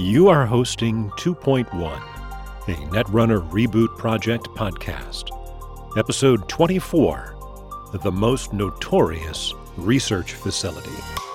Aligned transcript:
You 0.00 0.28
are 0.28 0.46
hosting 0.46 1.10
2.1, 1.16 1.66
a 1.66 2.76
Netrunner 2.86 3.50
Reboot 3.50 3.98
Project 3.98 4.46
podcast, 4.50 5.28
episode 5.98 6.48
24 6.48 7.34
The 8.04 8.12
Most 8.12 8.52
Notorious 8.52 9.52
Research 9.76 10.34
Facility. 10.34 11.27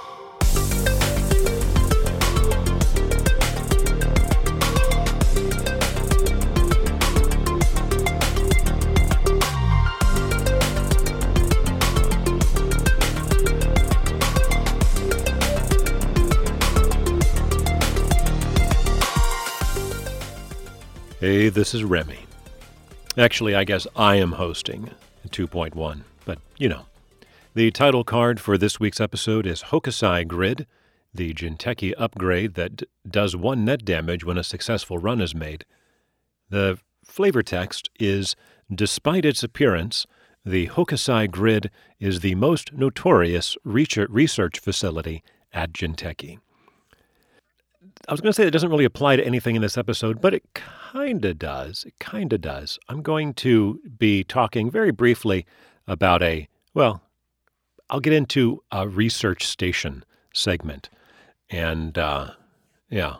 Hey, 21.23 21.47
this 21.47 21.73
is 21.73 21.85
Remy. 21.85 22.19
Actually, 23.17 23.55
I 23.55 23.63
guess 23.63 23.87
I 23.95 24.17
am 24.17 24.33
hosting 24.33 24.89
2.1, 25.29 26.01
but 26.25 26.39
you 26.57 26.67
know. 26.67 26.87
The 27.53 27.71
title 27.71 28.03
card 28.03 28.41
for 28.41 28.57
this 28.57 28.77
week's 28.77 28.99
episode 28.99 29.47
is 29.47 29.63
Hokusai 29.63 30.27
Grid, 30.27 30.67
the 31.13 31.33
Jinteki 31.33 31.93
upgrade 31.97 32.55
that 32.55 32.75
d- 32.75 32.87
does 33.09 33.37
one 33.37 33.63
net 33.63 33.85
damage 33.85 34.25
when 34.25 34.37
a 34.37 34.43
successful 34.43 34.97
run 34.97 35.21
is 35.21 35.33
made. 35.33 35.63
The 36.49 36.77
flavor 37.05 37.41
text 37.41 37.89
is 38.01 38.35
Despite 38.69 39.23
its 39.23 39.43
appearance, 39.43 40.05
the 40.45 40.67
Hokusai 40.67 41.31
Grid 41.31 41.71
is 42.01 42.19
the 42.19 42.35
most 42.35 42.73
notorious 42.73 43.55
research 43.63 44.59
facility 44.59 45.23
at 45.53 45.71
Jinteki. 45.71 46.39
I 48.05 48.11
was 48.11 48.19
going 48.19 48.31
to 48.31 48.35
say 48.35 48.45
it 48.45 48.51
doesn't 48.51 48.69
really 48.69 48.83
apply 48.83 49.15
to 49.15 49.25
anything 49.25 49.55
in 49.55 49.61
this 49.61 49.77
episode, 49.77 50.19
but 50.19 50.33
it 50.33 50.43
kind 50.53 51.23
of 51.23 51.39
does. 51.39 51.85
It 51.85 51.97
kind 51.99 52.33
of 52.33 52.41
does. 52.41 52.77
I'm 52.89 53.01
going 53.01 53.33
to 53.35 53.79
be 53.97 54.25
talking 54.25 54.69
very 54.69 54.91
briefly 54.91 55.45
about 55.87 56.21
a, 56.21 56.49
well, 56.73 57.01
I'll 57.89 58.01
get 58.01 58.11
into 58.11 58.61
a 58.73 58.89
research 58.89 59.47
station 59.47 60.03
segment. 60.33 60.89
And, 61.49 61.97
uh, 61.97 62.31
yeah, 62.89 63.15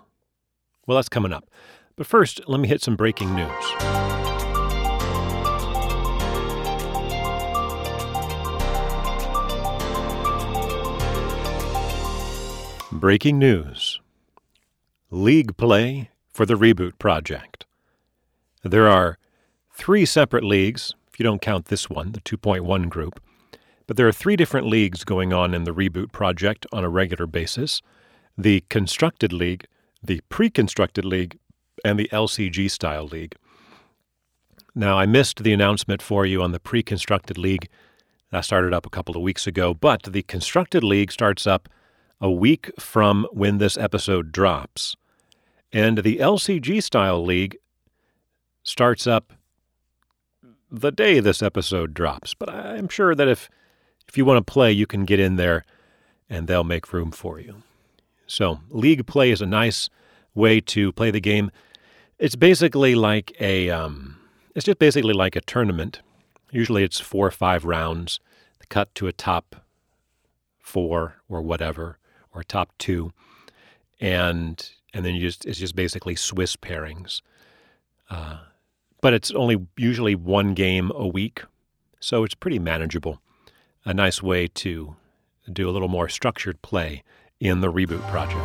well, 0.86 0.98
that's 0.98 1.08
coming 1.08 1.32
up. 1.32 1.50
But 1.96 2.06
first, 2.06 2.42
let 2.46 2.60
me 2.60 2.68
hit 2.68 2.82
some 2.82 2.98
breaking 2.98 3.34
news. 3.34 3.48
Breaking 12.92 13.40
news 13.40 13.93
League 15.14 15.56
play 15.58 16.10
for 16.28 16.44
the 16.44 16.56
Reboot 16.56 16.98
Project. 16.98 17.68
There 18.64 18.90
are 18.90 19.20
three 19.72 20.08
separate 20.08 20.44
leagues, 20.44 20.96
if 21.08 21.20
you 21.20 21.24
don't 21.24 21.40
count 21.40 21.66
this 21.66 21.88
one, 21.88 22.14
the 22.14 22.22
2.1 22.22 22.90
group, 22.90 23.22
but 23.86 23.96
there 23.96 24.08
are 24.08 24.12
three 24.12 24.36
different 24.36 24.66
leagues 24.66 25.04
going 25.04 25.32
on 25.32 25.54
in 25.54 25.66
the 25.66 25.74
Reboot 25.74 26.12
Project 26.12 26.66
on 26.74 26.84
a 26.84 26.90
regular 26.90 27.28
basis 27.28 27.80
the 28.36 28.64
Constructed 28.70 29.32
League, 29.32 29.68
the 30.02 30.22
Pre 30.30 30.50
Constructed 30.50 31.06
League, 31.06 31.38
and 31.86 32.00
the 32.00 32.10
LCG 32.12 32.72
Style 32.72 33.06
League. 33.06 33.36
Now, 34.74 34.98
I 34.98 35.06
missed 35.06 35.44
the 35.44 35.54
announcement 35.54 36.02
for 36.02 36.26
you 36.26 36.42
on 36.42 36.54
the 36.54 36.60
Pre 36.60 36.82
Constructed 36.82 37.38
League. 37.38 37.70
That 38.32 38.46
started 38.46 38.74
up 38.74 38.88
a 38.88 38.90
couple 38.90 39.16
of 39.16 39.22
weeks 39.22 39.46
ago, 39.46 39.76
but 39.76 40.02
the 40.12 40.24
Constructed 40.24 40.84
League 40.84 41.12
starts 41.12 41.46
up 41.46 41.70
a 42.20 42.32
week 42.32 42.72
from 42.80 43.28
when 43.32 43.60
this 43.60 43.78
episode 43.78 44.32
drops. 44.32 44.96
And 45.74 45.98
the 45.98 46.18
LCG 46.18 46.84
style 46.84 47.26
league 47.26 47.58
starts 48.62 49.08
up 49.08 49.34
the 50.72 50.92
day 50.92 51.20
this 51.20 51.42
episode 51.42 51.94
drops. 51.94 52.36
But 52.36 52.50
I'm 52.50 52.88
sure 52.88 53.16
that 53.16 53.28
if 53.28 53.50
if 54.08 54.18
you 54.18 54.26
want 54.26 54.46
to 54.46 54.52
play, 54.52 54.72
you 54.72 54.86
can 54.86 55.04
get 55.06 55.20
in 55.20 55.36
there 55.36 55.66
and 56.30 56.48
they'll 56.48 56.64
make 56.64 56.94
room 56.94 57.12
for 57.12 57.40
you. 57.40 57.64
So, 58.28 58.60
league 58.70 59.08
play 59.08 59.32
is 59.32 59.42
a 59.42 59.46
nice 59.46 59.90
way 60.36 60.62
to 60.62 60.92
play 60.92 61.10
the 61.10 61.20
game. 61.20 61.52
It's 62.20 62.36
basically 62.36 62.96
like 62.96 63.36
a 63.40 63.70
um, 63.72 64.20
it's 64.56 64.66
just 64.66 64.80
basically 64.80 65.14
like 65.14 65.36
a 65.36 65.42
tournament. 65.42 66.02
Usually 66.52 66.84
it's 66.84 67.00
4 67.00 67.28
or 67.28 67.32
5 67.32 67.66
rounds, 67.66 68.20
cut 68.70 68.94
to 68.96 69.08
a 69.08 69.12
top 69.12 69.56
4 70.60 71.16
or 71.28 71.42
whatever 71.42 71.98
or 72.32 72.44
top 72.44 72.72
2. 72.78 73.12
And 74.00 74.70
and 74.94 75.04
then 75.04 75.16
you 75.16 75.22
just 75.22 75.46
it's 75.46 75.60
just 75.60 75.76
basically 75.76 76.16
Swiss 76.16 76.56
pairings. 76.56 77.22
Uh, 78.10 78.38
but 79.02 79.14
it's 79.14 79.32
only 79.32 79.68
usually 79.76 80.16
one 80.16 80.54
game 80.54 80.92
a 80.96 81.08
week, 81.08 81.44
so 82.00 82.24
it's 82.24 82.36
pretty 82.36 82.60
manageable. 82.60 83.22
A 83.86 83.94
nice 83.94 84.22
way 84.22 84.48
to 84.48 84.96
do 85.52 85.70
a 85.70 85.72
little 85.72 85.90
more 85.90 86.08
structured 86.08 86.62
play 86.62 87.04
in 87.40 87.60
the 87.62 87.72
reboot 87.72 88.02
project. 88.10 88.40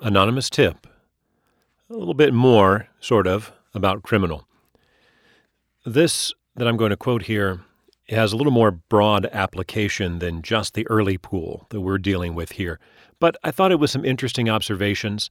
Anonymous 0.00 0.48
tip. 0.48 0.86
A 1.90 1.94
little 1.94 2.14
bit 2.14 2.32
more, 2.32 2.88
sort 2.98 3.26
of, 3.26 3.52
about 3.74 4.02
criminal. 4.02 4.48
This 5.84 6.32
that 6.56 6.66
I'm 6.66 6.76
going 6.76 6.90
to 6.90 6.96
quote 6.96 7.22
here 7.24 7.60
it 8.06 8.14
has 8.14 8.32
a 8.32 8.36
little 8.36 8.52
more 8.52 8.70
broad 8.70 9.26
application 9.26 10.18
than 10.18 10.42
just 10.42 10.74
the 10.74 10.86
early 10.88 11.18
pool 11.18 11.66
that 11.70 11.80
we're 11.80 11.98
dealing 11.98 12.34
with 12.34 12.52
here. 12.52 12.78
But 13.20 13.36
I 13.44 13.50
thought 13.50 13.72
it 13.72 13.78
was 13.78 13.92
some 13.92 14.04
interesting 14.04 14.48
observations, 14.48 15.30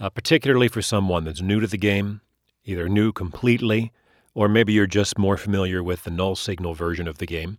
uh, 0.00 0.10
particularly 0.10 0.68
for 0.68 0.82
someone 0.82 1.24
that's 1.24 1.40
new 1.40 1.60
to 1.60 1.66
the 1.66 1.78
game, 1.78 2.20
either 2.64 2.88
new 2.88 3.12
completely, 3.12 3.92
or 4.34 4.48
maybe 4.48 4.72
you're 4.72 4.86
just 4.86 5.18
more 5.18 5.36
familiar 5.36 5.82
with 5.82 6.04
the 6.04 6.10
null 6.10 6.34
signal 6.34 6.74
version 6.74 7.06
of 7.06 7.18
the 7.18 7.26
game. 7.26 7.58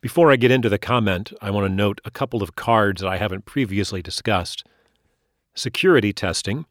Before 0.00 0.32
I 0.32 0.36
get 0.36 0.50
into 0.50 0.70
the 0.70 0.78
comment, 0.78 1.30
I 1.42 1.50
want 1.50 1.66
to 1.66 1.74
note 1.74 2.00
a 2.06 2.10
couple 2.10 2.42
of 2.42 2.56
cards 2.56 3.02
that 3.02 3.08
I 3.08 3.18
haven't 3.18 3.44
previously 3.44 4.00
discussed. 4.00 4.64
Security 5.54 6.14
testing, 6.14 6.64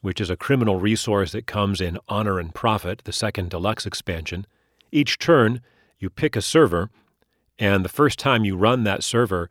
which 0.00 0.18
is 0.18 0.30
a 0.30 0.36
criminal 0.36 0.80
resource 0.80 1.32
that 1.32 1.46
comes 1.46 1.82
in 1.82 1.98
Honor 2.08 2.38
and 2.38 2.54
Profit, 2.54 3.02
the 3.04 3.12
second 3.12 3.50
deluxe 3.50 3.84
expansion. 3.84 4.46
Each 4.90 5.18
turn, 5.18 5.60
you 5.98 6.10
pick 6.10 6.36
a 6.36 6.42
server, 6.42 6.90
and 7.58 7.84
the 7.84 7.88
first 7.88 8.18
time 8.18 8.44
you 8.44 8.56
run 8.56 8.84
that 8.84 9.04
server, 9.04 9.48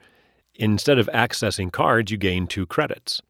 instead 0.56 1.00
of 1.00 1.10
accessing 1.14 1.72
cards, 1.72 2.12
you 2.12 2.18
gain 2.18 2.48
two 2.48 2.66
credits. 2.66 3.22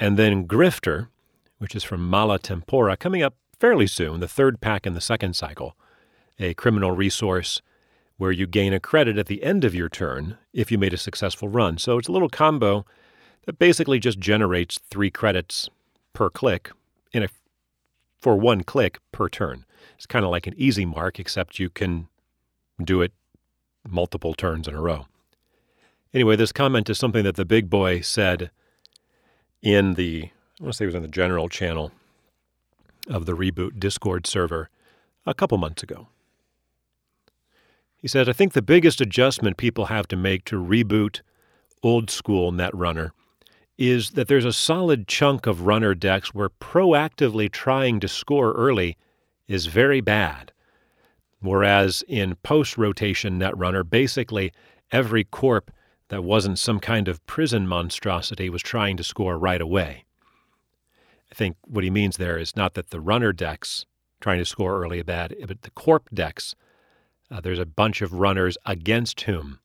And 0.00 0.18
then 0.18 0.46
Grifter, 0.46 1.08
which 1.58 1.74
is 1.74 1.84
from 1.84 2.08
Mala 2.08 2.38
Tempora, 2.38 2.96
coming 2.96 3.22
up 3.22 3.34
fairly 3.58 3.86
soon, 3.86 4.20
the 4.20 4.28
third 4.28 4.60
pack 4.60 4.86
in 4.86 4.94
the 4.94 5.00
second 5.00 5.36
cycle, 5.36 5.76
a 6.38 6.54
criminal 6.54 6.90
resource 6.90 7.62
where 8.16 8.32
you 8.32 8.46
gain 8.46 8.72
a 8.72 8.80
credit 8.80 9.18
at 9.18 9.26
the 9.26 9.42
end 9.42 9.64
of 9.64 9.74
your 9.74 9.88
turn 9.88 10.38
if 10.52 10.70
you 10.70 10.78
made 10.78 10.92
a 10.92 10.98
successful 10.98 11.48
run. 11.48 11.78
So 11.78 11.98
it's 11.98 12.08
a 12.08 12.12
little 12.12 12.28
combo 12.28 12.84
that 13.46 13.58
basically 13.58 13.98
just 13.98 14.18
generates 14.18 14.78
three 14.90 15.10
credits 15.10 15.68
per 16.12 16.30
click 16.30 16.70
in 17.12 17.22
a 17.22 17.28
for 18.18 18.36
one 18.36 18.62
click 18.62 18.98
per 19.10 19.28
turn. 19.28 19.64
It's 20.02 20.06
kind 20.08 20.24
of 20.24 20.32
like 20.32 20.48
an 20.48 20.54
easy 20.56 20.84
mark, 20.84 21.20
except 21.20 21.60
you 21.60 21.70
can 21.70 22.08
do 22.82 23.02
it 23.02 23.12
multiple 23.88 24.34
turns 24.34 24.66
in 24.66 24.74
a 24.74 24.80
row. 24.80 25.06
Anyway, 26.12 26.34
this 26.34 26.50
comment 26.50 26.90
is 26.90 26.98
something 26.98 27.22
that 27.22 27.36
the 27.36 27.44
big 27.44 27.70
boy 27.70 28.00
said 28.00 28.50
in 29.62 29.94
the, 29.94 30.24
I 30.58 30.64
want 30.64 30.72
to 30.72 30.76
say 30.76 30.86
it 30.86 30.86
was 30.86 30.96
in 30.96 31.02
the 31.02 31.08
general 31.08 31.48
channel 31.48 31.92
of 33.06 33.26
the 33.26 33.36
Reboot 33.36 33.78
Discord 33.78 34.26
server 34.26 34.68
a 35.24 35.34
couple 35.34 35.56
months 35.56 35.84
ago. 35.84 36.08
He 37.96 38.08
said, 38.08 38.28
I 38.28 38.32
think 38.32 38.54
the 38.54 38.60
biggest 38.60 39.00
adjustment 39.00 39.56
people 39.56 39.84
have 39.84 40.08
to 40.08 40.16
make 40.16 40.44
to 40.46 40.56
reboot 40.56 41.20
old 41.80 42.10
school 42.10 42.50
Netrunner 42.50 43.12
is 43.78 44.10
that 44.10 44.26
there's 44.26 44.44
a 44.44 44.52
solid 44.52 45.06
chunk 45.06 45.46
of 45.46 45.60
runner 45.60 45.94
decks 45.94 46.34
where 46.34 46.50
proactively 46.50 47.48
trying 47.48 48.00
to 48.00 48.08
score 48.08 48.50
early 48.54 48.96
is 49.52 49.66
very 49.66 50.00
bad. 50.00 50.52
Whereas 51.40 52.04
in 52.08 52.36
post 52.36 52.78
rotation 52.78 53.38
Netrunner, 53.38 53.88
basically 53.88 54.52
every 54.90 55.24
corp 55.24 55.70
that 56.08 56.22
wasn't 56.22 56.58
some 56.58 56.78
kind 56.78 57.08
of 57.08 57.24
prison 57.26 57.66
monstrosity 57.66 58.48
was 58.48 58.62
trying 58.62 58.96
to 58.96 59.04
score 59.04 59.38
right 59.38 59.60
away. 59.60 60.04
I 61.30 61.34
think 61.34 61.56
what 61.66 61.84
he 61.84 61.90
means 61.90 62.16
there 62.16 62.38
is 62.38 62.54
not 62.54 62.74
that 62.74 62.90
the 62.90 63.00
runner 63.00 63.32
decks 63.32 63.86
trying 64.20 64.38
to 64.38 64.44
score 64.44 64.80
early 64.82 65.00
are 65.00 65.04
bad, 65.04 65.34
but 65.46 65.62
the 65.62 65.70
corp 65.70 66.08
decks, 66.12 66.54
uh, 67.30 67.40
there's 67.40 67.58
a 67.58 67.66
bunch 67.66 68.02
of 68.02 68.12
runners 68.12 68.56
against 68.66 69.22
whom 69.22 69.58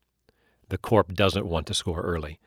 the 0.70 0.78
corp 0.78 1.14
doesn't 1.14 1.46
want 1.46 1.68
to 1.68 1.74
score 1.74 2.02
early. 2.02 2.40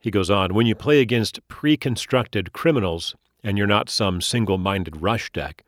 He 0.00 0.10
goes 0.10 0.30
on, 0.30 0.52
when 0.52 0.66
you 0.66 0.74
play 0.74 1.00
against 1.00 1.46
pre 1.48 1.76
constructed 1.76 2.52
criminals 2.52 3.16
and 3.42 3.56
you're 3.56 3.66
not 3.66 3.88
some 3.88 4.20
single 4.20 4.58
minded 4.58 5.00
rush 5.00 5.32
deck, 5.32 5.64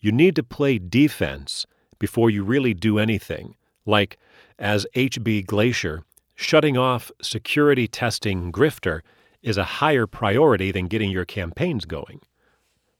you 0.00 0.12
need 0.12 0.36
to 0.36 0.42
play 0.42 0.78
defense 0.78 1.66
before 1.98 2.30
you 2.30 2.44
really 2.44 2.74
do 2.74 2.98
anything, 2.98 3.56
Like, 3.88 4.18
as 4.58 4.86
HB 4.94 5.46
Glacier, 5.46 6.04
shutting 6.34 6.76
off 6.76 7.10
security 7.22 7.88
testing 7.88 8.52
Grifter 8.52 9.00
is 9.42 9.56
a 9.56 9.64
higher 9.64 10.06
priority 10.06 10.70
than 10.70 10.88
getting 10.88 11.10
your 11.10 11.24
campaigns 11.24 11.86
going. 11.86 12.20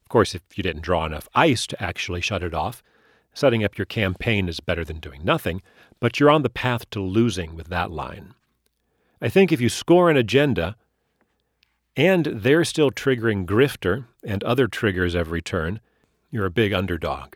Of 0.01 0.09
course, 0.09 0.33
if 0.33 0.41
you 0.55 0.63
didn't 0.63 0.81
draw 0.81 1.05
enough 1.05 1.29
ice 1.35 1.67
to 1.67 1.81
actually 1.81 2.21
shut 2.21 2.41
it 2.41 2.55
off, 2.55 2.81
setting 3.35 3.63
up 3.63 3.77
your 3.77 3.85
campaign 3.85 4.49
is 4.49 4.59
better 4.59 4.83
than 4.83 4.99
doing 4.99 5.23
nothing, 5.23 5.61
but 5.99 6.19
you're 6.19 6.31
on 6.31 6.41
the 6.41 6.49
path 6.49 6.89
to 6.89 6.99
losing 6.99 7.55
with 7.55 7.67
that 7.67 7.91
line. 7.91 8.33
I 9.21 9.29
think 9.29 9.51
if 9.51 9.61
you 9.61 9.69
score 9.69 10.09
an 10.09 10.17
agenda 10.17 10.75
and 11.95 12.25
they're 12.25 12.65
still 12.65 12.89
triggering 12.89 13.45
Grifter 13.45 14.05
and 14.23 14.43
other 14.43 14.67
triggers 14.67 15.15
every 15.15 15.43
turn, 15.43 15.79
you're 16.31 16.45
a 16.45 16.51
big 16.51 16.73
underdog. 16.73 17.35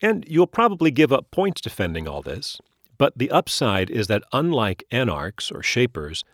And 0.00 0.24
you'll 0.28 0.46
probably 0.46 0.90
give 0.90 1.12
up 1.12 1.30
points 1.30 1.60
defending 1.60 2.08
all 2.08 2.22
this, 2.22 2.60
but 2.98 3.16
the 3.16 3.30
upside 3.30 3.90
is 3.90 4.06
that 4.08 4.24
unlike 4.32 4.84
anarchs 4.90 5.50
or 5.50 5.62
shapers, 5.62 6.24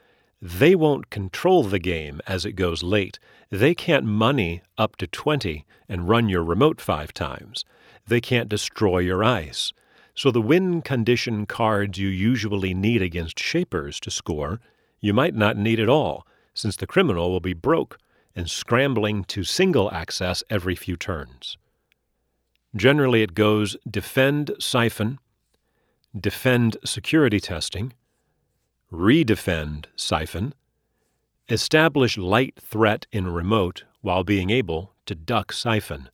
they 0.43 0.75
won't 0.75 1.11
control 1.11 1.63
the 1.63 1.79
game 1.79 2.21
as 2.27 2.45
it 2.45 2.53
goes 2.53 2.83
late. 2.83 3.19
They 3.51 3.75
can't 3.75 4.05
money 4.05 4.63
up 4.79 4.97
to 4.97 5.07
20 5.07 5.67
and 5.89 6.09
run 6.09 6.29
your 6.29 6.43
remote 6.43 6.81
five 6.81 7.13
times. 7.13 7.65
They 8.07 8.21
can't 8.21 8.49
destroy 8.49 8.99
your 8.99 9.23
ice. 9.23 9.73
So 10.15 10.31
the 10.31 10.41
win 10.41 10.83
condition 10.83 11.47
cards 11.47 11.99
you 11.99 12.09
usually 12.09 12.75
need 12.75 13.03
against 13.03 13.39
shapers 13.39 14.01
to 14.01 14.11
score, 14.11 14.61
you 15.01 15.13
might 15.13 15.35
not 15.35 15.57
need 15.57 15.79
at 15.79 15.89
all, 15.89 16.27
since 16.55 16.77
the 16.77 16.87
criminal 16.87 17.31
will 17.31 17.41
be 17.41 17.55
broke 17.55 17.99
and 18.35 18.51
scrambling 18.51 19.25
to 19.25 19.45
single 19.45 19.91
access 19.93 20.43
every 20.51 20.75
few 20.75 20.97
turns. 20.97 21.57
Generally, 22.77 23.23
it 23.23 23.35
goes 23.35 23.77
defend 23.89 24.53
siphon, 24.61 25.19
defend 26.19 26.77
security 26.85 27.41
testing, 27.41 27.93
redefend 28.93 29.87
siphon, 29.97 30.55
establish 31.49 32.17
light 32.17 32.55
threat 32.61 33.07
in 33.11 33.27
remote 33.29 33.85
while 34.01 34.23
being 34.23 34.51
able 34.51 34.95
to 35.07 35.15
duck 35.15 35.53
siphon. 35.53 36.09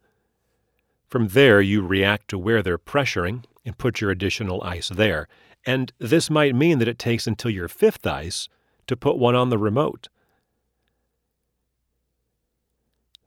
From 1.09 1.29
there, 1.29 1.61
you 1.61 1.83
react 1.83 2.29
to 2.29 2.39
where 2.39 2.63
they're 2.63 2.79
pressuring 2.79 3.45
and 3.65 3.79
put 3.79 4.01
your 4.01 4.11
additional 4.11 4.63
ice 4.63 4.89
there. 4.89 5.29
And 5.67 5.93
this 5.99 6.31
might 6.31 6.55
mean 6.55 6.79
that 6.79 6.89
it 6.89 6.99
takes 6.99 7.27
until 7.27 7.51
your 7.51 7.69
fifth 7.69 8.07
ice 8.07 8.49
to 8.87 8.97
put 8.97 9.19
one 9.19 9.35
on 9.35 9.51
the 9.51 9.59
remote. 9.59 10.09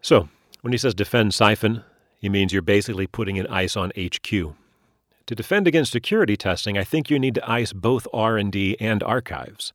So, 0.01 0.29
when 0.61 0.73
he 0.73 0.77
says 0.77 0.93
defend 0.93 1.33
siphon, 1.33 1.83
he 2.17 2.29
means 2.29 2.51
you're 2.51 2.61
basically 2.61 3.07
putting 3.07 3.39
an 3.39 3.47
ice 3.47 3.77
on 3.77 3.91
HQ. 3.97 4.29
To 4.29 5.35
defend 5.35 5.67
against 5.67 5.91
security 5.91 6.35
testing, 6.35 6.77
I 6.77 6.83
think 6.83 7.09
you 7.09 7.19
need 7.19 7.35
to 7.35 7.49
ice 7.49 7.71
both 7.71 8.07
R&D 8.13 8.77
and 8.79 9.03
archives. 9.03 9.73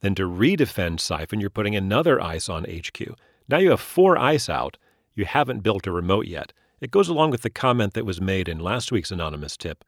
Then 0.00 0.14
to 0.16 0.28
redefend 0.28 1.00
siphon, 1.00 1.40
you're 1.40 1.50
putting 1.50 1.76
another 1.76 2.20
ice 2.20 2.48
on 2.48 2.64
HQ. 2.64 3.14
Now 3.48 3.58
you 3.58 3.70
have 3.70 3.80
four 3.80 4.18
ice 4.18 4.48
out. 4.48 4.76
You 5.14 5.24
haven't 5.24 5.62
built 5.62 5.86
a 5.86 5.92
remote 5.92 6.26
yet. 6.26 6.52
It 6.80 6.90
goes 6.90 7.08
along 7.08 7.30
with 7.30 7.42
the 7.42 7.50
comment 7.50 7.94
that 7.94 8.04
was 8.04 8.20
made 8.20 8.48
in 8.48 8.58
last 8.58 8.92
week's 8.92 9.10
anonymous 9.10 9.56
tip. 9.56 9.84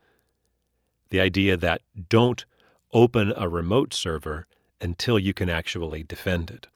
The 1.10 1.20
idea 1.20 1.56
that 1.56 1.82
don't 2.08 2.44
open 2.92 3.32
a 3.36 3.48
remote 3.48 3.92
server 3.92 4.46
until 4.80 5.18
you 5.18 5.34
can 5.34 5.50
actually 5.50 6.02
defend 6.02 6.50
it. 6.50 6.68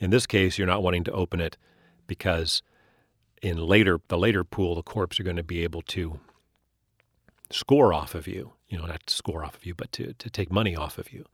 In 0.00 0.10
this 0.10 0.26
case, 0.26 0.56
you're 0.56 0.66
not 0.66 0.82
wanting 0.82 1.04
to 1.04 1.12
open 1.12 1.40
it 1.40 1.56
because 2.06 2.62
in 3.42 3.58
later 3.58 4.00
the 4.08 4.18
later 4.18 4.44
pool, 4.44 4.74
the 4.74 4.82
corps 4.82 5.08
are 5.18 5.24
going 5.24 5.36
to 5.36 5.42
be 5.42 5.62
able 5.62 5.82
to 5.82 6.20
score 7.50 7.92
off 7.92 8.14
of 8.14 8.26
you. 8.26 8.52
You 8.68 8.78
know, 8.78 8.86
not 8.86 9.06
to 9.06 9.14
score 9.14 9.44
off 9.44 9.56
of 9.56 9.66
you, 9.66 9.74
but 9.74 9.92
to, 9.92 10.14
to 10.14 10.30
take 10.30 10.50
money 10.50 10.74
off 10.74 10.98
of 10.98 11.12
you. 11.12 11.24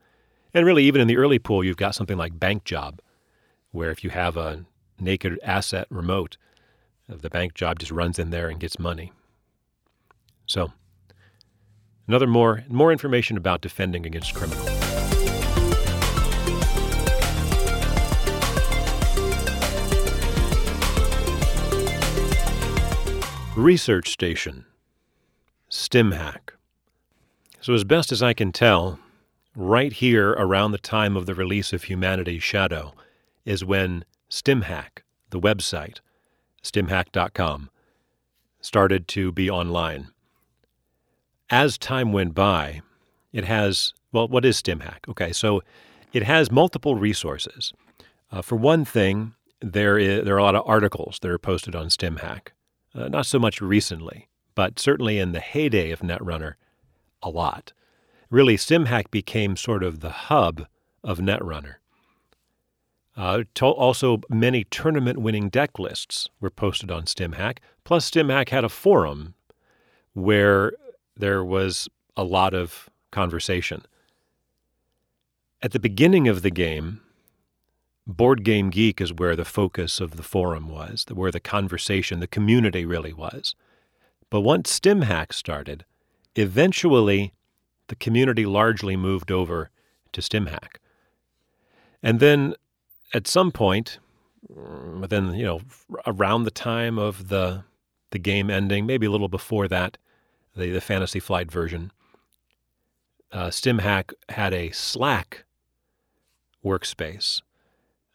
And 0.53 0.65
really, 0.65 0.83
even 0.83 1.01
in 1.01 1.07
the 1.07 1.17
early 1.17 1.39
pool, 1.39 1.63
you've 1.63 1.77
got 1.77 1.95
something 1.95 2.17
like 2.17 2.39
Bank 2.39 2.65
Job, 2.65 3.01
where 3.71 3.89
if 3.89 4.03
you 4.03 4.09
have 4.09 4.35
a 4.37 4.65
naked 4.99 5.39
asset 5.43 5.87
remote, 5.89 6.37
the 7.07 7.29
bank 7.29 7.53
job 7.53 7.79
just 7.79 7.91
runs 7.91 8.19
in 8.19 8.29
there 8.29 8.47
and 8.47 8.59
gets 8.59 8.79
money. 8.79 9.11
So, 10.45 10.71
another 12.07 12.27
more 12.27 12.63
more 12.69 12.91
information 12.91 13.37
about 13.37 13.61
defending 13.61 14.05
against 14.05 14.33
criminals. 14.33 14.70
Research 23.61 24.09
Station, 24.09 24.65
StimHack. 25.69 26.53
So, 27.59 27.75
as 27.75 27.83
best 27.83 28.11
as 28.11 28.23
I 28.23 28.33
can 28.33 28.51
tell, 28.51 28.97
right 29.55 29.93
here 29.93 30.31
around 30.31 30.71
the 30.71 30.79
time 30.79 31.15
of 31.15 31.27
the 31.27 31.35
release 31.35 31.71
of 31.71 31.83
Humanity's 31.83 32.41
Shadow 32.41 32.95
is 33.45 33.63
when 33.63 34.03
StimHack, 34.31 35.03
the 35.29 35.39
website, 35.39 35.99
stimhack.com, 36.63 37.69
started 38.61 39.07
to 39.09 39.31
be 39.31 39.47
online. 39.47 40.07
As 41.51 41.77
time 41.77 42.11
went 42.11 42.33
by, 42.33 42.81
it 43.31 43.45
has, 43.45 43.93
well, 44.11 44.27
what 44.27 44.43
is 44.43 44.59
StimHack? 44.59 45.07
Okay, 45.07 45.31
so 45.31 45.61
it 46.13 46.23
has 46.23 46.49
multiple 46.49 46.95
resources. 46.95 47.73
Uh, 48.31 48.41
for 48.41 48.55
one 48.55 48.85
thing, 48.85 49.35
there, 49.61 49.99
is, 49.99 50.25
there 50.25 50.33
are 50.33 50.39
a 50.39 50.43
lot 50.43 50.55
of 50.55 50.63
articles 50.65 51.19
that 51.21 51.29
are 51.29 51.37
posted 51.37 51.75
on 51.75 51.89
StimHack. 51.89 52.47
Uh, 52.93 53.07
not 53.07 53.25
so 53.25 53.39
much 53.39 53.61
recently, 53.61 54.27
but 54.55 54.79
certainly 54.79 55.17
in 55.17 55.31
the 55.31 55.39
heyday 55.39 55.91
of 55.91 56.01
Netrunner, 56.01 56.55
a 57.23 57.29
lot. 57.29 57.73
Really, 58.29 58.57
StimHack 58.57 59.11
became 59.11 59.55
sort 59.55 59.83
of 59.83 59.99
the 59.99 60.09
hub 60.09 60.67
of 61.03 61.19
Netrunner. 61.19 61.75
Uh, 63.15 63.43
to- 63.55 63.65
also, 63.65 64.21
many 64.29 64.63
tournament 64.65 65.19
winning 65.19 65.49
deck 65.49 65.77
lists 65.79 66.29
were 66.39 66.49
posted 66.49 66.89
on 66.91 67.03
StimHack. 67.03 67.57
Plus, 67.83 68.09
StimHack 68.09 68.49
had 68.49 68.63
a 68.63 68.69
forum 68.69 69.35
where 70.13 70.73
there 71.15 71.43
was 71.43 71.89
a 72.15 72.23
lot 72.23 72.53
of 72.53 72.89
conversation. 73.11 73.83
At 75.61 75.71
the 75.71 75.79
beginning 75.79 76.27
of 76.27 76.41
the 76.41 76.49
game, 76.51 77.01
Board 78.11 78.43
Game 78.43 78.69
Geek 78.69 79.01
is 79.01 79.13
where 79.13 79.35
the 79.35 79.45
focus 79.45 79.99
of 79.99 80.17
the 80.17 80.23
forum 80.23 80.69
was, 80.69 81.05
where 81.11 81.31
the 81.31 81.39
conversation, 81.39 82.19
the 82.19 82.27
community 82.27 82.85
really 82.85 83.13
was. 83.13 83.55
But 84.29 84.41
once 84.41 84.79
StimHack 84.79 85.33
started, 85.33 85.85
eventually 86.35 87.33
the 87.87 87.95
community 87.95 88.45
largely 88.45 88.95
moved 88.95 89.31
over 89.31 89.69
to 90.13 90.21
StimHack. 90.21 90.77
And 92.01 92.19
then 92.19 92.55
at 93.13 93.27
some 93.27 93.51
point, 93.51 93.99
within, 94.47 95.33
you 95.33 95.45
know, 95.45 95.61
around 96.05 96.43
the 96.43 96.51
time 96.51 96.97
of 96.97 97.27
the 97.27 97.63
the 98.11 98.19
game 98.19 98.49
ending, 98.49 98.85
maybe 98.85 99.05
a 99.05 99.11
little 99.11 99.29
before 99.29 99.69
that, 99.69 99.97
the, 100.53 100.69
the 100.69 100.81
Fantasy 100.81 101.19
Flight 101.19 101.49
version, 101.49 101.93
uh, 103.31 103.47
StimHack 103.47 104.11
had 104.27 104.53
a 104.53 104.69
Slack 104.71 105.45
workspace 106.63 107.41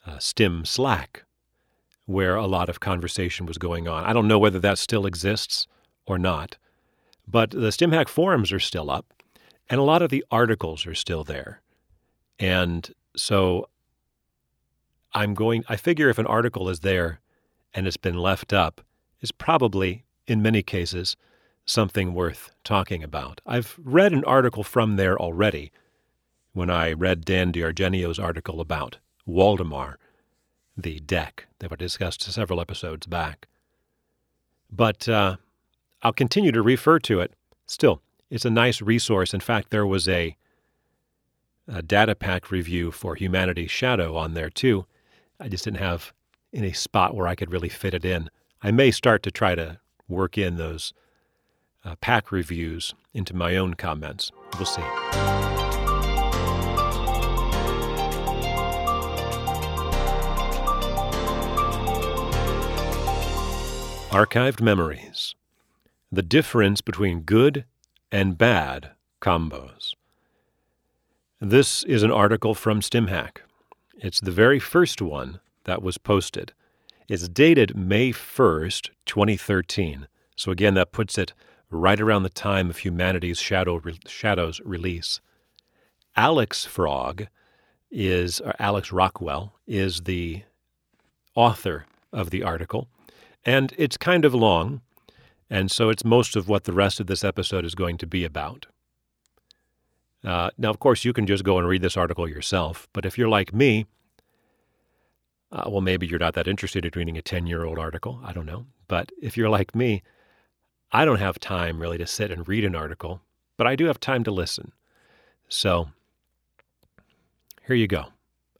uh, 0.06 0.18
Stim 0.18 0.64
Slack, 0.64 1.24
where 2.06 2.36
a 2.36 2.46
lot 2.46 2.68
of 2.68 2.80
conversation 2.80 3.46
was 3.46 3.58
going 3.58 3.88
on. 3.88 4.04
I 4.04 4.12
don't 4.12 4.28
know 4.28 4.38
whether 4.38 4.60
that 4.60 4.78
still 4.78 5.06
exists 5.06 5.66
or 6.06 6.18
not, 6.18 6.56
but 7.26 7.50
the 7.50 7.70
StimHack 7.70 8.08
forums 8.08 8.52
are 8.52 8.60
still 8.60 8.90
up, 8.90 9.06
and 9.68 9.80
a 9.80 9.84
lot 9.84 10.02
of 10.02 10.10
the 10.10 10.24
articles 10.30 10.86
are 10.86 10.94
still 10.94 11.24
there. 11.24 11.60
And 12.38 12.88
so 13.16 13.68
I'm 15.12 15.34
going, 15.34 15.64
I 15.68 15.76
figure 15.76 16.08
if 16.08 16.18
an 16.18 16.26
article 16.26 16.68
is 16.68 16.80
there 16.80 17.20
and 17.74 17.86
it's 17.86 17.96
been 17.96 18.18
left 18.18 18.52
up, 18.52 18.80
is 19.20 19.32
probably, 19.32 20.04
in 20.26 20.42
many 20.42 20.62
cases, 20.62 21.16
something 21.64 22.14
worth 22.14 22.50
talking 22.62 23.02
about. 23.02 23.40
I've 23.44 23.76
read 23.82 24.12
an 24.12 24.24
article 24.24 24.62
from 24.62 24.96
there 24.96 25.18
already 25.18 25.72
when 26.52 26.70
I 26.70 26.92
read 26.92 27.24
Dan 27.24 27.50
D'Argenio's 27.50 28.18
article 28.18 28.60
about 28.60 28.98
Waldemar, 29.26 29.96
the 30.76 31.00
deck 31.00 31.46
that 31.58 31.70
were 31.70 31.76
discussed 31.76 32.22
several 32.22 32.60
episodes 32.60 33.06
back. 33.06 33.48
But 34.70 35.08
uh, 35.08 35.36
I'll 36.02 36.12
continue 36.12 36.52
to 36.52 36.62
refer 36.62 36.98
to 37.00 37.20
it. 37.20 37.34
Still, 37.66 38.02
it's 38.30 38.44
a 38.44 38.50
nice 38.50 38.80
resource. 38.82 39.34
In 39.34 39.40
fact, 39.40 39.70
there 39.70 39.86
was 39.86 40.08
a, 40.08 40.36
a 41.68 41.82
data 41.82 42.14
pack 42.14 42.50
review 42.50 42.90
for 42.90 43.14
Humanity's 43.14 43.70
Shadow 43.70 44.16
on 44.16 44.34
there 44.34 44.50
too. 44.50 44.86
I 45.40 45.48
just 45.48 45.64
didn't 45.64 45.80
have 45.80 46.12
any 46.52 46.72
spot 46.72 47.14
where 47.14 47.26
I 47.26 47.34
could 47.34 47.52
really 47.52 47.68
fit 47.68 47.94
it 47.94 48.04
in. 48.04 48.30
I 48.62 48.70
may 48.70 48.90
start 48.90 49.22
to 49.24 49.30
try 49.30 49.54
to 49.54 49.80
work 50.08 50.38
in 50.38 50.56
those 50.56 50.92
uh, 51.84 51.96
pack 51.96 52.32
reviews 52.32 52.94
into 53.14 53.34
my 53.34 53.56
own 53.56 53.74
comments. 53.74 54.32
We'll 54.58 54.66
see. 54.66 55.85
Archived 64.16 64.62
Memories 64.62 65.34
The 66.10 66.22
difference 66.22 66.80
between 66.80 67.20
good 67.20 67.66
and 68.10 68.38
bad 68.38 68.92
combos. 69.20 69.92
This 71.38 71.82
is 71.82 72.02
an 72.02 72.10
article 72.10 72.54
from 72.54 72.80
StimHack. 72.80 73.40
It's 73.98 74.18
the 74.18 74.30
very 74.30 74.58
first 74.58 75.02
one 75.02 75.40
that 75.64 75.82
was 75.82 75.98
posted. 75.98 76.54
It's 77.10 77.28
dated 77.28 77.76
May 77.76 78.10
1st, 78.10 78.88
2013. 79.04 80.08
So 80.34 80.50
again, 80.50 80.72
that 80.72 80.92
puts 80.92 81.18
it 81.18 81.34
right 81.70 82.00
around 82.00 82.22
the 82.22 82.30
time 82.30 82.70
of 82.70 82.78
humanity's 82.78 83.38
shadow 83.38 83.80
re- 83.80 83.98
Shadows 84.06 84.62
release. 84.64 85.20
Alexfrog 86.16 87.26
is, 87.90 88.40
Alex 88.58 88.92
Rockwell, 88.92 89.58
is 89.66 90.00
the 90.04 90.44
author 91.34 91.84
of 92.14 92.30
the 92.30 92.42
article. 92.42 92.88
And 93.46 93.72
it's 93.78 93.96
kind 93.96 94.24
of 94.24 94.34
long, 94.34 94.82
and 95.48 95.70
so 95.70 95.88
it's 95.88 96.04
most 96.04 96.36
of 96.36 96.48
what 96.48 96.64
the 96.64 96.72
rest 96.72 97.00
of 97.00 97.06
this 97.06 97.22
episode 97.22 97.64
is 97.64 97.74
going 97.74 97.96
to 97.98 98.06
be 98.06 98.24
about. 98.24 98.66
Uh, 100.24 100.50
now, 100.58 100.68
of 100.68 100.80
course, 100.80 101.04
you 101.04 101.12
can 101.12 101.26
just 101.26 101.44
go 101.44 101.56
and 101.56 101.68
read 101.68 101.80
this 101.80 101.96
article 101.96 102.28
yourself, 102.28 102.88
but 102.92 103.06
if 103.06 103.16
you're 103.16 103.28
like 103.28 103.54
me, 103.54 103.86
uh, 105.52 105.64
well, 105.68 105.80
maybe 105.80 106.06
you're 106.06 106.18
not 106.18 106.34
that 106.34 106.48
interested 106.48 106.84
in 106.84 106.90
reading 106.94 107.16
a 107.16 107.22
10 107.22 107.46
year 107.46 107.64
old 107.64 107.78
article. 107.78 108.20
I 108.24 108.32
don't 108.32 108.46
know. 108.46 108.66
But 108.88 109.12
if 109.22 109.36
you're 109.36 109.48
like 109.48 109.74
me, 109.74 110.02
I 110.92 111.04
don't 111.04 111.20
have 111.20 111.38
time 111.38 111.80
really 111.80 111.98
to 111.98 112.06
sit 112.06 112.30
and 112.30 112.46
read 112.48 112.64
an 112.64 112.74
article, 112.74 113.20
but 113.56 113.66
I 113.66 113.76
do 113.76 113.86
have 113.86 114.00
time 114.00 114.24
to 114.24 114.30
listen. 114.30 114.72
So 115.48 115.88
here 117.66 117.76
you 117.76 117.86
go 117.86 118.06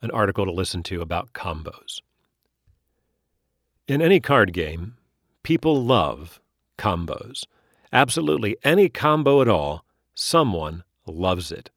an 0.02 0.10
article 0.10 0.44
to 0.44 0.52
listen 0.52 0.82
to 0.84 1.00
about 1.00 1.32
combos. 1.32 2.00
In 3.88 4.02
any 4.02 4.18
card 4.18 4.52
game, 4.52 4.96
people 5.44 5.84
love 5.84 6.40
combos. 6.76 7.44
Absolutely 7.92 8.56
any 8.64 8.88
combo 8.88 9.40
at 9.40 9.46
all, 9.46 9.84
someone 10.12 10.82
loves 11.06 11.52
it. 11.52 11.70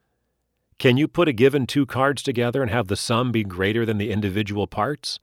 Can 0.80 0.98
you 0.98 1.08
put 1.08 1.28
a 1.28 1.34
given 1.34 1.68
two 1.68 1.86
cards 1.86 2.24
together 2.24 2.64
and 2.64 2.72
have 2.72 2.88
the 2.88 2.96
sum 2.96 3.32
be 3.32 3.44
greater 3.44 3.86
than 3.86 4.00
the 4.00 4.10
individual 4.10 4.66
parts? 4.66 5.20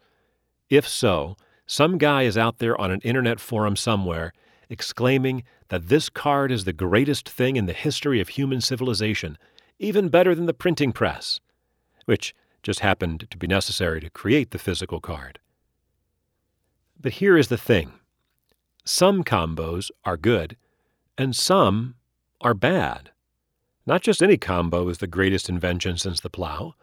If 0.70 0.86
so, 0.86 1.36
some 1.66 1.98
guy 1.98 2.22
is 2.22 2.38
out 2.38 2.58
there 2.58 2.80
on 2.80 2.92
an 2.92 3.00
internet 3.00 3.40
forum 3.40 3.74
somewhere 3.74 4.32
exclaiming 4.70 5.42
that 5.70 5.88
this 5.88 6.08
card 6.08 6.52
is 6.52 6.66
the 6.66 6.72
greatest 6.72 7.28
thing 7.28 7.56
in 7.56 7.66
the 7.66 7.72
history 7.72 8.20
of 8.20 8.28
human 8.28 8.60
civilization, 8.60 9.38
even 9.80 10.08
better 10.08 10.36
than 10.36 10.46
the 10.46 10.54
printing 10.54 10.92
press, 10.92 11.40
which 12.04 12.32
just 12.62 12.78
happened 12.78 13.26
to 13.28 13.36
be 13.36 13.48
necessary 13.48 14.00
to 14.00 14.08
create 14.08 14.52
the 14.52 14.58
physical 14.58 15.00
card. 15.00 15.40
But 17.00 17.14
here 17.14 17.36
is 17.36 17.48
the 17.48 17.58
thing 17.58 17.92
some 18.84 19.24
combos 19.24 19.90
are 20.04 20.16
good, 20.16 20.56
and 21.18 21.34
some 21.34 21.96
are 22.40 22.54
bad. 22.54 23.10
Not 23.86 24.02
just 24.02 24.22
any 24.22 24.36
combo 24.36 24.88
is 24.88 24.98
the 24.98 25.06
greatest 25.06 25.48
invention 25.48 25.98
since 25.98 26.20
the 26.20 26.30
plow. 26.30 26.74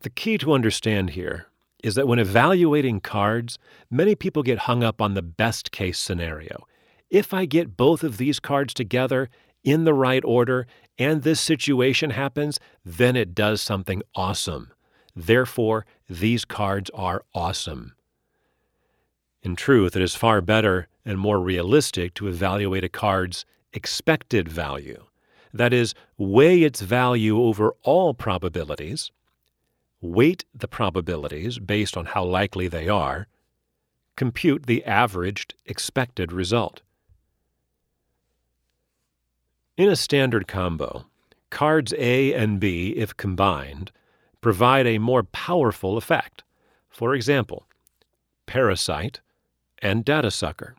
The 0.00 0.10
key 0.10 0.38
to 0.38 0.52
understand 0.52 1.10
here 1.10 1.46
is 1.82 1.94
that 1.94 2.06
when 2.08 2.18
evaluating 2.18 3.00
cards, 3.00 3.58
many 3.90 4.14
people 4.14 4.42
get 4.42 4.60
hung 4.60 4.82
up 4.84 5.00
on 5.00 5.14
the 5.14 5.22
best 5.22 5.72
case 5.72 5.98
scenario. 5.98 6.66
If 7.10 7.34
I 7.34 7.44
get 7.44 7.76
both 7.76 8.02
of 8.02 8.16
these 8.16 8.40
cards 8.40 8.74
together 8.74 9.28
in 9.64 9.84
the 9.84 9.94
right 9.94 10.24
order 10.24 10.66
and 10.98 11.22
this 11.22 11.40
situation 11.40 12.10
happens, 12.10 12.58
then 12.84 13.16
it 13.16 13.34
does 13.34 13.60
something 13.60 14.02
awesome. 14.14 14.72
Therefore, 15.14 15.84
these 16.08 16.44
cards 16.44 16.90
are 16.94 17.24
awesome. 17.34 17.94
In 19.42 19.56
truth, 19.56 19.96
it 19.96 20.02
is 20.02 20.14
far 20.14 20.40
better 20.40 20.88
and 21.04 21.18
more 21.18 21.40
realistic 21.40 22.14
to 22.14 22.28
evaluate 22.28 22.84
a 22.84 22.88
card's 22.88 23.44
expected 23.72 24.48
value. 24.48 25.06
That 25.52 25.72
is, 25.72 25.94
weigh 26.16 26.62
its 26.62 26.80
value 26.80 27.40
over 27.40 27.74
all 27.82 28.14
probabilities, 28.14 29.10
weight 30.00 30.44
the 30.54 30.68
probabilities 30.68 31.58
based 31.58 31.96
on 31.96 32.06
how 32.06 32.24
likely 32.24 32.68
they 32.68 32.88
are, 32.88 33.26
compute 34.16 34.66
the 34.66 34.84
averaged 34.84 35.54
expected 35.66 36.32
result. 36.32 36.82
In 39.76 39.88
a 39.88 39.96
standard 39.96 40.46
combo, 40.46 41.06
cards 41.50 41.92
A 41.98 42.32
and 42.32 42.60
B, 42.60 42.90
if 42.96 43.16
combined, 43.16 43.90
provide 44.40 44.86
a 44.86 44.98
more 44.98 45.24
powerful 45.24 45.96
effect. 45.96 46.44
For 46.88 47.14
example, 47.14 47.66
Parasite 48.46 49.20
and 49.82 50.04
Data 50.04 50.30
Sucker, 50.30 50.76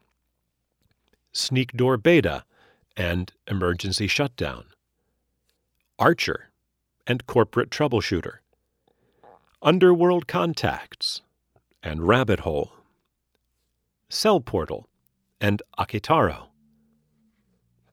Sneakdoor 1.33 2.01
Beta 2.01 2.45
and 2.95 3.33
Emergency 3.47 4.07
Shutdown, 4.07 4.65
Archer 5.99 6.49
and 7.05 7.27
Corporate 7.27 7.69
Troubleshooter, 7.69 8.37
Underworld 9.61 10.27
Contacts 10.27 11.21
and 11.83 12.07
Rabbit 12.07 12.39
Hole, 12.41 12.71
Cell 14.09 14.39
Portal 14.39 14.87
and 15.41 15.61
Akitaro, 15.77 16.47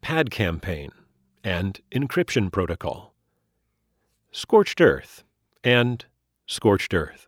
Pad 0.01 0.31
Campaign 0.31 0.93
and 1.43 1.81
Encryption 1.91 2.53
Protocol, 2.53 3.15
Scorched 4.31 4.81
Earth 4.81 5.25
and 5.65 6.05
Scorched 6.47 6.95
Earth. 6.95 7.27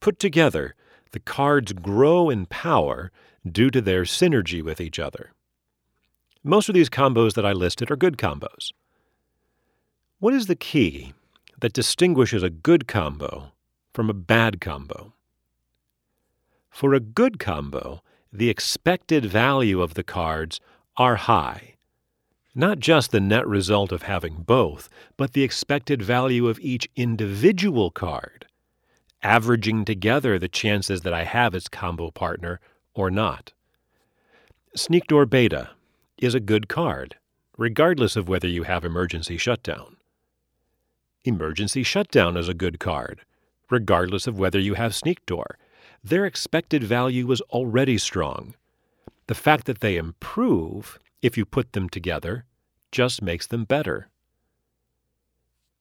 Put 0.00 0.18
together, 0.18 0.74
the 1.12 1.20
cards 1.20 1.72
grow 1.72 2.30
in 2.30 2.46
power 2.46 3.10
due 3.50 3.70
to 3.70 3.80
their 3.80 4.02
synergy 4.02 4.62
with 4.62 4.80
each 4.80 4.98
other. 4.98 5.32
Most 6.42 6.68
of 6.68 6.74
these 6.74 6.90
combos 6.90 7.34
that 7.34 7.46
I 7.46 7.52
listed 7.52 7.90
are 7.90 7.96
good 7.96 8.16
combos. 8.16 8.72
What 10.18 10.34
is 10.34 10.46
the 10.46 10.56
key 10.56 11.12
that 11.60 11.72
distinguishes 11.72 12.42
a 12.42 12.50
good 12.50 12.86
combo 12.86 13.52
from 13.92 14.08
a 14.08 14.14
bad 14.14 14.60
combo? 14.60 15.14
For 16.70 16.94
a 16.94 17.00
good 17.00 17.38
combo, 17.38 18.02
the 18.32 18.48
expected 18.48 19.24
value 19.24 19.82
of 19.82 19.94
the 19.94 20.04
cards 20.04 20.60
are 20.96 21.16
high. 21.16 21.74
Not 22.54 22.78
just 22.78 23.10
the 23.10 23.20
net 23.20 23.46
result 23.46 23.92
of 23.92 24.02
having 24.02 24.42
both, 24.42 24.88
but 25.16 25.32
the 25.32 25.42
expected 25.42 26.02
value 26.02 26.48
of 26.48 26.60
each 26.60 26.88
individual 26.96 27.90
card 27.90 28.46
averaging 29.22 29.84
together 29.84 30.38
the 30.38 30.48
chances 30.48 31.02
that 31.02 31.14
I 31.14 31.24
have 31.24 31.54
its 31.54 31.68
combo 31.68 32.10
partner 32.10 32.60
or 32.94 33.10
not. 33.10 33.52
Sneakdoor 34.76 35.28
Beta 35.28 35.70
is 36.18 36.34
a 36.34 36.40
good 36.40 36.68
card, 36.68 37.16
regardless 37.56 38.16
of 38.16 38.28
whether 38.28 38.48
you 38.48 38.62
have 38.62 38.84
Emergency 38.84 39.36
Shutdown. 39.36 39.96
Emergency 41.24 41.82
Shutdown 41.82 42.36
is 42.36 42.48
a 42.48 42.54
good 42.54 42.80
card, 42.80 43.20
regardless 43.68 44.26
of 44.26 44.38
whether 44.38 44.58
you 44.58 44.74
have 44.74 44.92
Sneakdoor. 44.92 45.54
Their 46.02 46.24
expected 46.24 46.82
value 46.82 47.30
is 47.30 47.42
already 47.42 47.98
strong. 47.98 48.54
The 49.26 49.34
fact 49.34 49.66
that 49.66 49.80
they 49.80 49.96
improve, 49.96 50.98
if 51.20 51.36
you 51.36 51.44
put 51.44 51.72
them 51.72 51.88
together, 51.88 52.44
just 52.90 53.22
makes 53.22 53.46
them 53.46 53.64
better. 53.64 54.08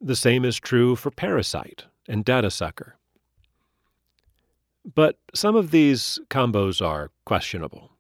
The 0.02 0.16
same 0.16 0.46
is 0.46 0.60
true 0.60 0.96
for 0.96 1.10
Parasite 1.10 1.86
and 2.08 2.24
Data 2.24 2.52
Sucker. 2.52 2.99
But 4.96 5.18
some 5.34 5.56
of 5.56 5.72
these 5.72 6.20
combos 6.30 6.86
are 6.86 7.12
questionable. 7.26 7.92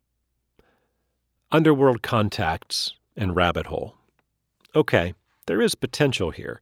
Underworld 1.51 2.01
Contacts 2.01 2.95
and 3.15 3.35
Rabbit 3.35 3.67
Hole. 3.67 3.95
Okay, 4.75 5.13
there 5.45 5.61
is 5.61 5.75
potential 5.75 6.31
here, 6.31 6.61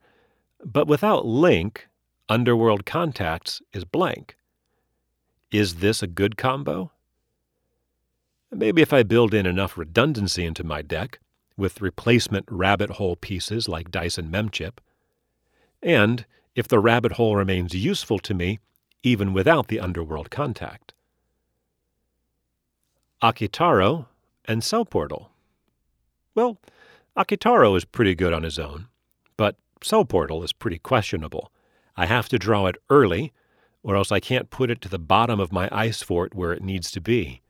but 0.63 0.87
without 0.87 1.25
Link, 1.25 1.87
Underworld 2.29 2.85
Contacts 2.85 3.61
is 3.73 3.85
blank. 3.85 4.35
Is 5.51 5.75
this 5.75 6.01
a 6.01 6.07
good 6.07 6.37
combo? 6.37 6.91
Maybe 8.51 8.81
if 8.81 8.93
I 8.93 9.03
build 9.03 9.33
in 9.33 9.45
enough 9.45 9.77
redundancy 9.77 10.45
into 10.45 10.63
my 10.63 10.81
deck, 10.81 11.19
with 11.57 11.81
replacement 11.81 12.45
rabbit 12.49 12.91
hole 12.91 13.15
pieces 13.15 13.67
like 13.67 13.91
Dyson 13.91 14.29
Memchip, 14.29 14.77
and 15.81 16.25
if 16.55 16.67
the 16.67 16.79
rabbit 16.79 17.13
hole 17.13 17.35
remains 17.35 17.73
useful 17.73 18.19
to 18.19 18.33
me 18.33 18.59
even 19.07 19.33
without 19.33 19.67
the 19.67 19.79
underworld 19.79 20.29
contact. 20.29 20.93
Akitaro 23.23 24.05
and 24.45 24.63
Cell 24.63 24.85
Portal. 24.85 25.31
Well, 26.35 26.57
Akitaro 27.17 27.75
is 27.75 27.85
pretty 27.85 28.13
good 28.13 28.33
on 28.33 28.43
his 28.43 28.59
own, 28.59 28.87
but 29.37 29.55
Cell 29.81 30.05
Portal 30.05 30.43
is 30.43 30.53
pretty 30.53 30.77
questionable. 30.77 31.51
I 31.95 32.05
have 32.05 32.29
to 32.29 32.37
draw 32.37 32.67
it 32.67 32.75
early, 32.89 33.33
or 33.81 33.95
else 33.95 34.11
I 34.11 34.19
can't 34.19 34.49
put 34.51 34.69
it 34.69 34.81
to 34.81 34.89
the 34.89 34.99
bottom 34.99 35.39
of 35.39 35.51
my 35.51 35.67
ice 35.71 36.03
fort 36.03 36.35
where 36.35 36.53
it 36.53 36.63
needs 36.63 36.91
to 36.91 37.01
be. 37.01 37.41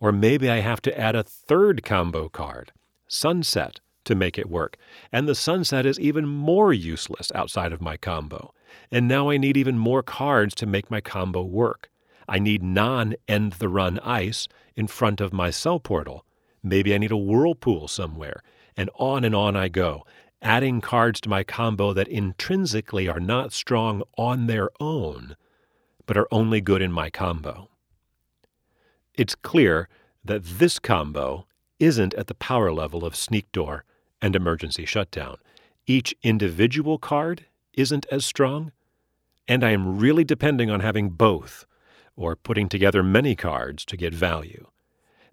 Or 0.00 0.10
maybe 0.10 0.50
I 0.50 0.60
have 0.60 0.82
to 0.82 0.98
add 0.98 1.14
a 1.14 1.22
third 1.22 1.84
combo 1.84 2.28
card, 2.28 2.72
Sunset, 3.06 3.80
to 4.04 4.14
make 4.14 4.38
it 4.38 4.50
work, 4.50 4.76
and 5.12 5.28
the 5.28 5.34
Sunset 5.34 5.86
is 5.86 6.00
even 6.00 6.26
more 6.26 6.72
useless 6.72 7.30
outside 7.34 7.72
of 7.72 7.80
my 7.80 7.96
combo. 7.96 8.52
And 8.90 9.08
now 9.08 9.30
I 9.30 9.36
need 9.36 9.56
even 9.56 9.78
more 9.78 10.02
cards 10.02 10.54
to 10.56 10.66
make 10.66 10.90
my 10.90 11.00
combo 11.00 11.42
work. 11.42 11.90
I 12.28 12.38
need 12.38 12.62
non 12.62 13.14
end 13.28 13.54
the 13.54 13.68
run 13.68 13.98
ice 14.00 14.48
in 14.76 14.86
front 14.86 15.20
of 15.20 15.32
my 15.32 15.50
cell 15.50 15.78
portal. 15.78 16.24
Maybe 16.62 16.94
I 16.94 16.98
need 16.98 17.12
a 17.12 17.16
whirlpool 17.16 17.88
somewhere. 17.88 18.42
And 18.76 18.90
on 18.94 19.24
and 19.24 19.34
on 19.34 19.56
I 19.56 19.68
go. 19.68 20.04
adding 20.44 20.80
cards 20.80 21.20
to 21.22 21.28
my 21.28 21.42
combo 21.42 21.92
that 21.94 22.06
intrinsically 22.08 23.08
are 23.08 23.20
not 23.20 23.52
strong 23.52 24.02
on 24.18 24.46
their 24.46 24.68
own, 24.78 25.36
but 26.06 26.16
are 26.18 26.28
only 26.30 26.60
good 26.60 26.82
in 26.82 26.92
my 26.92 27.08
combo. 27.10 27.70
It's 29.14 29.34
clear 29.34 29.88
that 30.24 30.44
this 30.44 30.78
combo 30.78 31.46
isn't 31.78 32.14
at 32.14 32.26
the 32.26 32.34
power 32.34 32.72
level 32.72 33.04
of 33.04 33.14
Sneakdoor 33.14 33.82
and 34.20 34.36
Emergency 34.36 34.84
Shutdown. 34.84 35.38
Each 35.86 36.14
individual 36.22 36.98
card 36.98 37.46
isn't 37.76 38.06
as 38.10 38.24
strong, 38.24 38.72
and 39.46 39.62
I 39.64 39.70
am 39.70 39.98
really 39.98 40.24
depending 40.24 40.70
on 40.70 40.80
having 40.80 41.10
both 41.10 41.66
or 42.16 42.36
putting 42.36 42.68
together 42.68 43.02
many 43.02 43.34
cards 43.34 43.84
to 43.86 43.96
get 43.96 44.14
value. 44.14 44.66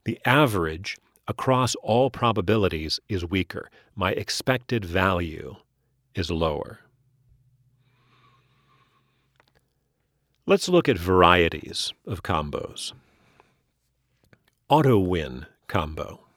The 0.04 0.20
average 0.26 0.98
across 1.28 1.76
all 1.76 2.10
probabilities 2.10 3.00
is 3.08 3.26
weaker. 3.26 3.70
My 3.96 4.12
expected 4.12 4.84
value 4.84 5.56
is 6.16 6.32
lower. 6.32 6.80
Let's 10.46 10.68
look 10.68 10.90
at 10.90 10.98
varieties 10.98 11.94
of 12.06 12.24
combos. 12.24 12.94
Auto 14.68 14.98
win 14.98 15.46
combo. 15.68 16.31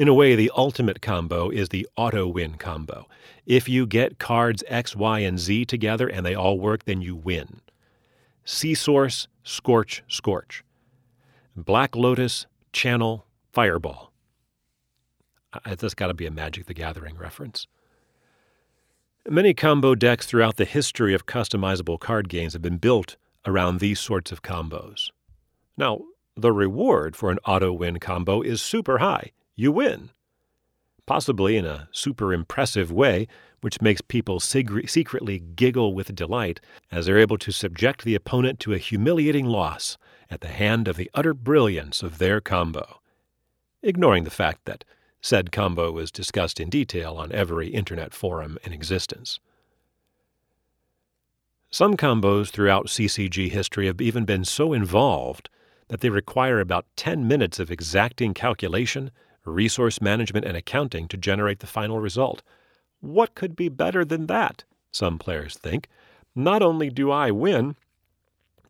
In 0.00 0.08
a 0.08 0.14
way, 0.14 0.34
the 0.34 0.50
ultimate 0.56 1.02
combo 1.02 1.50
is 1.50 1.68
the 1.68 1.86
auto 1.94 2.26
win 2.26 2.54
combo. 2.54 3.06
If 3.44 3.68
you 3.68 3.86
get 3.86 4.18
cards 4.18 4.64
X, 4.66 4.96
Y, 4.96 5.18
and 5.18 5.38
Z 5.38 5.66
together 5.66 6.08
and 6.08 6.24
they 6.24 6.34
all 6.34 6.58
work, 6.58 6.86
then 6.86 7.02
you 7.02 7.14
win. 7.14 7.60
SEA 8.46 8.72
Source, 8.72 9.28
Scorch, 9.42 10.02
Scorch. 10.08 10.64
Black 11.54 11.94
Lotus, 11.94 12.46
Channel, 12.72 13.26
Fireball. 13.52 14.10
That's 15.66 15.92
got 15.92 16.06
to 16.06 16.14
be 16.14 16.24
a 16.24 16.30
Magic 16.30 16.64
the 16.64 16.72
Gathering 16.72 17.18
reference. 17.18 17.66
Many 19.28 19.52
combo 19.52 19.94
decks 19.94 20.24
throughout 20.24 20.56
the 20.56 20.64
history 20.64 21.12
of 21.12 21.26
customizable 21.26 22.00
card 22.00 22.30
games 22.30 22.54
have 22.54 22.62
been 22.62 22.78
built 22.78 23.18
around 23.44 23.80
these 23.80 24.00
sorts 24.00 24.32
of 24.32 24.40
combos. 24.40 25.10
Now, 25.76 26.00
the 26.38 26.52
reward 26.52 27.16
for 27.16 27.30
an 27.30 27.38
auto 27.44 27.70
win 27.70 27.98
combo 27.98 28.40
is 28.40 28.62
super 28.62 28.96
high 28.96 29.32
you 29.60 29.70
win. 29.70 30.10
Possibly 31.06 31.56
in 31.56 31.66
a 31.66 31.88
super 31.92 32.32
impressive 32.32 32.90
way, 32.90 33.28
which 33.60 33.82
makes 33.82 34.00
people 34.00 34.40
secretly 34.40 35.38
giggle 35.38 35.92
with 35.92 36.14
delight 36.14 36.60
as 36.90 37.04
they're 37.04 37.18
able 37.18 37.36
to 37.38 37.52
subject 37.52 38.04
the 38.04 38.14
opponent 38.14 38.58
to 38.60 38.72
a 38.72 38.78
humiliating 38.78 39.44
loss 39.44 39.98
at 40.30 40.40
the 40.40 40.48
hand 40.48 40.88
of 40.88 40.96
the 40.96 41.10
utter 41.12 41.34
brilliance 41.34 42.02
of 42.02 42.18
their 42.18 42.40
combo. 42.40 43.00
Ignoring 43.82 44.24
the 44.24 44.30
fact 44.30 44.64
that 44.64 44.84
said 45.20 45.52
combo 45.52 45.92
was 45.92 46.10
discussed 46.10 46.58
in 46.58 46.70
detail 46.70 47.16
on 47.16 47.30
every 47.32 47.68
internet 47.68 48.14
forum 48.14 48.56
in 48.64 48.72
existence. 48.72 49.40
Some 51.70 51.96
combos 51.96 52.50
throughout 52.50 52.86
CCG 52.86 53.50
history 53.50 53.86
have 53.86 54.00
even 54.00 54.24
been 54.24 54.44
so 54.44 54.72
involved 54.72 55.50
that 55.88 56.00
they 56.00 56.08
require 56.08 56.60
about 56.60 56.86
10 56.96 57.28
minutes 57.28 57.58
of 57.58 57.70
exacting 57.70 58.32
calculation 58.32 59.10
resource 59.44 60.00
management, 60.00 60.44
and 60.44 60.56
accounting 60.56 61.08
to 61.08 61.16
generate 61.16 61.60
the 61.60 61.66
final 61.66 62.00
result. 62.00 62.42
What 63.00 63.34
could 63.34 63.56
be 63.56 63.68
better 63.68 64.04
than 64.04 64.26
that? 64.26 64.64
Some 64.92 65.18
players 65.18 65.56
think. 65.56 65.88
Not 66.34 66.62
only 66.62 66.90
do 66.90 67.10
I 67.10 67.30
win, 67.30 67.76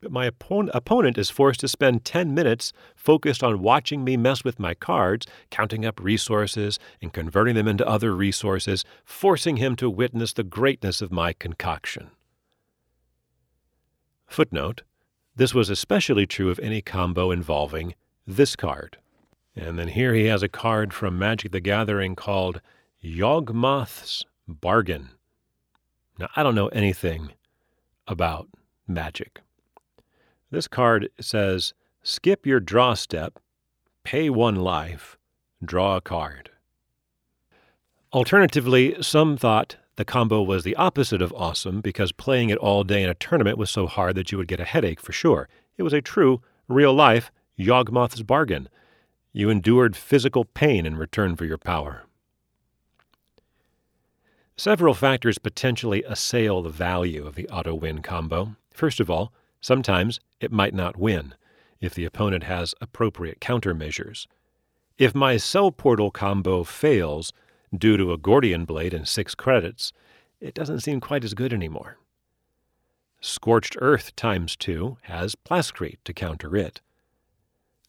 but 0.00 0.12
my 0.12 0.26
opponent 0.26 1.18
is 1.18 1.28
forced 1.28 1.60
to 1.60 1.68
spend 1.68 2.04
10 2.04 2.34
minutes 2.34 2.72
focused 2.96 3.42
on 3.42 3.60
watching 3.60 4.02
me 4.02 4.16
mess 4.16 4.44
with 4.44 4.58
my 4.58 4.72
cards, 4.72 5.26
counting 5.50 5.84
up 5.84 6.00
resources 6.00 6.78
and 7.02 7.12
converting 7.12 7.54
them 7.54 7.68
into 7.68 7.86
other 7.86 8.14
resources, 8.14 8.84
forcing 9.04 9.56
him 9.56 9.76
to 9.76 9.90
witness 9.90 10.32
the 10.32 10.44
greatness 10.44 11.02
of 11.02 11.12
my 11.12 11.32
concoction. 11.32 12.10
Footnote 14.26 14.82
This 15.36 15.54
was 15.54 15.68
especially 15.68 16.26
true 16.26 16.50
of 16.50 16.60
any 16.60 16.80
combo 16.80 17.30
involving 17.30 17.94
this 18.26 18.56
card. 18.56 18.96
And 19.56 19.78
then 19.78 19.88
here 19.88 20.14
he 20.14 20.26
has 20.26 20.42
a 20.42 20.48
card 20.48 20.94
from 20.94 21.18
Magic 21.18 21.52
the 21.52 21.60
Gathering 21.60 22.14
called 22.14 22.60
Yawgmoth's 23.02 24.24
Bargain. 24.46 25.10
Now, 26.18 26.28
I 26.36 26.42
don't 26.42 26.54
know 26.54 26.68
anything 26.68 27.32
about 28.06 28.48
magic. 28.86 29.40
This 30.50 30.68
card 30.68 31.08
says 31.20 31.72
skip 32.02 32.46
your 32.46 32.60
draw 32.60 32.94
step, 32.94 33.38
pay 34.04 34.30
one 34.30 34.56
life, 34.56 35.16
draw 35.64 35.96
a 35.96 36.00
card. 36.00 36.50
Alternatively, 38.12 39.00
some 39.00 39.36
thought 39.36 39.76
the 39.96 40.04
combo 40.04 40.42
was 40.42 40.64
the 40.64 40.76
opposite 40.76 41.22
of 41.22 41.32
awesome 41.34 41.80
because 41.80 42.10
playing 42.10 42.50
it 42.50 42.58
all 42.58 42.82
day 42.82 43.02
in 43.02 43.10
a 43.10 43.14
tournament 43.14 43.58
was 43.58 43.70
so 43.70 43.86
hard 43.86 44.14
that 44.16 44.32
you 44.32 44.38
would 44.38 44.48
get 44.48 44.60
a 44.60 44.64
headache 44.64 45.00
for 45.00 45.12
sure. 45.12 45.48
It 45.76 45.82
was 45.82 45.92
a 45.92 46.00
true, 46.00 46.40
real 46.68 46.94
life 46.94 47.30
Yawgmoth's 47.58 48.22
bargain. 48.22 48.68
You 49.32 49.48
endured 49.48 49.96
physical 49.96 50.44
pain 50.44 50.86
in 50.86 50.96
return 50.96 51.36
for 51.36 51.44
your 51.44 51.58
power. 51.58 52.04
Several 54.56 54.92
factors 54.92 55.38
potentially 55.38 56.02
assail 56.02 56.62
the 56.62 56.68
value 56.68 57.26
of 57.26 57.34
the 57.34 57.48
auto 57.48 57.74
win 57.74 58.02
combo. 58.02 58.56
First 58.72 59.00
of 59.00 59.08
all, 59.08 59.32
sometimes 59.60 60.20
it 60.40 60.52
might 60.52 60.74
not 60.74 60.98
win 60.98 61.34
if 61.80 61.94
the 61.94 62.04
opponent 62.04 62.44
has 62.44 62.74
appropriate 62.80 63.40
countermeasures. 63.40 64.26
If 64.98 65.14
my 65.14 65.38
Cell 65.38 65.70
Portal 65.70 66.10
combo 66.10 66.62
fails 66.62 67.32
due 67.74 67.96
to 67.96 68.12
a 68.12 68.18
Gordian 68.18 68.64
Blade 68.64 68.92
and 68.92 69.08
six 69.08 69.34
credits, 69.34 69.92
it 70.40 70.54
doesn't 70.54 70.80
seem 70.80 71.00
quite 71.00 71.24
as 71.24 71.34
good 71.34 71.52
anymore. 71.52 71.96
Scorched 73.20 73.76
Earth 73.80 74.14
times 74.16 74.56
2 74.56 74.98
has 75.02 75.36
Plascrete 75.36 75.98
to 76.04 76.12
counter 76.12 76.56
it. 76.56 76.80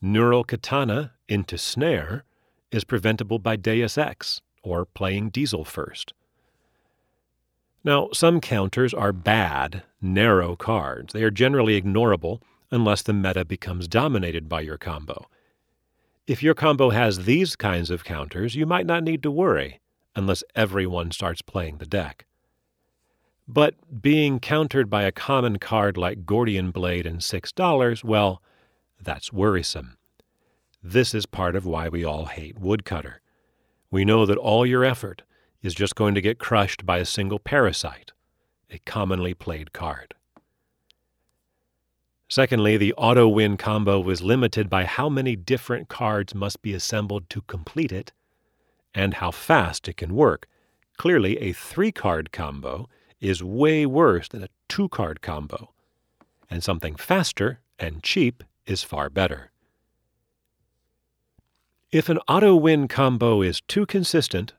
Neural 0.01 0.43
Katana 0.43 1.13
into 1.31 1.57
snare 1.57 2.25
is 2.71 2.83
preventable 2.83 3.39
by 3.39 3.55
Deus 3.55 3.97
Ex, 3.97 4.41
or 4.63 4.85
playing 4.85 5.29
Diesel 5.29 5.63
first. 5.63 6.13
Now, 7.83 8.09
some 8.13 8.41
counters 8.41 8.93
are 8.93 9.13
bad, 9.13 9.83
narrow 10.01 10.55
cards. 10.55 11.13
They 11.13 11.23
are 11.23 11.31
generally 11.31 11.81
ignorable 11.81 12.41
unless 12.69 13.01
the 13.01 13.13
meta 13.13 13.45
becomes 13.45 13.87
dominated 13.87 14.47
by 14.47 14.61
your 14.61 14.77
combo. 14.77 15.27
If 16.27 16.43
your 16.43 16.53
combo 16.53 16.91
has 16.91 17.25
these 17.25 17.55
kinds 17.55 17.89
of 17.89 18.03
counters, 18.03 18.55
you 18.55 18.65
might 18.65 18.85
not 18.85 19.03
need 19.03 19.23
to 19.23 19.31
worry 19.31 19.79
unless 20.15 20.43
everyone 20.53 21.11
starts 21.11 21.41
playing 21.41 21.77
the 21.77 21.85
deck. 21.85 22.25
But 23.47 24.01
being 24.01 24.39
countered 24.39 24.89
by 24.89 25.03
a 25.03 25.11
common 25.11 25.59
card 25.59 25.97
like 25.97 26.25
Gordian 26.25 26.71
Blade 26.71 27.05
and 27.05 27.19
$6, 27.19 28.03
well, 28.03 28.41
that's 29.01 29.33
worrisome. 29.33 29.97
This 30.83 31.13
is 31.13 31.25
part 31.27 31.55
of 31.55 31.65
why 31.65 31.89
we 31.89 32.03
all 32.03 32.25
hate 32.25 32.57
Woodcutter. 32.59 33.21
We 33.91 34.03
know 34.03 34.25
that 34.25 34.37
all 34.37 34.65
your 34.65 34.83
effort 34.83 35.21
is 35.61 35.75
just 35.75 35.95
going 35.95 36.15
to 36.15 36.21
get 36.21 36.39
crushed 36.39 36.85
by 36.85 36.97
a 36.97 37.05
single 37.05 37.37
parasite, 37.37 38.13
a 38.69 38.79
commonly 38.79 39.35
played 39.35 39.73
card. 39.73 40.15
Secondly, 42.27 42.77
the 42.77 42.93
auto 42.93 43.27
win 43.27 43.57
combo 43.57 43.99
was 43.99 44.21
limited 44.21 44.69
by 44.69 44.85
how 44.85 45.09
many 45.09 45.35
different 45.35 45.87
cards 45.87 46.33
must 46.33 46.61
be 46.61 46.73
assembled 46.73 47.29
to 47.29 47.41
complete 47.41 47.91
it 47.91 48.11
and 48.95 49.15
how 49.15 49.29
fast 49.31 49.87
it 49.87 49.97
can 49.97 50.15
work. 50.15 50.47
Clearly, 50.97 51.37
a 51.39 51.53
three 51.53 51.91
card 51.91 52.31
combo 52.31 52.89
is 53.19 53.43
way 53.43 53.85
worse 53.85 54.29
than 54.29 54.43
a 54.43 54.49
two 54.67 54.89
card 54.89 55.21
combo, 55.21 55.73
and 56.49 56.63
something 56.63 56.95
faster 56.95 57.59
and 57.77 58.01
cheap 58.01 58.43
is 58.65 58.81
far 58.81 59.09
better. 59.09 59.50
If 61.91 62.07
an 62.07 62.19
auto 62.19 62.55
win 62.55 62.87
combo 62.87 63.41
is 63.41 63.59
too 63.59 63.85
consistent, 63.85 64.53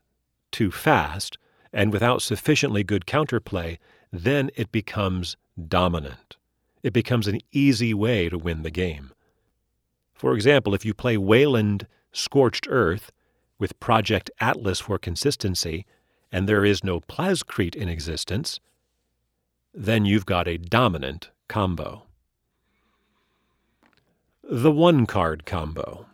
too 0.51 0.71
fast, 0.71 1.38
and 1.73 1.90
without 1.90 2.21
sufficiently 2.21 2.85
good 2.85 3.07
counterplay, 3.07 3.79
then 4.12 4.51
it 4.55 4.71
becomes 4.71 5.38
dominant. 5.68 6.37
It 6.83 6.92
becomes 6.92 7.27
an 7.27 7.40
easy 7.51 7.95
way 7.95 8.29
to 8.29 8.37
win 8.37 8.62
the 8.62 8.71
game. 8.71 9.12
For 10.12 10.35
example, 10.35 10.75
if 10.75 10.85
you 10.85 10.92
play 10.92 11.16
Wayland 11.16 11.87
Scorched 12.12 12.66
Earth 12.68 13.11
with 13.59 13.81
Project 13.81 14.31
Atlas 14.38 14.81
for 14.81 14.99
consistency, 14.99 15.87
and 16.31 16.47
there 16.47 16.66
is 16.66 16.85
no 16.85 17.01
Plascrete 17.01 17.75
in 17.75 17.88
existence, 17.88 18.61
then 19.73 20.05
you've 20.05 20.27
got 20.27 20.47
a 20.47 20.59
dominant 20.59 21.31
combo. 21.49 22.03
The 24.42 24.71
one 24.71 25.07
card 25.07 25.47
combo. 25.47 26.05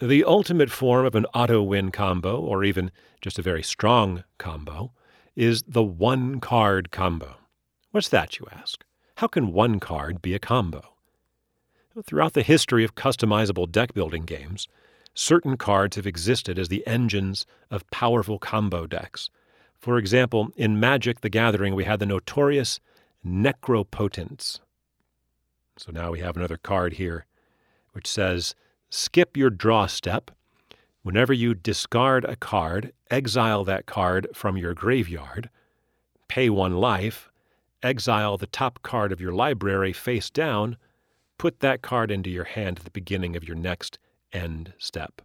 The 0.00 0.24
ultimate 0.24 0.70
form 0.70 1.06
of 1.06 1.14
an 1.14 1.24
auto 1.26 1.62
win 1.62 1.92
combo, 1.92 2.40
or 2.40 2.64
even 2.64 2.90
just 3.20 3.38
a 3.38 3.42
very 3.42 3.62
strong 3.62 4.24
combo, 4.38 4.92
is 5.36 5.62
the 5.68 5.84
one 5.84 6.40
card 6.40 6.90
combo. 6.90 7.36
What's 7.92 8.08
that, 8.08 8.38
you 8.38 8.46
ask? 8.50 8.84
How 9.16 9.28
can 9.28 9.52
one 9.52 9.78
card 9.78 10.20
be 10.20 10.34
a 10.34 10.40
combo? 10.40 10.94
Throughout 12.04 12.32
the 12.32 12.42
history 12.42 12.82
of 12.82 12.96
customizable 12.96 13.70
deck 13.70 13.94
building 13.94 14.24
games, 14.24 14.66
certain 15.14 15.56
cards 15.56 15.94
have 15.94 16.08
existed 16.08 16.58
as 16.58 16.68
the 16.68 16.84
engines 16.88 17.46
of 17.70 17.88
powerful 17.90 18.40
combo 18.40 18.88
decks. 18.88 19.30
For 19.78 19.96
example, 19.96 20.50
in 20.56 20.80
Magic 20.80 21.20
the 21.20 21.28
Gathering, 21.28 21.72
we 21.76 21.84
had 21.84 22.00
the 22.00 22.06
notorious 22.06 22.80
Necropotence. 23.24 24.58
So 25.76 25.92
now 25.92 26.10
we 26.10 26.18
have 26.18 26.36
another 26.36 26.56
card 26.56 26.94
here 26.94 27.26
which 27.92 28.08
says 28.08 28.56
skip 28.94 29.36
your 29.36 29.50
draw 29.50 29.86
step. 29.86 30.30
Whenever 31.02 31.32
you 31.32 31.52
discard 31.52 32.24
a 32.24 32.36
card, 32.36 32.92
exile 33.10 33.64
that 33.64 33.86
card 33.86 34.28
from 34.32 34.56
your 34.56 34.72
graveyard, 34.72 35.50
pay 36.28 36.48
one 36.48 36.76
life, 36.76 37.30
exile 37.82 38.38
the 38.38 38.46
top 38.46 38.80
card 38.82 39.10
of 39.12 39.20
your 39.20 39.32
library 39.32 39.92
face 39.92 40.30
down, 40.30 40.76
put 41.38 41.58
that 41.60 41.82
card 41.82 42.10
into 42.10 42.30
your 42.30 42.44
hand 42.44 42.78
at 42.78 42.84
the 42.84 42.90
beginning 42.90 43.36
of 43.36 43.44
your 43.44 43.56
next 43.56 43.98
end 44.32 44.72
step. 44.78 45.20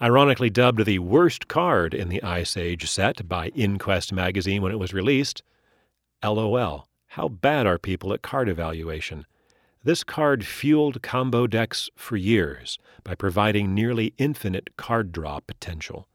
Ironically 0.00 0.50
dubbed 0.50 0.84
the 0.84 1.00
worst 1.00 1.48
card 1.48 1.92
in 1.92 2.08
the 2.08 2.22
Ice 2.22 2.56
Age 2.56 2.88
set 2.88 3.28
by 3.28 3.50
InQuest 3.50 4.12
magazine 4.12 4.62
when 4.62 4.72
it 4.72 4.78
was 4.78 4.94
released, 4.94 5.42
LOL. 6.24 6.88
How 7.08 7.28
bad 7.28 7.66
are 7.66 7.78
people 7.78 8.12
at 8.12 8.22
card 8.22 8.48
evaluation? 8.48 9.26
This 9.84 10.04
card 10.04 10.46
fueled 10.46 11.02
combo 11.02 11.48
decks 11.48 11.90
for 11.96 12.16
years 12.16 12.78
by 13.02 13.16
providing 13.16 13.74
nearly 13.74 14.14
infinite 14.16 14.76
card 14.76 15.10
draw 15.10 15.40
potential. 15.40 16.06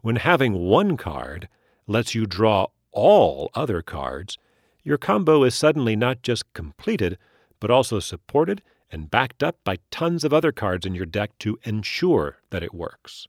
When 0.00 0.16
having 0.16 0.54
one 0.54 0.96
card 0.96 1.48
lets 1.88 2.14
you 2.14 2.24
draw 2.24 2.68
all 2.92 3.50
other 3.52 3.82
cards, 3.82 4.38
your 4.84 4.96
combo 4.96 5.42
is 5.42 5.56
suddenly 5.56 5.96
not 5.96 6.22
just 6.22 6.52
completed, 6.52 7.18
but 7.58 7.70
also 7.70 7.98
supported 7.98 8.62
and 8.92 9.10
backed 9.10 9.42
up 9.42 9.56
by 9.64 9.78
tons 9.90 10.22
of 10.22 10.32
other 10.32 10.52
cards 10.52 10.86
in 10.86 10.94
your 10.94 11.06
deck 11.06 11.36
to 11.40 11.58
ensure 11.64 12.38
that 12.50 12.62
it 12.62 12.72
works. 12.72 13.26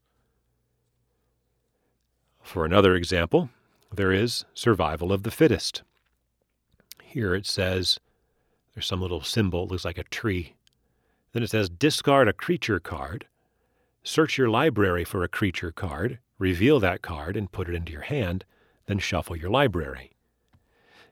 For 2.43 2.65
another 2.65 2.93
example, 2.93 3.49
there 3.91 4.11
is 4.11 4.45
Survival 4.53 5.11
of 5.11 5.23
the 5.23 5.31
Fittest. 5.31 5.81
Here 7.01 7.33
it 7.33 7.47
says, 7.47 7.99
there's 8.75 8.85
some 8.85 9.01
little 9.01 9.23
symbol, 9.23 9.67
looks 9.67 9.85
like 9.85 9.97
a 9.97 10.03
tree. 10.03 10.55
Then 11.31 11.43
it 11.43 11.49
says, 11.49 11.69
discard 11.69 12.27
a 12.27 12.33
creature 12.33 12.79
card, 12.79 13.25
search 14.03 14.37
your 14.37 14.49
library 14.49 15.05
for 15.05 15.23
a 15.23 15.29
creature 15.29 15.71
card, 15.71 16.19
reveal 16.37 16.79
that 16.81 17.01
card 17.01 17.37
and 17.37 17.51
put 17.51 17.69
it 17.69 17.75
into 17.75 17.93
your 17.93 18.01
hand, 18.01 18.45
then 18.85 18.99
shuffle 18.99 19.35
your 19.35 19.49
library. 19.49 20.11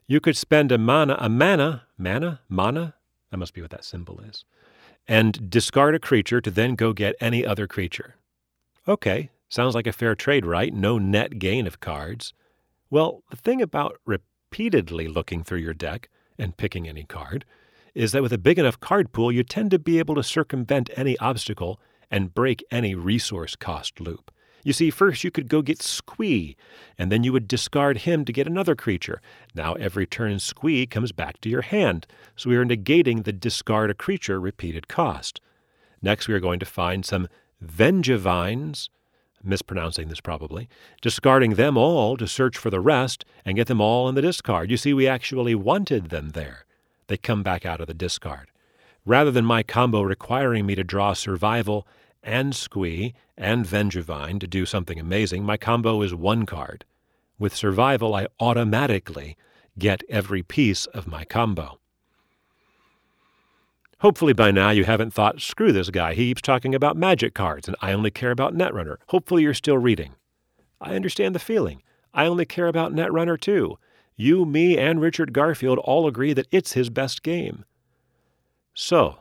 You 0.05 0.19
could 0.19 0.35
spend 0.35 0.71
a 0.71 0.77
mana, 0.77 1.15
a 1.19 1.29
mana, 1.29 1.83
mana, 1.97 2.41
mana, 2.49 2.95
that 3.31 3.37
must 3.37 3.53
be 3.53 3.61
what 3.61 3.71
that 3.71 3.85
symbol 3.85 4.19
is, 4.19 4.43
and 5.07 5.49
discard 5.49 5.95
a 5.95 5.99
creature 5.99 6.41
to 6.41 6.51
then 6.51 6.75
go 6.75 6.91
get 6.91 7.15
any 7.21 7.45
other 7.45 7.67
creature. 7.67 8.15
Okay, 8.87 9.29
sounds 9.47 9.73
like 9.73 9.87
a 9.87 9.93
fair 9.93 10.15
trade, 10.15 10.45
right? 10.45 10.73
No 10.73 10.97
net 10.97 11.39
gain 11.39 11.65
of 11.65 11.79
cards. 11.79 12.33
Well, 12.89 13.23
the 13.29 13.37
thing 13.37 13.61
about 13.61 13.99
repeatedly 14.05 15.07
looking 15.07 15.43
through 15.43 15.59
your 15.59 15.73
deck 15.73 16.09
and 16.37 16.57
picking 16.57 16.87
any 16.87 17.03
card 17.03 17.45
is 17.93 18.11
that 18.11 18.23
with 18.23 18.33
a 18.33 18.37
big 18.37 18.57
enough 18.57 18.79
card 18.79 19.11
pool, 19.11 19.31
you 19.31 19.43
tend 19.43 19.71
to 19.71 19.79
be 19.79 19.99
able 19.99 20.15
to 20.15 20.23
circumvent 20.23 20.89
any 20.95 21.17
obstacle 21.19 21.79
and 22.09 22.33
break 22.33 22.63
any 22.71 22.95
resource 22.95 23.55
cost 23.55 23.99
loop. 23.99 24.31
You 24.63 24.73
see, 24.73 24.89
first 24.89 25.23
you 25.23 25.31
could 25.31 25.49
go 25.49 25.61
get 25.61 25.81
Squee, 25.81 26.55
and 26.97 27.11
then 27.11 27.23
you 27.23 27.33
would 27.33 27.47
discard 27.47 27.99
him 27.99 28.23
to 28.23 28.31
get 28.31 28.47
another 28.47 28.75
creature. 28.75 29.21
Now 29.53 29.73
every 29.73 30.07
turn 30.07 30.39
Squee 30.39 30.85
comes 30.85 31.11
back 31.11 31.41
to 31.41 31.49
your 31.49 31.63
hand, 31.63 32.07
so 32.35 32.49
we 32.49 32.55
are 32.55 32.65
negating 32.65 33.23
the 33.23 33.33
discard 33.33 33.91
a 33.91 33.93
creature 33.93 34.39
repeated 34.39 34.87
cost. 34.87 35.41
Next, 36.01 36.27
we 36.27 36.33
are 36.33 36.39
going 36.39 36.59
to 36.59 36.65
find 36.65 37.05
some 37.05 37.27
Vengevines, 37.63 38.89
mispronouncing 39.43 40.07
this 40.07 40.21
probably, 40.21 40.69
discarding 41.01 41.55
them 41.55 41.77
all 41.77 42.17
to 42.17 42.27
search 42.27 42.57
for 42.57 42.69
the 42.69 42.79
rest 42.79 43.25
and 43.45 43.55
get 43.55 43.67
them 43.67 43.81
all 43.81 44.07
in 44.09 44.15
the 44.15 44.21
discard. 44.21 44.71
You 44.71 44.77
see, 44.77 44.93
we 44.93 45.07
actually 45.07 45.55
wanted 45.55 46.09
them 46.09 46.29
there. 46.29 46.65
They 47.07 47.17
come 47.17 47.43
back 47.43 47.65
out 47.65 47.81
of 47.81 47.87
the 47.87 47.93
discard. 47.93 48.49
Rather 49.05 49.31
than 49.31 49.45
my 49.45 49.63
combo 49.63 50.01
requiring 50.01 50.65
me 50.65 50.75
to 50.75 50.83
draw 50.83 51.13
survival 51.13 51.85
and 52.23 52.55
Squee 52.55 53.13
and 53.37 53.65
Vengevine 53.65 54.39
to 54.39 54.47
do 54.47 54.65
something 54.65 54.99
amazing, 54.99 55.43
my 55.43 55.57
combo 55.57 56.01
is 56.01 56.15
one 56.15 56.45
card. 56.45 56.85
With 57.37 57.55
Survival, 57.55 58.15
I 58.15 58.27
automatically 58.39 59.35
get 59.77 60.03
every 60.07 60.43
piece 60.43 60.85
of 60.87 61.07
my 61.07 61.25
combo. 61.25 61.79
Hopefully 64.03 64.33
by 64.33 64.51
now 64.51 64.69
you 64.69 64.83
haven't 64.83 65.13
thought, 65.13 65.41
screw 65.41 65.71
this 65.71 65.89
guy, 65.89 66.13
he 66.13 66.27
keeps 66.27 66.41
talking 66.41 66.75
about 66.75 66.95
magic 66.95 67.33
cards 67.33 67.67
and 67.67 67.75
I 67.81 67.93
only 67.93 68.11
care 68.11 68.31
about 68.31 68.53
Netrunner. 68.53 68.97
Hopefully 69.07 69.41
you're 69.41 69.55
still 69.55 69.77
reading. 69.77 70.13
I 70.79 70.95
understand 70.95 71.33
the 71.33 71.39
feeling. 71.39 71.81
I 72.13 72.25
only 72.25 72.45
care 72.45 72.67
about 72.67 72.93
Netrunner 72.93 73.39
too. 73.39 73.79
You, 74.15 74.45
me, 74.45 74.77
and 74.77 75.01
Richard 75.01 75.33
Garfield 75.33 75.79
all 75.79 76.05
agree 76.05 76.33
that 76.33 76.47
it's 76.51 76.73
his 76.73 76.91
best 76.91 77.23
game. 77.23 77.65
So, 78.75 79.17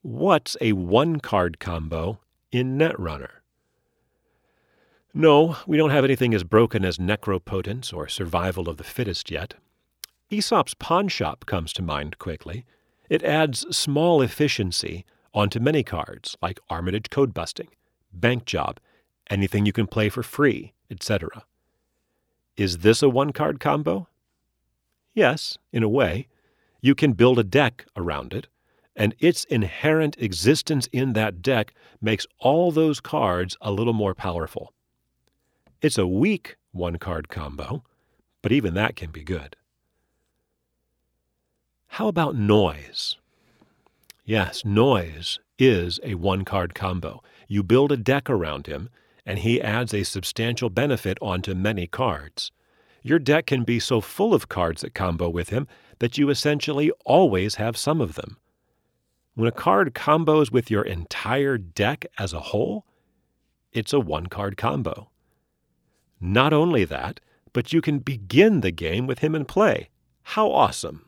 what's 0.00 0.56
a 0.60 0.72
one 0.72 1.20
card 1.20 1.58
combo 1.58 2.20
in 2.52 2.78
Netrunner. 2.78 3.30
No, 5.14 5.56
we 5.66 5.76
don't 5.76 5.90
have 5.90 6.04
anything 6.04 6.34
as 6.34 6.44
broken 6.44 6.84
as 6.84 6.98
Necropotence 6.98 7.92
or 7.92 8.06
Survival 8.06 8.68
of 8.68 8.76
the 8.76 8.84
Fittest 8.84 9.30
yet. 9.30 9.54
Aesop's 10.30 10.74
Pawnshop 10.74 11.44
comes 11.44 11.72
to 11.74 11.82
mind 11.82 12.18
quickly. 12.18 12.64
It 13.12 13.22
adds 13.24 13.66
small 13.76 14.22
efficiency 14.22 15.04
onto 15.34 15.60
many 15.60 15.82
cards, 15.82 16.34
like 16.40 16.58
Armitage 16.70 17.10
Codebusting, 17.10 17.68
Bank 18.10 18.46
Job, 18.46 18.80
anything 19.28 19.66
you 19.66 19.72
can 19.74 19.86
play 19.86 20.08
for 20.08 20.22
free, 20.22 20.72
etc. 20.90 21.44
Is 22.56 22.78
this 22.78 23.02
a 23.02 23.10
one 23.10 23.34
card 23.34 23.60
combo? 23.60 24.08
Yes, 25.12 25.58
in 25.74 25.82
a 25.82 25.90
way. 25.90 26.26
You 26.80 26.94
can 26.94 27.12
build 27.12 27.38
a 27.38 27.44
deck 27.44 27.84
around 27.98 28.32
it, 28.32 28.46
and 28.96 29.14
its 29.18 29.44
inherent 29.44 30.16
existence 30.18 30.88
in 30.90 31.12
that 31.12 31.42
deck 31.42 31.74
makes 32.00 32.26
all 32.38 32.72
those 32.72 32.98
cards 32.98 33.58
a 33.60 33.72
little 33.72 33.92
more 33.92 34.14
powerful. 34.14 34.72
It's 35.82 35.98
a 35.98 36.06
weak 36.06 36.56
one 36.70 36.96
card 36.96 37.28
combo, 37.28 37.84
but 38.40 38.52
even 38.52 38.72
that 38.72 38.96
can 38.96 39.10
be 39.10 39.22
good. 39.22 39.54
How 41.96 42.08
about 42.08 42.34
noise? 42.34 43.18
Yes, 44.24 44.64
noise 44.64 45.38
is 45.58 46.00
a 46.02 46.14
one 46.14 46.42
card 46.42 46.74
combo. 46.74 47.22
You 47.48 47.62
build 47.62 47.92
a 47.92 47.98
deck 47.98 48.30
around 48.30 48.66
him, 48.66 48.88
and 49.26 49.40
he 49.40 49.60
adds 49.60 49.92
a 49.92 50.02
substantial 50.02 50.70
benefit 50.70 51.18
onto 51.20 51.54
many 51.54 51.86
cards. 51.86 52.50
Your 53.02 53.18
deck 53.18 53.44
can 53.44 53.62
be 53.62 53.78
so 53.78 54.00
full 54.00 54.32
of 54.32 54.48
cards 54.48 54.80
that 54.80 54.94
combo 54.94 55.28
with 55.28 55.50
him 55.50 55.68
that 55.98 56.16
you 56.16 56.30
essentially 56.30 56.90
always 57.04 57.56
have 57.56 57.76
some 57.76 58.00
of 58.00 58.14
them. 58.14 58.38
When 59.34 59.48
a 59.48 59.52
card 59.52 59.92
combos 59.92 60.50
with 60.50 60.70
your 60.70 60.86
entire 60.86 61.58
deck 61.58 62.06
as 62.18 62.32
a 62.32 62.40
whole, 62.40 62.86
it's 63.70 63.92
a 63.92 64.00
one 64.00 64.28
card 64.28 64.56
combo. 64.56 65.10
Not 66.18 66.54
only 66.54 66.86
that, 66.86 67.20
but 67.52 67.74
you 67.74 67.82
can 67.82 67.98
begin 67.98 68.62
the 68.62 68.70
game 68.70 69.06
with 69.06 69.18
him 69.18 69.34
in 69.34 69.44
play. 69.44 69.90
How 70.22 70.50
awesome! 70.50 71.04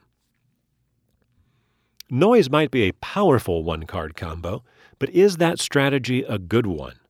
Noise 2.15 2.49
might 2.49 2.71
be 2.71 2.83
a 2.83 2.93
powerful 2.93 3.65
one 3.65 3.87
card 3.87 4.15
combo, 4.15 4.63
but 5.01 5.11
is 5.11 5.39
that 5.39 5.59
strategy 5.59 6.23
a 6.23 6.39
good 6.39 6.65
one? 6.65 7.01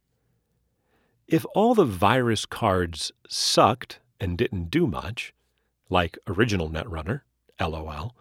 If 1.28 1.44
all 1.54 1.74
the 1.74 1.84
virus 1.84 2.46
cards 2.46 3.12
sucked 3.28 4.00
and 4.18 4.38
didn't 4.38 4.70
do 4.70 4.86
much, 4.86 5.34
like 5.90 6.16
original 6.26 6.70
Netrunner, 6.70 7.20
lol, 7.60 8.16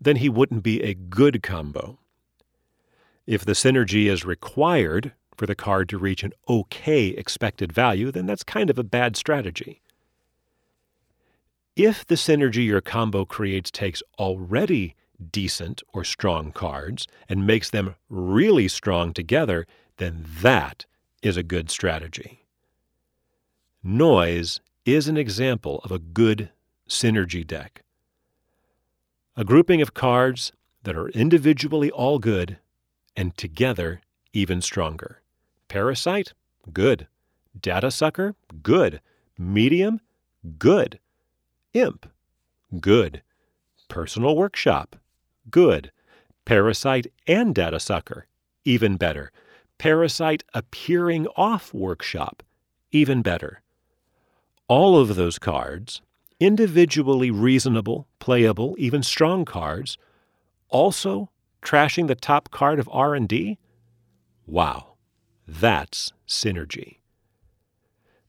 then 0.00 0.16
he 0.16 0.28
wouldn't 0.28 0.64
be 0.64 0.82
a 0.82 0.94
good 0.94 1.44
combo. 1.44 2.00
If 3.24 3.44
the 3.44 3.52
synergy 3.52 4.10
is 4.10 4.24
required 4.24 5.12
for 5.36 5.46
the 5.46 5.54
card 5.54 5.88
to 5.90 5.96
reach 5.96 6.24
an 6.24 6.32
okay 6.48 7.06
expected 7.06 7.72
value, 7.72 8.10
then 8.10 8.26
that's 8.26 8.42
kind 8.42 8.68
of 8.68 8.80
a 8.80 8.82
bad 8.82 9.14
strategy. 9.16 9.80
If 11.76 12.04
the 12.04 12.16
synergy 12.16 12.66
your 12.66 12.80
combo 12.80 13.24
creates 13.24 13.70
takes 13.70 14.02
already 14.18 14.96
decent 15.32 15.82
or 15.92 16.04
strong 16.04 16.52
cards 16.52 17.06
and 17.28 17.46
makes 17.46 17.70
them 17.70 17.94
really 18.08 18.68
strong 18.68 19.12
together, 19.12 19.66
then 19.96 20.24
that 20.40 20.86
is 21.22 21.36
a 21.36 21.42
good 21.42 21.70
strategy. 21.70 22.46
Noise 23.82 24.60
is 24.84 25.08
an 25.08 25.16
example 25.16 25.80
of 25.84 25.92
a 25.92 25.98
good 25.98 26.50
synergy 26.88 27.46
deck. 27.46 27.82
A 29.36 29.44
grouping 29.44 29.82
of 29.82 29.94
cards 29.94 30.52
that 30.84 30.96
are 30.96 31.08
individually 31.10 31.90
all 31.90 32.18
good 32.18 32.58
and 33.16 33.36
together 33.36 34.00
even 34.32 34.60
stronger. 34.60 35.22
Parasite? 35.68 36.32
Good. 36.72 37.06
Data 37.58 37.90
Sucker? 37.90 38.34
Good. 38.62 39.00
Medium? 39.38 40.00
Good. 40.58 41.00
Imp? 41.72 42.06
Good. 42.80 43.22
Personal 43.88 44.36
Workshop? 44.36 44.96
Good. 45.50 45.92
Parasite 46.44 47.08
and 47.26 47.54
Data 47.54 47.80
Sucker? 47.80 48.26
Even 48.64 48.96
better. 48.96 49.32
Parasite 49.78 50.42
Appearing 50.54 51.26
Off 51.36 51.74
Workshop, 51.74 52.42
even 52.92 53.22
better. 53.22 53.62
All 54.68 54.98
of 54.98 55.16
those 55.16 55.38
cards, 55.38 56.00
individually 56.40 57.30
reasonable, 57.30 58.08
playable, 58.18 58.74
even 58.78 59.02
strong 59.02 59.44
cards, 59.44 59.98
also 60.68 61.30
trashing 61.62 62.06
the 62.06 62.14
top 62.14 62.50
card 62.50 62.78
of 62.78 62.88
R&D? 62.90 63.58
Wow, 64.46 64.94
that's 65.46 66.12
synergy. 66.26 66.98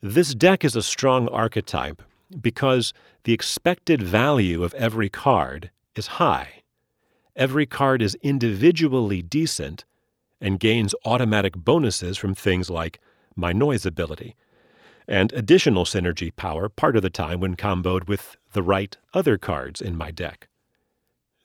This 0.01 0.35
deck 0.35 0.63
is 0.63 0.75
a 0.75 0.83
strong 0.83 1.27
archetype 1.29 2.01
because 2.39 2.93
the 3.23 3.33
expected 3.33 4.01
value 4.01 4.63
of 4.63 4.73
every 4.73 5.09
card 5.09 5.71
is 5.95 6.07
high. 6.07 6.63
Every 7.37 7.67
card 7.67 8.01
is 8.01 8.17
individually 8.23 9.21
decent 9.21 9.85
and 10.41 10.59
gains 10.59 10.95
automatic 11.05 11.55
bonuses 11.55 12.17
from 12.17 12.33
things 12.33 12.69
like 12.69 12.99
my 13.35 13.53
noise 13.53 13.85
ability 13.85 14.35
and 15.07 15.31
additional 15.33 15.85
synergy 15.85 16.35
power 16.35 16.67
part 16.67 16.95
of 16.95 17.03
the 17.03 17.11
time 17.11 17.39
when 17.39 17.55
comboed 17.55 18.07
with 18.07 18.35
the 18.53 18.63
right 18.63 18.97
other 19.13 19.37
cards 19.37 19.79
in 19.81 19.95
my 19.95 20.09
deck. 20.09 20.47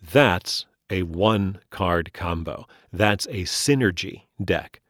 That's 0.00 0.66
a 0.88 1.02
one 1.02 1.60
card 1.70 2.12
combo. 2.14 2.66
That's 2.92 3.26
a 3.26 3.44
synergy 3.44 4.22
deck. 4.42 4.80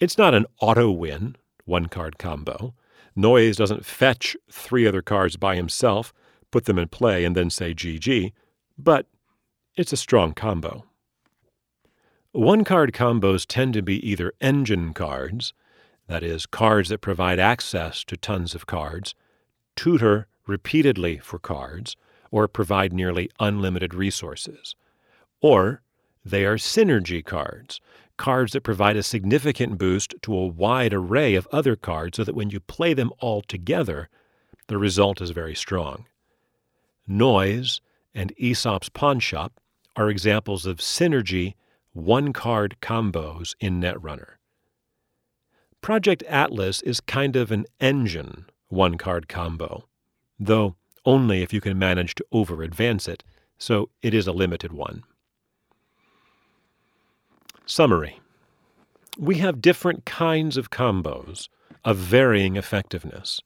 It's 0.00 0.16
not 0.16 0.32
an 0.32 0.46
auto 0.60 0.90
win 0.90 1.36
one 1.64 1.86
card 1.86 2.18
combo. 2.18 2.74
Noise 3.14 3.56
doesn't 3.56 3.84
fetch 3.84 4.36
three 4.50 4.86
other 4.86 5.02
cards 5.02 5.36
by 5.36 5.56
himself, 5.56 6.12
put 6.50 6.64
them 6.64 6.78
in 6.78 6.88
play, 6.88 7.24
and 7.24 7.36
then 7.36 7.50
say 7.50 7.74
GG, 7.74 8.32
but 8.78 9.06
it's 9.76 9.92
a 9.92 9.96
strong 9.96 10.34
combo. 10.34 10.84
One 12.32 12.64
card 12.64 12.92
combos 12.92 13.46
tend 13.46 13.74
to 13.74 13.82
be 13.82 14.06
either 14.08 14.32
engine 14.40 14.92
cards, 14.92 15.54
that 16.08 16.22
is, 16.22 16.46
cards 16.46 16.88
that 16.90 16.98
provide 16.98 17.38
access 17.38 18.04
to 18.04 18.16
tons 18.16 18.54
of 18.54 18.66
cards, 18.66 19.14
tutor 19.76 20.28
repeatedly 20.46 21.18
for 21.18 21.38
cards, 21.38 21.96
or 22.30 22.48
provide 22.48 22.92
nearly 22.92 23.30
unlimited 23.38 23.94
resources. 23.94 24.74
Or 25.40 25.82
they 26.24 26.44
are 26.44 26.56
synergy 26.56 27.24
cards, 27.24 27.80
cards 28.16 28.52
that 28.52 28.62
provide 28.62 28.96
a 28.96 29.02
significant 29.02 29.78
boost 29.78 30.14
to 30.22 30.34
a 30.34 30.46
wide 30.46 30.92
array 30.92 31.34
of 31.34 31.48
other 31.50 31.76
cards 31.76 32.16
so 32.16 32.24
that 32.24 32.34
when 32.34 32.50
you 32.50 32.60
play 32.60 32.94
them 32.94 33.10
all 33.20 33.42
together, 33.42 34.08
the 34.68 34.78
result 34.78 35.20
is 35.20 35.30
very 35.30 35.54
strong. 35.54 36.06
Noise 37.06 37.80
and 38.14 38.32
Aesop's 38.36 38.88
Pawnshop 38.88 39.60
are 39.96 40.08
examples 40.08 40.66
of 40.66 40.78
synergy 40.78 41.54
one 41.92 42.32
card 42.32 42.76
combos 42.80 43.54
in 43.60 43.80
Netrunner. 43.80 44.34
Project 45.80 46.22
Atlas 46.24 46.80
is 46.82 47.00
kind 47.00 47.36
of 47.36 47.50
an 47.50 47.66
engine 47.80 48.46
one 48.68 48.96
card 48.96 49.28
combo, 49.28 49.86
though 50.38 50.76
only 51.04 51.42
if 51.42 51.52
you 51.52 51.60
can 51.60 51.78
manage 51.78 52.14
to 52.14 52.24
over 52.32 52.62
advance 52.62 53.06
it, 53.06 53.22
so 53.58 53.90
it 54.00 54.14
is 54.14 54.26
a 54.26 54.32
limited 54.32 54.72
one. 54.72 55.02
Summary 57.66 58.20
We 59.18 59.38
have 59.38 59.60
different 59.60 60.04
kinds 60.04 60.56
of 60.56 60.70
combos 60.70 61.48
of 61.84 61.96
varying 61.96 62.56
effectiveness. 62.56 63.40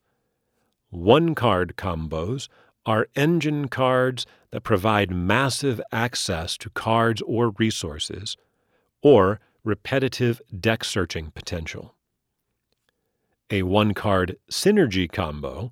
One 0.91 1.35
card 1.35 1.75
combos 1.77 2.49
are 2.85 3.09
engine 3.17 3.69
cards 3.69 4.27
that 4.51 4.63
provide 4.63 5.11
massive 5.11 5.81
access 5.93 6.57
to 6.59 6.71
cards 6.71 7.23
or 7.23 7.51
resources, 7.59 8.37
or 9.03 9.41
repetitive 9.65 10.41
deck 10.59 10.85
searching 10.85 11.31
potential. 11.33 11.95
A 13.51 13.63
one 13.63 13.95
card 13.95 14.37
synergy 14.51 15.11
combo 15.11 15.71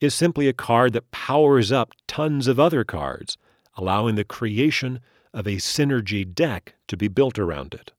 is 0.00 0.14
simply 0.14 0.48
a 0.48 0.52
card 0.52 0.92
that 0.92 1.10
powers 1.10 1.70
up 1.70 1.92
tons 2.06 2.46
of 2.46 2.58
other 2.58 2.84
cards, 2.84 3.36
allowing 3.76 4.14
the 4.14 4.24
creation 4.24 5.00
of 5.32 5.46
a 5.46 5.56
synergy 5.56 6.24
deck 6.34 6.74
to 6.88 6.96
be 6.96 7.08
built 7.08 7.38
around 7.38 7.74
it. 7.74 7.92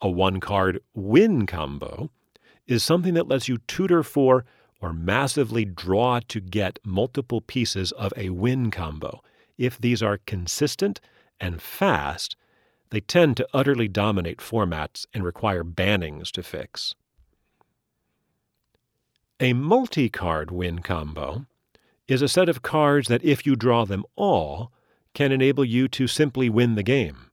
A 0.00 0.10
one 0.10 0.40
card 0.40 0.80
win 0.94 1.46
combo 1.46 2.10
is 2.66 2.84
something 2.84 3.14
that 3.14 3.28
lets 3.28 3.48
you 3.48 3.58
tutor 3.66 4.02
for 4.02 4.44
or 4.84 4.92
massively 4.92 5.64
draw 5.64 6.20
to 6.28 6.40
get 6.40 6.78
multiple 6.84 7.40
pieces 7.40 7.90
of 7.92 8.12
a 8.18 8.28
win 8.28 8.70
combo. 8.70 9.22
If 9.56 9.78
these 9.78 10.02
are 10.02 10.18
consistent 10.26 11.00
and 11.40 11.62
fast, 11.62 12.36
they 12.90 13.00
tend 13.00 13.38
to 13.38 13.48
utterly 13.54 13.88
dominate 13.88 14.40
formats 14.40 15.06
and 15.14 15.24
require 15.24 15.64
bannings 15.64 16.30
to 16.32 16.42
fix. 16.42 16.94
A 19.40 19.54
multi 19.54 20.10
card 20.10 20.50
win 20.50 20.80
combo 20.80 21.46
is 22.06 22.20
a 22.20 22.28
set 22.28 22.50
of 22.50 22.60
cards 22.60 23.08
that, 23.08 23.24
if 23.24 23.46
you 23.46 23.56
draw 23.56 23.86
them 23.86 24.04
all, 24.16 24.70
can 25.14 25.32
enable 25.32 25.64
you 25.64 25.88
to 25.88 26.06
simply 26.06 26.50
win 26.50 26.74
the 26.74 26.82
game. 26.82 27.30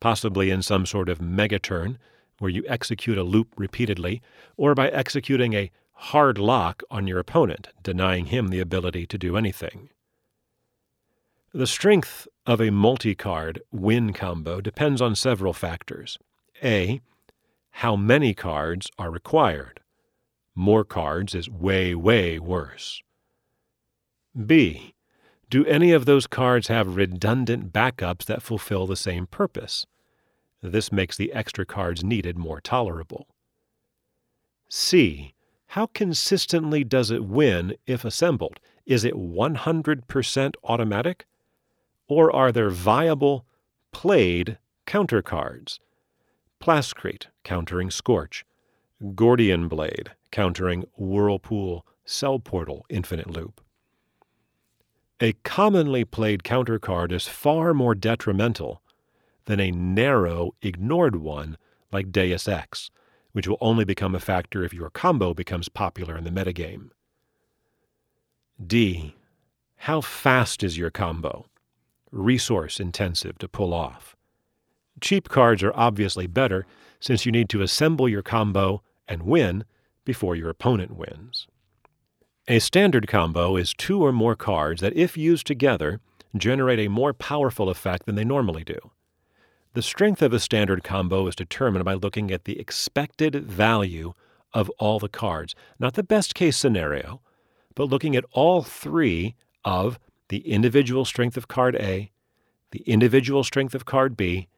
Possibly 0.00 0.50
in 0.50 0.62
some 0.62 0.84
sort 0.84 1.08
of 1.08 1.20
mega 1.20 1.60
turn, 1.60 1.96
where 2.40 2.50
you 2.50 2.64
execute 2.66 3.18
a 3.18 3.22
loop 3.22 3.54
repeatedly, 3.56 4.20
or 4.56 4.74
by 4.74 4.88
executing 4.88 5.54
a 5.54 5.70
hard 5.96 6.38
lock 6.38 6.82
on 6.90 7.06
your 7.06 7.18
opponent, 7.18 7.68
denying 7.82 8.26
him 8.26 8.48
the 8.48 8.60
ability 8.60 9.06
to 9.06 9.18
do 9.18 9.36
anything. 9.36 9.88
The 11.52 11.66
strength 11.66 12.28
of 12.44 12.60
a 12.60 12.70
multi 12.70 13.14
card 13.14 13.62
win 13.72 14.12
combo 14.12 14.60
depends 14.60 15.00
on 15.00 15.16
several 15.16 15.52
factors. 15.52 16.18
A. 16.62 17.00
How 17.70 17.96
many 17.96 18.34
cards 18.34 18.90
are 18.98 19.10
required? 19.10 19.80
More 20.54 20.84
cards 20.84 21.34
is 21.34 21.48
way, 21.48 21.94
way 21.94 22.38
worse. 22.38 23.02
B. 24.46 24.94
Do 25.48 25.64
any 25.66 25.92
of 25.92 26.04
those 26.04 26.26
cards 26.26 26.68
have 26.68 26.96
redundant 26.96 27.72
backups 27.72 28.24
that 28.26 28.42
fulfill 28.42 28.86
the 28.86 28.96
same 28.96 29.26
purpose? 29.26 29.86
This 30.62 30.90
makes 30.90 31.16
the 31.16 31.32
extra 31.32 31.64
cards 31.64 32.02
needed 32.02 32.36
more 32.36 32.60
tolerable. 32.60 33.28
C. 34.68 35.34
How 35.68 35.86
consistently 35.86 36.84
does 36.84 37.10
it 37.10 37.24
win 37.24 37.76
if 37.86 38.04
assembled? 38.04 38.60
Is 38.86 39.04
it 39.04 39.14
100% 39.14 40.54
automatic? 40.64 41.26
Or 42.08 42.34
are 42.34 42.52
there 42.52 42.70
viable, 42.70 43.44
played 43.92 44.58
counter 44.86 45.22
cards? 45.22 45.80
Plascrete, 46.60 47.26
countering 47.44 47.90
Scorch. 47.90 48.44
Gordian 49.14 49.68
Blade, 49.68 50.12
countering 50.30 50.84
Whirlpool, 50.96 51.84
Cell 52.06 52.38
Portal, 52.38 52.86
Infinite 52.88 53.28
Loop. 53.28 53.60
A 55.20 55.32
commonly 55.44 56.04
played 56.04 56.44
counter 56.44 56.78
card 56.78 57.12
is 57.12 57.26
far 57.26 57.74
more 57.74 57.94
detrimental 57.94 58.80
than 59.46 59.60
a 59.60 59.70
narrow, 59.70 60.54
ignored 60.62 61.16
one 61.16 61.56
like 61.92 62.12
Deus 62.12 62.48
Ex, 62.48 62.90
which 63.36 63.46
will 63.46 63.58
only 63.60 63.84
become 63.84 64.14
a 64.14 64.18
factor 64.18 64.64
if 64.64 64.72
your 64.72 64.88
combo 64.88 65.34
becomes 65.34 65.68
popular 65.68 66.16
in 66.16 66.24
the 66.24 66.30
metagame. 66.30 66.88
D. 68.66 69.14
How 69.76 70.00
fast 70.00 70.64
is 70.64 70.78
your 70.78 70.90
combo? 70.90 71.44
Resource 72.10 72.80
intensive 72.80 73.36
to 73.36 73.46
pull 73.46 73.74
off. 73.74 74.16
Cheap 75.02 75.28
cards 75.28 75.62
are 75.62 75.72
obviously 75.74 76.26
better 76.26 76.64
since 76.98 77.26
you 77.26 77.30
need 77.30 77.50
to 77.50 77.60
assemble 77.60 78.08
your 78.08 78.22
combo 78.22 78.82
and 79.06 79.24
win 79.24 79.66
before 80.06 80.34
your 80.34 80.48
opponent 80.48 80.96
wins. 80.96 81.46
A 82.48 82.58
standard 82.58 83.06
combo 83.06 83.58
is 83.58 83.74
two 83.74 84.02
or 84.02 84.12
more 84.12 84.34
cards 84.34 84.80
that, 84.80 84.96
if 84.96 85.14
used 85.14 85.46
together, 85.46 86.00
generate 86.34 86.78
a 86.78 86.88
more 86.88 87.12
powerful 87.12 87.68
effect 87.68 88.06
than 88.06 88.14
they 88.14 88.24
normally 88.24 88.64
do. 88.64 88.78
The 89.76 89.82
strength 89.82 90.22
of 90.22 90.32
a 90.32 90.40
standard 90.40 90.82
combo 90.82 91.26
is 91.26 91.36
determined 91.36 91.84
by 91.84 91.92
looking 91.92 92.30
at 92.30 92.46
the 92.46 92.58
expected 92.58 93.44
value 93.44 94.14
of 94.54 94.70
all 94.78 94.98
the 94.98 95.06
cards, 95.10 95.54
not 95.78 95.92
the 95.92 96.02
best 96.02 96.34
case 96.34 96.56
scenario, 96.56 97.20
but 97.74 97.90
looking 97.90 98.16
at 98.16 98.24
all 98.32 98.62
three 98.62 99.34
of 99.66 99.98
the 100.30 100.38
individual 100.50 101.04
strength 101.04 101.36
of 101.36 101.48
card 101.48 101.76
A, 101.76 102.10
the 102.70 102.80
individual 102.86 103.44
strength 103.44 103.74
of 103.74 103.84
card 103.84 104.16
B, 104.16 104.48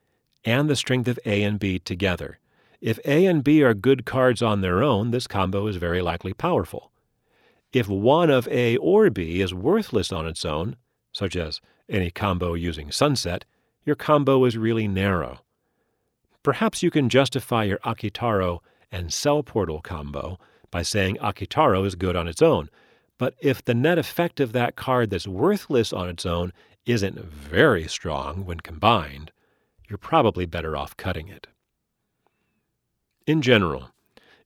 and 0.45 0.71
the 0.71 0.77
strength 0.77 1.09
of 1.09 1.19
A 1.27 1.43
and 1.43 1.59
B 1.59 1.81
together. 1.81 2.39
If 2.81 3.01
A 3.05 3.27
and 3.27 3.43
B 3.43 3.65
are 3.65 3.75
good 3.75 4.07
cards 4.07 4.41
on 4.41 4.61
their 4.61 4.85
own, 4.85 5.11
this 5.11 5.27
combo 5.27 5.67
is 5.67 5.79
very 5.79 6.01
likely 6.01 6.33
powerful. 6.33 6.93
If 7.73 7.89
one 7.89 8.31
of 8.31 8.47
A 8.47 8.77
or 8.77 9.11
B 9.11 9.41
is 9.41 9.53
worthless 9.53 10.13
on 10.13 10.29
its 10.29 10.45
own, 10.45 10.77
such 11.11 11.35
as 11.35 11.61
any 11.89 12.13
combo 12.13 12.55
using 12.55 12.93
Sunset, 12.93 13.45
your 13.85 13.97
combo 13.97 14.45
is 14.45 14.57
really 14.57 14.89
narrow. 14.89 15.41
Perhaps 16.43 16.83
you 16.83 16.91
can 16.91 17.09
justify 17.09 17.65
your 17.65 17.79
Akitaro 17.79 18.61
and 18.91 19.13
Cell 19.13 19.43
Portal 19.43 19.81
combo 19.81 20.39
by 20.71 20.83
saying 20.83 21.17
Akitaro 21.17 21.87
is 21.87 21.95
good 21.95 22.17
on 22.17 22.29
its 22.29 22.43
own, 22.43 22.71
but 23.19 23.35
if 23.41 23.65
the 23.65 23.75
net 23.75 23.99
effect 23.99 24.41
of 24.41 24.53
that 24.53 24.77
card 24.77 25.11
that's 25.11 25.27
worthless 25.27 25.93
on 25.93 26.09
its 26.09 26.25
own 26.25 26.53
isn't 26.87 27.19
very 27.21 27.87
strong 27.89 28.45
when 28.45 28.61
combined, 28.61 29.33
you're 29.89 29.99
probably 29.99 30.47
better 30.47 30.77
off 30.77 30.97
cutting 30.97 31.29
it. 31.29 31.47
In 33.27 33.43
general, 33.43 33.91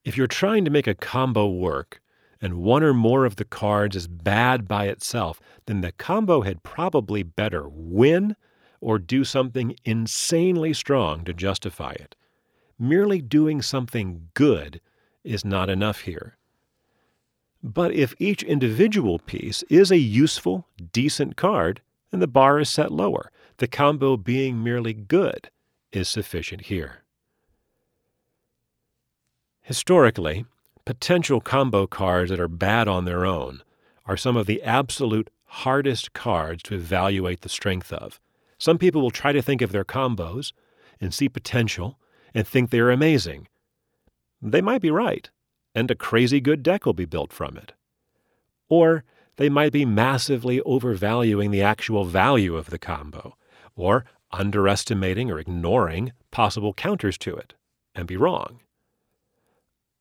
if 0.04 0.16
you're 0.16 0.26
trying 0.26 0.64
to 0.64 0.70
make 0.70 0.86
a 0.86 0.94
combo 0.94 1.48
work 1.48 2.00
and 2.40 2.56
one 2.56 2.82
or 2.82 2.92
more 2.92 3.24
of 3.24 3.36
the 3.36 3.44
cards 3.44 3.94
is 3.94 4.08
bad 4.08 4.66
by 4.66 4.86
itself, 4.86 5.40
then 5.66 5.80
the 5.80 5.92
combo 5.92 6.40
had 6.40 6.64
probably 6.64 7.22
better 7.22 7.68
win 7.68 8.34
or 8.82 8.98
do 8.98 9.24
something 9.24 9.76
insanely 9.84 10.74
strong 10.74 11.24
to 11.24 11.32
justify 11.32 11.92
it. 11.92 12.16
Merely 12.78 13.22
doing 13.22 13.62
something 13.62 14.28
good 14.34 14.80
is 15.22 15.44
not 15.44 15.70
enough 15.70 16.00
here. 16.00 16.36
But 17.62 17.92
if 17.92 18.14
each 18.18 18.42
individual 18.42 19.20
piece 19.20 19.62
is 19.70 19.92
a 19.92 19.98
useful, 19.98 20.66
decent 20.92 21.36
card, 21.36 21.80
then 22.10 22.18
the 22.18 22.26
bar 22.26 22.58
is 22.58 22.68
set 22.68 22.90
lower. 22.90 23.30
The 23.58 23.68
combo 23.68 24.16
being 24.16 24.62
merely 24.64 24.92
good 24.92 25.48
is 25.92 26.08
sufficient 26.08 26.62
here. 26.62 27.04
Historically, 29.62 30.44
potential 30.84 31.40
combo 31.40 31.86
cards 31.86 32.30
that 32.30 32.40
are 32.40 32.48
bad 32.48 32.88
on 32.88 33.04
their 33.04 33.24
own 33.24 33.62
are 34.06 34.16
some 34.16 34.36
of 34.36 34.46
the 34.46 34.60
absolute 34.64 35.30
hardest 35.44 36.12
cards 36.12 36.64
to 36.64 36.74
evaluate 36.74 37.42
the 37.42 37.48
strength 37.48 37.92
of. 37.92 38.18
Some 38.62 38.78
people 38.78 39.02
will 39.02 39.10
try 39.10 39.32
to 39.32 39.42
think 39.42 39.60
of 39.60 39.72
their 39.72 39.84
combos 39.84 40.52
and 41.00 41.12
see 41.12 41.28
potential 41.28 41.98
and 42.32 42.46
think 42.46 42.70
they're 42.70 42.92
amazing. 42.92 43.48
They 44.40 44.60
might 44.60 44.80
be 44.80 44.92
right, 44.92 45.28
and 45.74 45.90
a 45.90 45.96
crazy 45.96 46.40
good 46.40 46.62
deck 46.62 46.86
will 46.86 46.92
be 46.92 47.04
built 47.04 47.32
from 47.32 47.56
it. 47.56 47.72
Or 48.68 49.02
they 49.34 49.48
might 49.48 49.72
be 49.72 49.84
massively 49.84 50.60
overvaluing 50.60 51.50
the 51.50 51.60
actual 51.60 52.04
value 52.04 52.54
of 52.54 52.70
the 52.70 52.78
combo, 52.78 53.36
or 53.74 54.04
underestimating 54.30 55.28
or 55.28 55.40
ignoring 55.40 56.12
possible 56.30 56.72
counters 56.72 57.18
to 57.18 57.34
it, 57.34 57.54
and 57.96 58.06
be 58.06 58.16
wrong. 58.16 58.60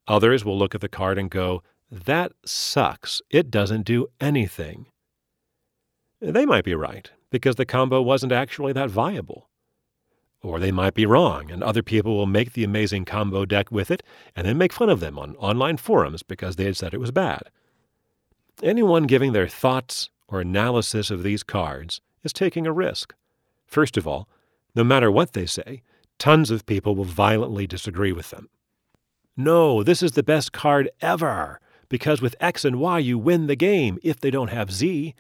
Others 0.08 0.46
will 0.46 0.60
look 0.60 0.76
at 0.76 0.82
the 0.82 0.88
card 0.88 1.18
and 1.18 1.32
go, 1.32 1.64
That 1.90 2.34
sucks. 2.46 3.24
It 3.32 3.50
doesn't 3.50 3.88
do 3.88 4.10
anything. 4.20 4.86
They 6.22 6.46
might 6.46 6.64
be 6.64 6.76
right, 6.76 7.10
because 7.32 7.56
the 7.56 7.66
combo 7.66 8.02
wasn't 8.02 8.32
actually 8.32 8.74
that 8.74 8.92
viable. 8.92 9.50
Or 10.44 10.60
they 10.60 10.72
might 10.72 10.94
be 10.94 11.06
wrong, 11.06 11.50
and 11.50 11.64
other 11.64 11.82
people 11.82 12.16
will 12.16 12.26
make 12.28 12.54
the 12.54 12.64
amazing 12.64 13.06
combo 13.06 13.46
deck 13.46 13.72
with 13.72 13.90
it 13.90 14.04
and 14.36 14.46
then 14.46 14.58
make 14.58 14.74
fun 14.74 14.90
of 14.90 15.00
them 15.00 15.18
on 15.18 15.36
online 15.38 15.78
forums 15.78 16.22
because 16.22 16.56
they 16.56 16.66
had 16.66 16.78
said 16.78 16.94
it 16.94 17.00
was 17.00 17.12
bad. 17.12 17.44
Anyone 18.62 19.04
giving 19.04 19.34
their 19.34 19.48
thoughts 19.48 20.10
or 20.28 20.42
analysis 20.42 21.10
of 21.10 21.24
these 21.24 21.44
cards 21.44 22.02
is 22.24 22.34
taking 22.34 22.68
a 22.68 22.72
risk. 22.72 23.14
First 23.66 23.98
of 23.98 24.08
all, 24.08 24.28
no 24.76 24.84
matter 24.84 25.12
what 25.12 25.34
they 25.34 25.46
say, 25.46 25.82
tons 26.18 26.52
of 26.52 26.66
people 26.66 26.96
will 26.96 27.06
violently 27.06 27.66
disagree 27.68 28.12
with 28.12 28.30
them. 28.30 28.50
No, 29.38 29.82
this 29.84 30.04
is 30.04 30.12
the 30.12 30.24
best 30.24 30.52
card 30.52 30.90
ever, 31.02 31.60
because 31.90 32.22
with 32.22 32.36
X 32.40 32.66
and 32.66 32.80
Y 32.80 33.00
you 33.00 33.18
win 33.18 33.48
the 33.48 33.56
game 33.56 33.98
if 34.04 34.20
they 34.20 34.32
don't 34.32 34.50
have 34.50 34.72
Z. 34.72 35.16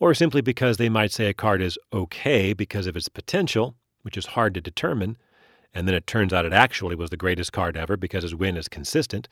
Or 0.00 0.14
simply 0.14 0.40
because 0.40 0.76
they 0.76 0.88
might 0.88 1.12
say 1.12 1.26
a 1.26 1.34
card 1.34 1.62
is 1.62 1.78
okay 1.92 2.52
because 2.52 2.86
of 2.86 2.96
its 2.96 3.08
potential, 3.08 3.76
which 4.02 4.16
is 4.16 4.26
hard 4.26 4.54
to 4.54 4.60
determine, 4.60 5.16
and 5.72 5.88
then 5.88 5.94
it 5.94 6.06
turns 6.06 6.32
out 6.32 6.44
it 6.44 6.52
actually 6.52 6.94
was 6.94 7.10
the 7.10 7.16
greatest 7.16 7.52
card 7.52 7.76
ever 7.76 7.96
because 7.96 8.24
its 8.24 8.34
win 8.34 8.56
is 8.56 8.68
consistent. 8.68 9.28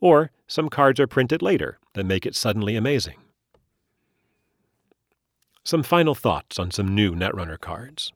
Or 0.00 0.30
some 0.46 0.68
cards 0.68 1.00
are 1.00 1.06
printed 1.06 1.42
later 1.42 1.78
that 1.94 2.04
make 2.04 2.24
it 2.24 2.36
suddenly 2.36 2.76
amazing. 2.76 3.16
Some 5.64 5.82
final 5.82 6.14
thoughts 6.14 6.58
on 6.58 6.70
some 6.70 6.94
new 6.94 7.14
Netrunner 7.14 7.60
cards. 7.60 8.12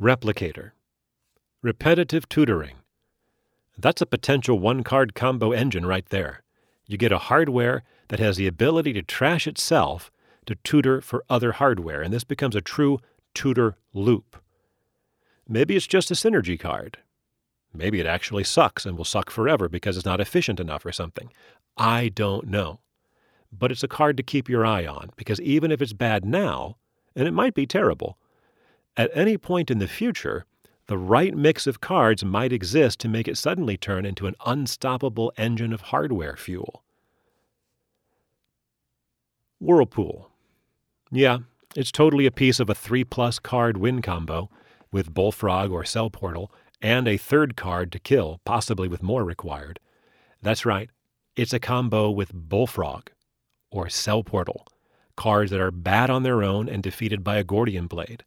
Replicator. 0.00 0.72
Repetitive 1.62 2.28
tutoring. 2.28 2.76
That's 3.78 4.02
a 4.02 4.06
potential 4.06 4.58
one 4.58 4.84
card 4.84 5.14
combo 5.14 5.52
engine 5.52 5.86
right 5.86 6.06
there. 6.10 6.42
You 6.86 6.98
get 6.98 7.12
a 7.12 7.18
hardware 7.18 7.82
that 8.08 8.20
has 8.20 8.36
the 8.36 8.46
ability 8.46 8.92
to 8.92 9.02
trash 9.02 9.46
itself 9.46 10.10
to 10.46 10.54
tutor 10.56 11.00
for 11.00 11.24
other 11.30 11.52
hardware, 11.52 12.02
and 12.02 12.12
this 12.12 12.24
becomes 12.24 12.56
a 12.56 12.60
true 12.60 12.98
tutor 13.34 13.76
loop. 13.92 14.36
Maybe 15.48 15.76
it's 15.76 15.86
just 15.86 16.10
a 16.10 16.14
synergy 16.14 16.58
card. 16.58 16.98
Maybe 17.74 18.00
it 18.00 18.06
actually 18.06 18.44
sucks 18.44 18.84
and 18.84 18.96
will 18.96 19.04
suck 19.04 19.30
forever 19.30 19.68
because 19.68 19.96
it's 19.96 20.06
not 20.06 20.20
efficient 20.20 20.60
enough 20.60 20.84
or 20.84 20.92
something. 20.92 21.32
I 21.76 22.08
don't 22.08 22.48
know. 22.48 22.80
But 23.50 23.70
it's 23.70 23.82
a 23.82 23.88
card 23.88 24.16
to 24.16 24.22
keep 24.22 24.48
your 24.48 24.64
eye 24.64 24.86
on 24.86 25.10
because 25.16 25.40
even 25.40 25.70
if 25.70 25.80
it's 25.82 25.92
bad 25.92 26.24
now, 26.24 26.76
and 27.14 27.26
it 27.26 27.32
might 27.32 27.54
be 27.54 27.66
terrible, 27.66 28.18
at 28.96 29.10
any 29.14 29.38
point 29.38 29.70
in 29.70 29.78
the 29.78 29.88
future, 29.88 30.44
the 30.86 30.98
right 30.98 31.34
mix 31.34 31.66
of 31.66 31.80
cards 31.80 32.24
might 32.24 32.52
exist 32.52 32.98
to 33.00 33.08
make 33.08 33.28
it 33.28 33.38
suddenly 33.38 33.76
turn 33.76 34.04
into 34.04 34.26
an 34.26 34.34
unstoppable 34.44 35.32
engine 35.36 35.72
of 35.72 35.82
hardware 35.82 36.36
fuel. 36.36 36.82
Whirlpool. 39.60 40.31
Yeah, 41.14 41.40
it's 41.76 41.92
totally 41.92 42.24
a 42.24 42.30
piece 42.30 42.58
of 42.58 42.70
a 42.70 42.74
3 42.74 43.04
plus 43.04 43.38
card 43.38 43.76
win 43.76 44.00
combo 44.00 44.48
with 44.90 45.12
Bullfrog 45.12 45.70
or 45.70 45.84
Cell 45.84 46.08
Portal 46.08 46.50
and 46.80 47.06
a 47.06 47.18
third 47.18 47.54
card 47.54 47.92
to 47.92 47.98
kill, 47.98 48.40
possibly 48.46 48.88
with 48.88 49.02
more 49.02 49.22
required. 49.22 49.78
That's 50.40 50.64
right, 50.64 50.88
it's 51.36 51.52
a 51.52 51.60
combo 51.60 52.10
with 52.10 52.32
Bullfrog 52.32 53.10
or 53.70 53.90
Cell 53.90 54.24
Portal, 54.24 54.66
cards 55.14 55.50
that 55.50 55.60
are 55.60 55.70
bad 55.70 56.08
on 56.08 56.22
their 56.22 56.42
own 56.42 56.66
and 56.66 56.82
defeated 56.82 57.22
by 57.22 57.36
a 57.36 57.44
Gordian 57.44 57.88
Blade. 57.88 58.24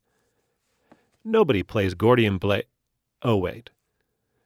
Nobody 1.23 1.63
plays 1.63 1.95
Gordian 1.95 2.37
Blade. 2.37 2.65
Oh, 3.23 3.35
wait. 3.35 3.71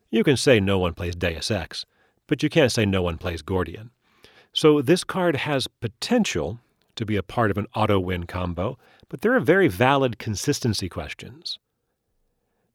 You 0.10 0.23
can 0.23 0.38
say 0.38 0.62
no 0.62 0.80
one 0.80 0.93
plays 0.93 1.15
Deus 1.15 1.52
Ex, 1.52 1.86
but 2.25 2.41
you 2.41 2.49
can't 2.49 2.71
say 2.71 2.86
no 2.86 3.02
one 3.02 3.17
plays 3.17 3.41
Gordian. 3.41 3.91
So 4.54 4.82
this 4.82 5.04
card 5.04 5.36
has 5.36 5.67
potential 5.67 6.60
to 6.99 7.05
be 7.05 7.15
a 7.15 7.23
part 7.23 7.49
of 7.49 7.57
an 7.57 7.65
auto 7.75 7.99
win 7.99 8.25
combo, 8.25 8.77
but 9.09 9.21
there 9.21 9.33
are 9.33 9.39
very 9.39 9.67
valid 9.67 10.19
consistency 10.19 10.88
questions. 10.88 11.57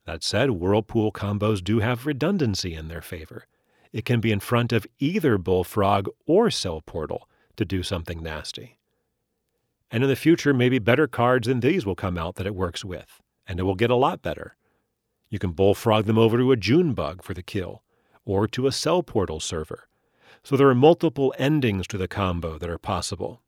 That 0.05 0.25
said, 0.25 0.51
Whirlpool 0.51 1.13
combos 1.13 1.63
do 1.63 1.79
have 1.79 2.07
redundancy 2.07 2.75
in 2.75 2.89
their 2.89 3.01
favor. 3.01 3.47
It 3.93 4.05
can 4.05 4.21
be 4.21 4.33
in 4.33 4.41
front 4.41 4.73
of 4.73 4.87
either 4.99 5.39
Bullfrog 5.39 6.09
or 6.27 6.51
Cell 6.51 6.81
Portal 6.81 7.29
to 7.57 7.65
do 7.65 7.83
something 7.83 8.23
nasty. 8.23 8.79
And 9.91 10.03
in 10.03 10.09
the 10.09 10.17
future, 10.17 10.53
maybe 10.53 10.81
better 10.81 11.07
cards 11.07 11.47
than 11.47 11.61
these 11.61 11.87
will 11.87 11.95
come 11.95 12.19
out 12.19 12.35
that 12.35 12.47
it 12.47 12.55
works 12.55 12.85
with 12.85 13.21
and 13.47 13.61
it 13.61 13.65
will 13.65 13.75
get 13.75 13.91
a 13.91 13.97
lot 13.97 14.23
better. 14.23 14.57
You 15.29 15.39
can 15.39 15.53
bullfrog 15.53 16.07
them 16.07 16.19
over 16.19 16.39
to 16.39 16.53
a 16.53 16.57
Junebug 16.57 17.23
for 17.23 17.35
the 17.35 17.43
kill, 17.43 17.83
or 18.25 18.47
to 18.49 18.67
a 18.67 18.73
cell 18.73 19.03
portal 19.03 19.41
server. 19.41 19.89
So 20.43 20.57
there 20.57 20.69
are 20.69 20.75
multiple 20.75 21.35
endings 21.39 21.87
to 21.89 21.99
the 21.99 22.09
combo 22.09 22.59
that 22.59 22.71
are 22.71 22.79
possible. 22.79 23.43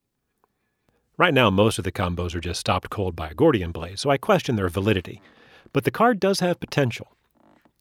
Right 1.19 1.33
now, 1.33 1.49
most 1.49 1.79
of 1.79 1.85
the 1.85 1.93
combos 1.93 2.35
are 2.35 2.41
just 2.41 2.61
stopped 2.61 2.91
cold 2.91 3.17
by 3.17 3.29
a 3.29 3.35
Gordian 3.35 3.73
Blade, 3.73 3.99
so 3.99 4.11
I 4.11 4.19
question 4.19 4.57
their 4.57 4.69
validity. 4.69 5.23
But 5.73 5.85
the 5.85 5.91
card 5.91 6.21
does 6.21 6.41
have 6.41 6.61
potential. 6.61 7.09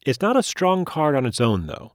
It's 0.06 0.22
not 0.22 0.38
a 0.38 0.42
strong 0.42 0.86
card 0.86 1.14
on 1.14 1.26
its 1.26 1.40
own, 1.40 1.66
though, 1.66 1.92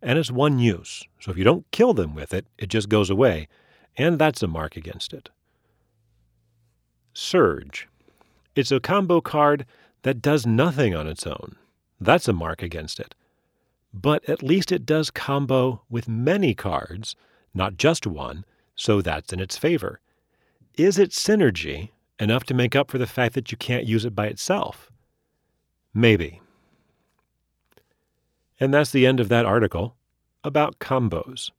and 0.00 0.18
it's 0.18 0.30
one 0.30 0.60
use, 0.60 1.02
so 1.18 1.32
if 1.32 1.36
you 1.36 1.42
don't 1.42 1.68
kill 1.72 1.94
them 1.94 2.14
with 2.14 2.32
it, 2.32 2.46
it 2.58 2.68
just 2.68 2.88
goes 2.88 3.10
away, 3.10 3.48
and 3.96 4.20
that's 4.20 4.42
a 4.42 4.46
mark 4.46 4.76
against 4.76 5.12
it. 5.12 5.30
Surge. 7.12 7.88
It's 8.54 8.70
a 8.70 8.78
combo 8.78 9.20
card 9.20 9.66
that 10.02 10.22
does 10.22 10.46
nothing 10.46 10.94
on 10.94 11.08
its 11.08 11.26
own. 11.26 11.56
That's 12.00 12.28
a 12.28 12.32
mark 12.32 12.62
against 12.62 13.00
it. 13.00 13.16
But 13.92 14.28
at 14.28 14.42
least 14.42 14.70
it 14.70 14.86
does 14.86 15.10
combo 15.10 15.82
with 15.90 16.08
many 16.08 16.54
cards, 16.54 17.16
not 17.52 17.76
just 17.76 18.06
one, 18.06 18.44
so 18.76 19.00
that's 19.00 19.32
in 19.32 19.40
its 19.40 19.56
favor. 19.56 20.00
Is 20.76 20.98
it 20.98 21.10
synergy 21.10 21.90
enough 22.18 22.42
to 22.44 22.54
make 22.54 22.74
up 22.74 22.90
for 22.90 22.98
the 22.98 23.06
fact 23.06 23.34
that 23.34 23.52
you 23.52 23.58
can't 23.58 23.86
use 23.86 24.04
it 24.04 24.14
by 24.14 24.26
itself? 24.26 24.90
Maybe. 25.92 26.40
And 28.58 28.74
that's 28.74 28.90
the 28.90 29.06
end 29.06 29.20
of 29.20 29.28
that 29.28 29.46
article 29.46 29.94
about 30.42 30.80
combos. 30.80 31.52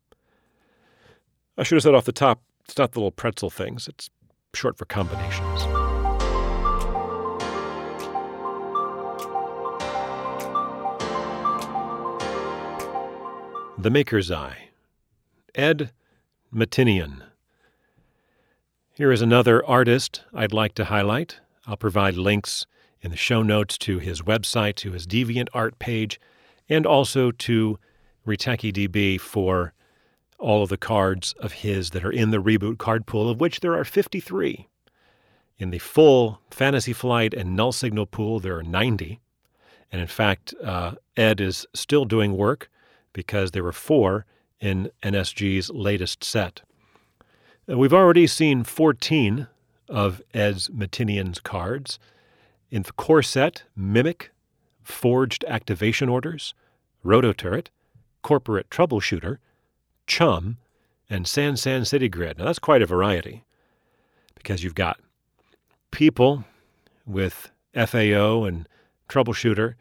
I 1.58 1.64
should 1.64 1.76
have 1.78 1.84
said 1.84 1.96
off 1.96 2.04
the 2.04 2.12
top, 2.12 2.42
it's 2.66 2.78
not 2.78 2.92
the 2.92 3.00
little 3.00 3.12
pretzel 3.12 3.50
things, 3.50 3.88
it's 3.88 4.10
short 4.54 4.78
for 4.78 4.84
combinations. 4.84 5.64
The 13.78 13.90
Maker's 13.90 14.30
Eye. 14.30 14.72
Ed 15.54 15.92
Mattinian. 16.54 17.22
Here 18.96 19.12
is 19.12 19.22
another 19.22 19.64
artist 19.66 20.24
I'd 20.34 20.54
like 20.54 20.74
to 20.76 20.86
highlight. 20.86 21.42
I'll 21.68 21.76
provide 21.76 22.16
links 22.16 22.66
in 23.02 23.12
the 23.12 23.18
show 23.18 23.44
notes 23.44 23.78
to 23.80 24.00
his 24.00 24.22
website, 24.22 24.76
to 24.76 24.94
his 24.94 25.06
DeviantArt 25.06 25.80
page, 25.80 26.18
and 26.70 26.86
also 26.86 27.32
to 27.32 27.78
RetekiDB 28.26 29.20
for 29.20 29.74
all 30.40 30.64
of 30.64 30.70
the 30.70 30.78
cards 30.78 31.34
of 31.42 31.52
his 31.52 31.90
that 31.90 32.06
are 32.06 32.12
in 32.12 32.32
the 32.32 32.42
reboot 32.42 32.78
card 32.78 33.06
pool, 33.06 33.30
of 33.30 33.42
which 33.42 33.60
there 33.60 33.78
are 33.78 33.84
53. 33.84 34.70
In 35.58 35.72
the 35.72 35.80
full 35.80 36.40
Fantasy 36.50 36.94
Flight 36.94 37.34
and 37.34 37.54
Null 37.54 37.74
Signal 37.74 38.06
pool, 38.06 38.40
there 38.40 38.56
are 38.58 38.64
90. 38.64 39.20
And 39.92 40.00
in 40.00 40.08
fact, 40.08 40.54
uh, 40.64 40.94
Ed 41.18 41.42
is 41.42 41.68
still 41.74 42.06
doing 42.06 42.38
work 42.38 42.70
because 43.12 43.52
there 43.52 43.64
were 43.64 43.74
four 43.74 44.26
in 44.62 44.90
NSG's 45.04 45.70
latest 45.70 46.24
set. 46.24 46.62
Uh, 47.70 47.78
we've 47.78 47.94
already 47.94 48.28
seen 48.28 48.64
14 48.64 49.48
of 49.90 50.22
Ed's 50.34 50.70
Mattinian's 50.70 51.40
cards. 51.40 52.00
In 52.70 52.84
the 52.84 52.92
core 52.94 53.24
set, 53.24 53.64
Mimic, 53.76 54.30
Forged 54.84 55.44
Activation 55.48 56.10
Orders, 56.10 56.54
Rototurret, 57.04 57.68
Corporate 58.22 58.70
Troubleshooter, 58.70 59.38
Chum, 60.08 60.58
and 61.10 61.28
San 61.28 61.58
San 61.58 61.86
City 61.86 62.10
Grid. 62.10 62.38
Now 62.38 62.46
that's 62.46 62.60
quite 62.60 62.82
a 62.82 62.88
variety 62.88 63.44
because 64.36 64.64
you've 64.64 64.76
got 64.76 65.00
people 65.92 66.44
with 67.06 67.52
FAO 67.74 68.44
and 68.44 68.68
Troubleshooter, 69.10 69.76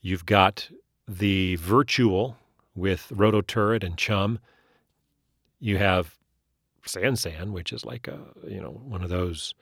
you've 0.00 0.26
got 0.26 0.70
the 1.06 1.56
virtual 1.56 2.36
with 2.74 3.12
Rototurret 3.14 3.84
and 3.84 3.96
Chum. 3.96 4.38
You 5.58 5.76
have 5.78 6.16
San 6.84 7.16
San, 7.16 7.52
which 7.52 7.72
is 7.72 7.84
like 7.84 8.08
a 8.08 8.18
you 8.46 8.60
know 8.60 8.80
one 8.84 9.02
of 9.02 9.10
those 9.10 9.54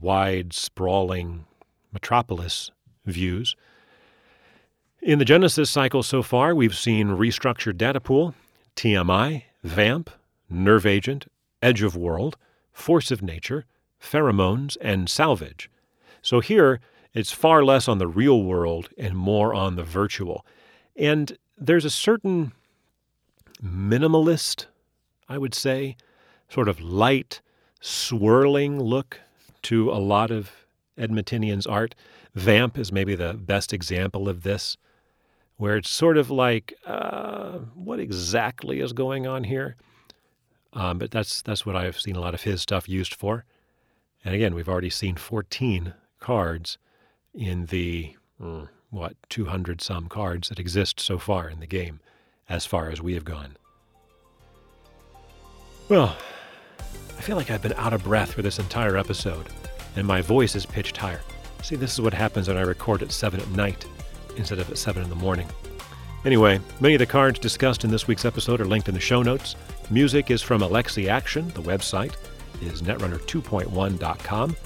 wide, 0.00 0.52
sprawling 0.52 1.44
metropolis 1.92 2.70
views. 3.06 3.56
In 5.02 5.18
the 5.18 5.24
Genesis 5.24 5.70
cycle 5.70 6.02
so 6.02 6.22
far, 6.22 6.54
we've 6.54 6.76
seen 6.76 7.08
restructured 7.08 7.76
data 7.76 8.00
pool, 8.00 8.34
TMI, 8.74 9.44
VAMP, 9.62 10.10
Nerve 10.48 10.86
Agent, 10.86 11.26
Edge 11.62 11.82
of 11.82 11.96
World, 11.96 12.36
Force 12.72 13.10
of 13.10 13.22
Nature, 13.22 13.66
Pheromones, 14.00 14.76
and 14.80 15.08
Salvage. 15.08 15.70
So 16.22 16.40
here, 16.40 16.80
it's 17.12 17.32
far 17.32 17.64
less 17.64 17.86
on 17.86 17.98
the 17.98 18.08
real 18.08 18.42
world 18.42 18.88
and 18.98 19.16
more 19.16 19.54
on 19.54 19.76
the 19.76 19.84
virtual. 19.84 20.44
And 20.96 21.36
there's 21.56 21.84
a 21.84 21.90
certain 21.90 22.52
minimalist, 23.62 24.66
I 25.28 25.38
would 25.38 25.54
say, 25.54 25.96
sort 26.54 26.68
of 26.68 26.80
light, 26.80 27.42
swirling 27.80 28.80
look 28.80 29.20
to 29.62 29.90
a 29.90 29.98
lot 29.98 30.30
of 30.30 30.52
Ed 30.96 31.10
Mattinian's 31.10 31.66
art. 31.66 31.96
Vamp 32.36 32.78
is 32.78 32.92
maybe 32.92 33.16
the 33.16 33.34
best 33.34 33.72
example 33.72 34.28
of 34.28 34.44
this 34.44 34.76
where 35.56 35.76
it's 35.76 35.90
sort 35.90 36.16
of 36.16 36.30
like, 36.30 36.72
uh, 36.86 37.58
what 37.74 37.98
exactly 37.98 38.78
is 38.80 38.92
going 38.92 39.26
on 39.26 39.42
here? 39.44 39.76
Um, 40.72 40.98
but 40.98 41.10
that's 41.10 41.42
that's 41.42 41.66
what 41.66 41.76
I've 41.76 41.98
seen 41.98 42.16
a 42.16 42.20
lot 42.20 42.34
of 42.34 42.42
his 42.42 42.62
stuff 42.62 42.88
used 42.88 43.14
for. 43.14 43.44
And 44.24 44.34
again, 44.34 44.54
we've 44.54 44.68
already 44.68 44.90
seen 44.90 45.16
14 45.16 45.94
cards 46.20 46.78
in 47.32 47.66
the 47.66 48.16
mm, 48.40 48.68
what 48.90 49.16
200 49.28 49.80
some 49.80 50.08
cards 50.08 50.48
that 50.48 50.60
exist 50.60 51.00
so 51.00 51.18
far 51.18 51.48
in 51.48 51.58
the 51.58 51.66
game, 51.66 52.00
as 52.48 52.64
far 52.64 52.90
as 52.90 53.00
we 53.02 53.14
have 53.14 53.24
gone. 53.24 53.56
Well, 55.88 56.16
I 57.16 57.20
feel 57.20 57.36
like 57.36 57.50
I've 57.50 57.62
been 57.62 57.72
out 57.74 57.92
of 57.92 58.04
breath 58.04 58.32
for 58.32 58.42
this 58.42 58.58
entire 58.58 58.96
episode, 58.96 59.48
and 59.96 60.06
my 60.06 60.20
voice 60.20 60.54
is 60.54 60.66
pitched 60.66 60.96
higher. 60.96 61.20
See, 61.62 61.76
this 61.76 61.92
is 61.94 62.00
what 62.00 62.12
happens 62.12 62.48
when 62.48 62.56
I 62.56 62.62
record 62.62 63.02
at 63.02 63.12
7 63.12 63.40
at 63.40 63.48
night 63.50 63.86
instead 64.36 64.58
of 64.58 64.70
at 64.70 64.78
7 64.78 65.02
in 65.02 65.08
the 65.08 65.16
morning. 65.16 65.48
Anyway, 66.24 66.60
many 66.80 66.94
of 66.94 66.98
the 66.98 67.06
cards 67.06 67.38
discussed 67.38 67.84
in 67.84 67.90
this 67.90 68.06
week's 68.06 68.24
episode 68.24 68.60
are 68.60 68.66
linked 68.66 68.88
in 68.88 68.94
the 68.94 69.00
show 69.00 69.22
notes. 69.22 69.56
Music 69.90 70.30
is 70.30 70.42
from 70.42 70.62
Alexi 70.62 71.08
Action. 71.08 71.48
The 71.48 71.62
website 71.62 72.14
is 72.62 72.82
netrunner2.1.com. 72.82 74.56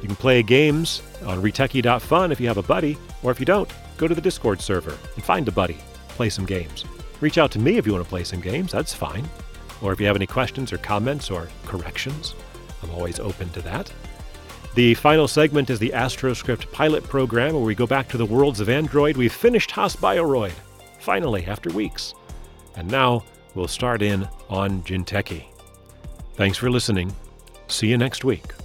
You 0.00 0.06
can 0.06 0.16
play 0.16 0.42
games 0.42 1.02
on 1.24 1.42
reteki.fun 1.42 2.30
if 2.30 2.40
you 2.40 2.46
have 2.46 2.58
a 2.58 2.62
buddy, 2.62 2.96
or 3.22 3.30
if 3.30 3.40
you 3.40 3.46
don't, 3.46 3.72
go 3.96 4.06
to 4.06 4.14
the 4.14 4.20
Discord 4.20 4.60
server 4.60 4.96
and 5.14 5.24
find 5.24 5.48
a 5.48 5.52
buddy. 5.52 5.78
Play 6.08 6.28
some 6.28 6.46
games. 6.46 6.84
Reach 7.20 7.38
out 7.38 7.50
to 7.52 7.58
me 7.58 7.76
if 7.76 7.86
you 7.86 7.92
want 7.92 8.04
to 8.04 8.08
play 8.08 8.22
some 8.22 8.40
games, 8.40 8.70
that's 8.72 8.94
fine. 8.94 9.28
Or 9.84 9.92
if 9.92 10.00
you 10.00 10.06
have 10.06 10.16
any 10.16 10.26
questions 10.26 10.72
or 10.72 10.78
comments 10.78 11.30
or 11.30 11.48
corrections, 11.66 12.34
I'm 12.82 12.90
always 12.90 13.20
open 13.20 13.50
to 13.50 13.60
that. 13.62 13.92
The 14.74 14.94
final 14.94 15.28
segment 15.28 15.68
is 15.68 15.78
the 15.78 15.90
AstroScript 15.90 16.72
pilot 16.72 17.04
program 17.04 17.52
where 17.52 17.62
we 17.62 17.74
go 17.74 17.86
back 17.86 18.08
to 18.08 18.16
the 18.16 18.24
worlds 18.24 18.60
of 18.60 18.70
Android. 18.70 19.16
We've 19.16 19.32
finished 19.32 19.70
Haas 19.70 19.94
Bioroid, 19.94 20.54
finally, 20.98 21.44
after 21.44 21.70
weeks. 21.70 22.14
And 22.76 22.90
now 22.90 23.24
we'll 23.54 23.68
start 23.68 24.00
in 24.00 24.26
on 24.48 24.82
Jinteki. 24.82 25.44
Thanks 26.32 26.56
for 26.56 26.70
listening. 26.70 27.14
See 27.68 27.86
you 27.86 27.98
next 27.98 28.24
week. 28.24 28.63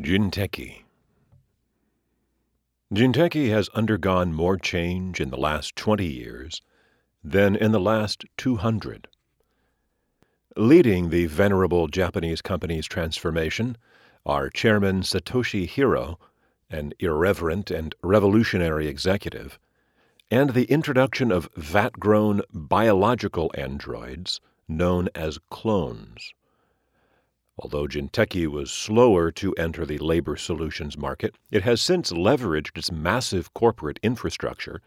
Jinteki. 0.00 0.84
Jinteki 2.90 3.50
has 3.50 3.68
undergone 3.74 4.32
more 4.32 4.56
change 4.56 5.20
in 5.20 5.28
the 5.28 5.36
last 5.36 5.76
20 5.76 6.06
years 6.06 6.62
than 7.22 7.54
in 7.54 7.72
the 7.72 7.80
last 7.80 8.24
200. 8.38 9.08
Leading 10.56 11.10
the 11.10 11.26
venerable 11.26 11.86
Japanese 11.86 12.40
company's 12.40 12.86
transformation 12.86 13.76
are 14.24 14.48
Chairman 14.48 15.02
Satoshi 15.02 15.66
Hiro, 15.68 16.18
an 16.70 16.94
irreverent 16.98 17.70
and 17.70 17.94
revolutionary 18.02 18.88
executive, 18.88 19.58
and 20.30 20.50
the 20.50 20.64
introduction 20.64 21.30
of 21.30 21.50
vat 21.56 21.92
grown 21.92 22.40
biological 22.54 23.50
androids 23.54 24.40
known 24.66 25.10
as 25.14 25.38
clones. 25.50 26.32
Although 27.58 27.88
Jinteki 27.88 28.46
was 28.46 28.70
slower 28.70 29.30
to 29.32 29.54
enter 29.54 29.84
the 29.84 29.98
labor 29.98 30.36
solutions 30.36 30.96
market, 30.96 31.36
it 31.50 31.62
has 31.62 31.82
since 31.82 32.12
leveraged 32.12 32.78
its 32.78 32.90
massive 32.90 33.52
corporate 33.52 33.98
infrastructure 34.02 34.80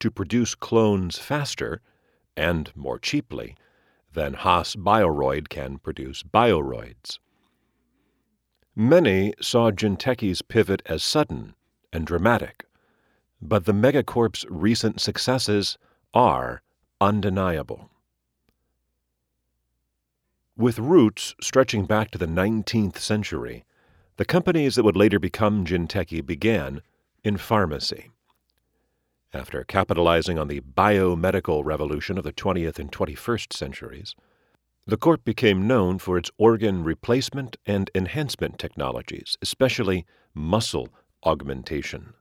to 0.00 0.10
produce 0.10 0.54
clones 0.54 1.18
faster 1.18 1.80
and 2.36 2.70
more 2.76 2.98
cheaply 2.98 3.56
than 4.12 4.34
Haas 4.34 4.76
Bioroid 4.76 5.48
can 5.48 5.78
produce 5.78 6.22
bioroids. 6.22 7.18
Many 8.76 9.34
saw 9.40 9.70
Jinteki's 9.70 10.42
pivot 10.42 10.82
as 10.86 11.02
sudden 11.02 11.54
and 11.92 12.06
dramatic, 12.06 12.64
but 13.40 13.64
the 13.64 13.72
megacorp's 13.72 14.44
recent 14.48 15.00
successes 15.00 15.78
are 16.14 16.62
undeniable. 17.00 17.90
With 20.58 20.80
roots 20.80 21.36
stretching 21.40 21.86
back 21.86 22.10
to 22.10 22.18
the 22.18 22.26
19th 22.26 22.98
century, 22.98 23.64
the 24.16 24.24
companies 24.24 24.74
that 24.74 24.82
would 24.82 24.96
later 24.96 25.20
become 25.20 25.64
Jinteki 25.64 26.26
began 26.26 26.82
in 27.22 27.36
pharmacy. 27.36 28.10
After 29.32 29.62
capitalizing 29.62 30.36
on 30.36 30.48
the 30.48 30.60
biomedical 30.60 31.64
revolution 31.64 32.18
of 32.18 32.24
the 32.24 32.32
20th 32.32 32.80
and 32.80 32.90
21st 32.90 33.52
centuries, 33.52 34.16
the 34.84 34.96
Corp 34.96 35.24
became 35.24 35.68
known 35.68 36.00
for 36.00 36.18
its 36.18 36.32
organ 36.38 36.82
replacement 36.82 37.56
and 37.64 37.88
enhancement 37.94 38.58
technologies, 38.58 39.36
especially 39.40 40.06
muscle 40.34 40.88
augmentation. 41.22 42.14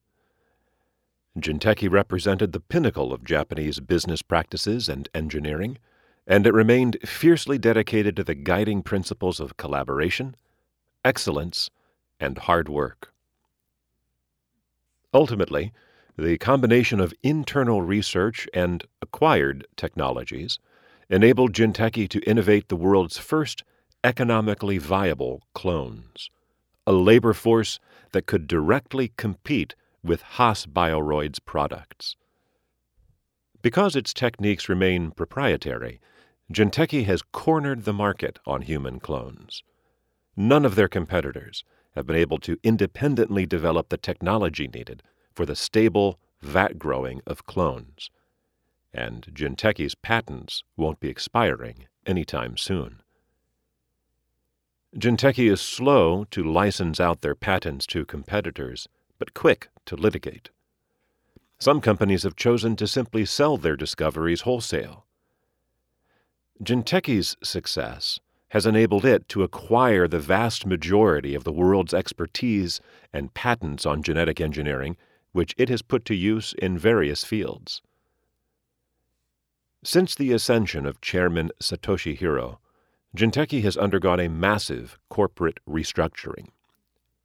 Jinteki 1.40 1.90
represented 1.90 2.52
the 2.52 2.60
pinnacle 2.60 3.12
of 3.12 3.24
Japanese 3.24 3.80
business 3.80 4.22
practices 4.22 4.88
and 4.88 5.10
engineering 5.16 5.80
and 6.28 6.46
it 6.46 6.54
remained 6.54 6.98
fiercely 7.06 7.58
dedicated 7.58 8.16
to 8.18 8.24
the 8.24 8.36
guiding 8.36 8.84
principles 8.84 9.40
of 9.40 9.56
collaboration, 9.56 10.36
excellence, 11.06 11.70
and 12.20 12.38
hard 12.38 12.68
work. 12.68 13.14
Ultimately, 15.14 15.72
the 16.18 16.38
combination 16.38 17.00
of 17.00 17.14
internal 17.24 17.82
research 17.82 18.48
and 18.54 18.84
acquired 19.02 19.66
technologies 19.78 20.60
enabled 21.10 21.54
Jinteki 21.54 22.10
to 22.10 22.20
innovate 22.30 22.68
the 22.68 22.76
world's 22.76 23.18
first 23.18 23.64
economically 24.04 24.78
viable 24.78 25.42
clones, 25.54 26.30
a 26.86 26.92
labor 26.92 27.34
force 27.34 27.80
that 28.12 28.26
could 28.26 28.48
directly 28.48 29.14
compete 29.16 29.76
with 30.04 30.22
Haas 30.22 30.66
Bioroid's 30.66 31.40
products. 31.40 32.16
Because 33.62 33.96
its 33.96 34.14
techniques 34.14 34.70
remain 34.70 35.12
proprietary, 35.12 36.00
Jinteki 36.52 37.06
has 37.06 37.22
cornered 37.22 37.84
the 37.84 37.94
market 37.94 38.40
on 38.46 38.62
human 38.62 39.00
clones. 39.00 39.64
None 40.36 40.66
of 40.66 40.76
their 40.76 40.88
competitors 40.88 41.66
have 41.96 42.06
been 42.06 42.16
able 42.16 42.38
to 42.40 42.58
independently 42.64 43.46
develop 43.46 43.90
the 43.90 43.98
technology 43.98 44.68
needed 44.68 45.04
for 45.34 45.46
the 45.46 45.56
stable 45.56 46.20
vat 46.42 46.80
growing 46.80 47.22
of 47.28 47.46
clones. 47.46 48.10
And 48.94 49.28
Jinteki's 49.34 49.96
patents 49.96 50.64
won't 50.78 51.00
be 51.00 51.10
expiring 51.10 51.88
anytime 52.06 52.56
soon. 52.56 53.02
Jinteki 54.96 55.52
is 55.52 55.60
slow 55.60 56.24
to 56.32 56.44
license 56.44 57.00
out 57.00 57.22
their 57.22 57.36
patents 57.36 57.86
to 57.88 58.06
competitors, 58.06 58.88
but 59.20 59.34
quick 59.34 59.68
to 59.86 59.98
litigate. 59.98 60.50
Some 61.60 61.82
companies 61.82 62.24
have 62.24 62.36
chosen 62.36 62.76
to 62.78 62.88
simply 62.88 63.26
sell 63.26 63.58
their 63.58 63.76
discoveries 63.76 64.42
wholesale. 64.42 65.07
Jinteki's 66.64 67.38
success 67.44 68.20
has 68.50 68.66
enabled 68.66 69.06
it 69.06 69.28
to 69.30 69.44
acquire 69.44 70.08
the 70.08 70.20
vast 70.20 70.66
majority 70.66 71.36
of 71.36 71.44
the 71.44 71.52
world's 71.52 71.94
expertise 71.94 72.80
and 73.14 73.34
patents 73.34 73.86
on 73.86 74.02
genetic 74.02 74.42
engineering, 74.42 74.98
which 75.34 75.54
it 75.58 75.70
has 75.70 75.82
put 75.82 76.06
to 76.06 76.16
use 76.16 76.56
in 76.58 76.78
various 76.78 77.24
fields. 77.24 77.82
Since 79.84 80.16
the 80.16 80.32
ascension 80.32 80.86
of 80.86 81.02
Chairman 81.02 81.52
Satoshi 81.62 82.18
Hiro, 82.18 82.60
Jinteki 83.16 83.62
has 83.64 83.78
undergone 83.78 84.20
a 84.20 84.30
massive 84.30 84.98
corporate 85.10 85.60
restructuring. 85.68 86.48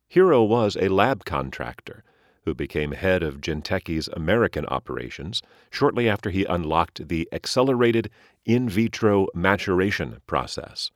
Hiro 0.08 0.42
was 0.42 0.76
a 0.76 0.88
lab 0.88 1.24
contractor 1.24 2.04
who 2.44 2.54
became 2.54 2.92
head 2.92 3.22
of 3.22 3.40
Jinteki's 3.40 4.08
American 4.08 4.66
operations 4.66 5.42
shortly 5.70 6.08
after 6.08 6.30
he 6.30 6.44
unlocked 6.44 7.08
the 7.08 7.28
accelerated 7.32 8.10
in 8.44 8.68
vitro 8.68 9.28
maturation 9.34 10.20
process. 10.26 10.90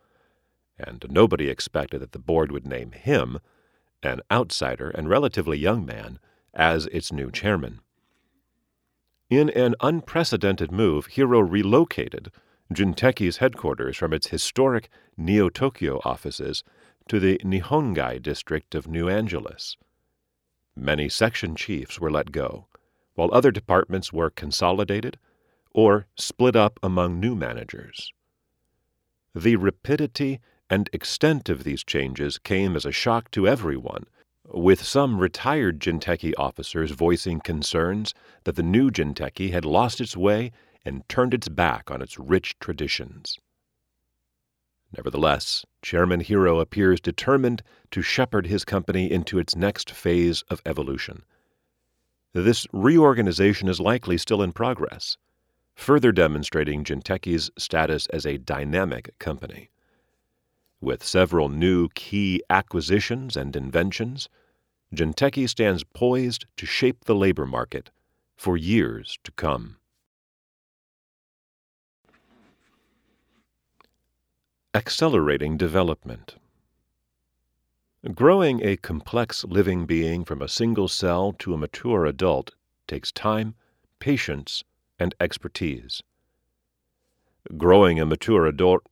And 0.78 1.04
nobody 1.08 1.48
expected 1.48 2.00
that 2.00 2.12
the 2.12 2.18
board 2.18 2.50
would 2.52 2.66
name 2.66 2.92
him, 2.92 3.38
an 4.02 4.20
outsider 4.30 4.90
and 4.90 5.08
relatively 5.08 5.58
young 5.58 5.86
man, 5.86 6.18
as 6.52 6.86
its 6.86 7.12
new 7.12 7.30
chairman. 7.30 7.80
In 9.30 9.50
an 9.50 9.74
unprecedented 9.80 10.70
move, 10.70 11.06
Hiro 11.06 11.40
relocated 11.40 12.30
Jinteki's 12.72 13.38
headquarters 13.38 13.96
from 13.96 14.12
its 14.12 14.28
historic 14.28 14.88
Neo 15.16 15.48
Tokyo 15.48 16.00
offices 16.04 16.62
to 17.08 17.20
the 17.20 17.38
Nihongai 17.44 18.20
district 18.20 18.74
of 18.74 18.88
New 18.88 19.08
Angeles. 19.08 19.76
Many 20.76 21.08
section 21.08 21.56
chiefs 21.56 21.98
were 21.98 22.10
let 22.10 22.32
go, 22.32 22.66
while 23.14 23.30
other 23.32 23.50
departments 23.50 24.12
were 24.12 24.28
consolidated 24.28 25.18
or 25.72 26.06
split 26.16 26.54
up 26.54 26.78
among 26.82 27.18
new 27.18 27.34
managers. 27.34 28.12
The 29.34 29.56
rapidity 29.56 30.40
and 30.68 30.90
extent 30.92 31.48
of 31.48 31.64
these 31.64 31.82
changes 31.82 32.38
came 32.38 32.76
as 32.76 32.84
a 32.84 32.92
shock 32.92 33.30
to 33.32 33.48
everyone, 33.48 34.04
with 34.44 34.82
some 34.82 35.18
retired 35.18 35.80
Jinteki 35.80 36.34
officers 36.38 36.90
voicing 36.90 37.40
concerns 37.40 38.14
that 38.44 38.56
the 38.56 38.62
new 38.62 38.90
Jinteki 38.90 39.50
had 39.50 39.64
lost 39.64 40.00
its 40.00 40.16
way 40.16 40.52
and 40.84 41.08
turned 41.08 41.34
its 41.34 41.48
back 41.48 41.90
on 41.90 42.02
its 42.02 42.18
rich 42.18 42.58
traditions. 42.58 43.38
Nevertheless, 44.94 45.64
Chairman 45.82 46.20
Hiro 46.20 46.60
appears 46.60 47.00
determined 47.00 47.62
to 47.90 48.02
shepherd 48.02 48.46
his 48.46 48.64
company 48.64 49.10
into 49.10 49.38
its 49.38 49.56
next 49.56 49.90
phase 49.90 50.42
of 50.50 50.60
evolution. 50.66 51.24
This 52.32 52.66
reorganization 52.72 53.68
is 53.68 53.80
likely 53.80 54.18
still 54.18 54.42
in 54.42 54.52
progress, 54.52 55.16
further 55.74 56.12
demonstrating 56.12 56.84
Jinteki's 56.84 57.50
status 57.56 58.06
as 58.08 58.26
a 58.26 58.38
dynamic 58.38 59.18
company. 59.18 59.70
With 60.80 61.02
several 61.02 61.48
new 61.48 61.88
key 61.94 62.42
acquisitions 62.50 63.36
and 63.36 63.56
inventions, 63.56 64.28
Jinteki 64.94 65.48
stands 65.48 65.84
poised 65.84 66.46
to 66.56 66.66
shape 66.66 67.04
the 67.04 67.14
labor 67.14 67.46
market 67.46 67.90
for 68.36 68.56
years 68.56 69.18
to 69.24 69.32
come. 69.32 69.78
Accelerating 74.76 75.56
development. 75.56 76.36
Growing 78.12 78.62
a 78.62 78.76
complex 78.76 79.42
living 79.42 79.86
being 79.86 80.22
from 80.22 80.42
a 80.42 80.48
single 80.48 80.86
cell 80.86 81.32
to 81.38 81.54
a 81.54 81.56
mature 81.56 82.04
adult 82.04 82.50
takes 82.86 83.10
time, 83.10 83.54
patience, 84.00 84.64
and 84.98 85.14
expertise. 85.18 86.02
Growing 87.56 87.98
a 87.98 88.04
mature 88.04 88.44
adult 88.44 88.82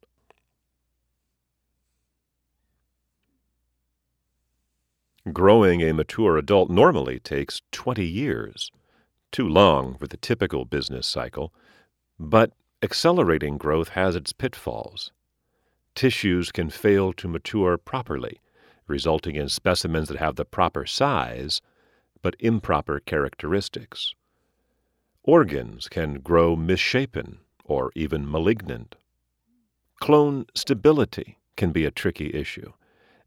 Growing 5.31 5.83
a 5.83 5.93
mature 5.93 6.39
adult 6.39 6.71
normally 6.71 7.21
takes 7.21 7.61
20 7.73 8.07
years, 8.07 8.73
too 9.31 9.47
long 9.47 9.99
for 9.99 10.07
the 10.07 10.17
typical 10.17 10.65
business 10.65 11.07
cycle, 11.07 11.53
but 12.19 12.55
accelerating 12.83 13.59
growth 13.59 13.91
has 13.91 14.17
its 14.17 14.33
pitfalls 14.33 15.13
tissues 15.95 16.53
can 16.53 16.71
fail 16.71 17.13
to 17.13 17.29
mature 17.29 17.77
properly, 17.79 18.41
resulting 18.87 19.37
in 19.37 19.49
specimens 19.49 20.09
that 20.09 20.19
have 20.19 20.37
the 20.37 20.45
proper 20.45 20.87
size 20.87 21.61
but 22.23 22.37
improper 22.39 23.01
characteristics. 23.01 24.15
Organs 25.23 25.89
can 25.89 26.21
grow 26.21 26.57
misshapen 26.57 27.39
or 27.65 27.93
even 27.95 28.31
malignant. 28.31 28.97
Clone 30.01 30.47
stability 30.55 31.39
can 31.57 31.71
be 31.71 31.85
a 31.85 31.91
tricky 31.91 32.35
issue, 32.35 32.73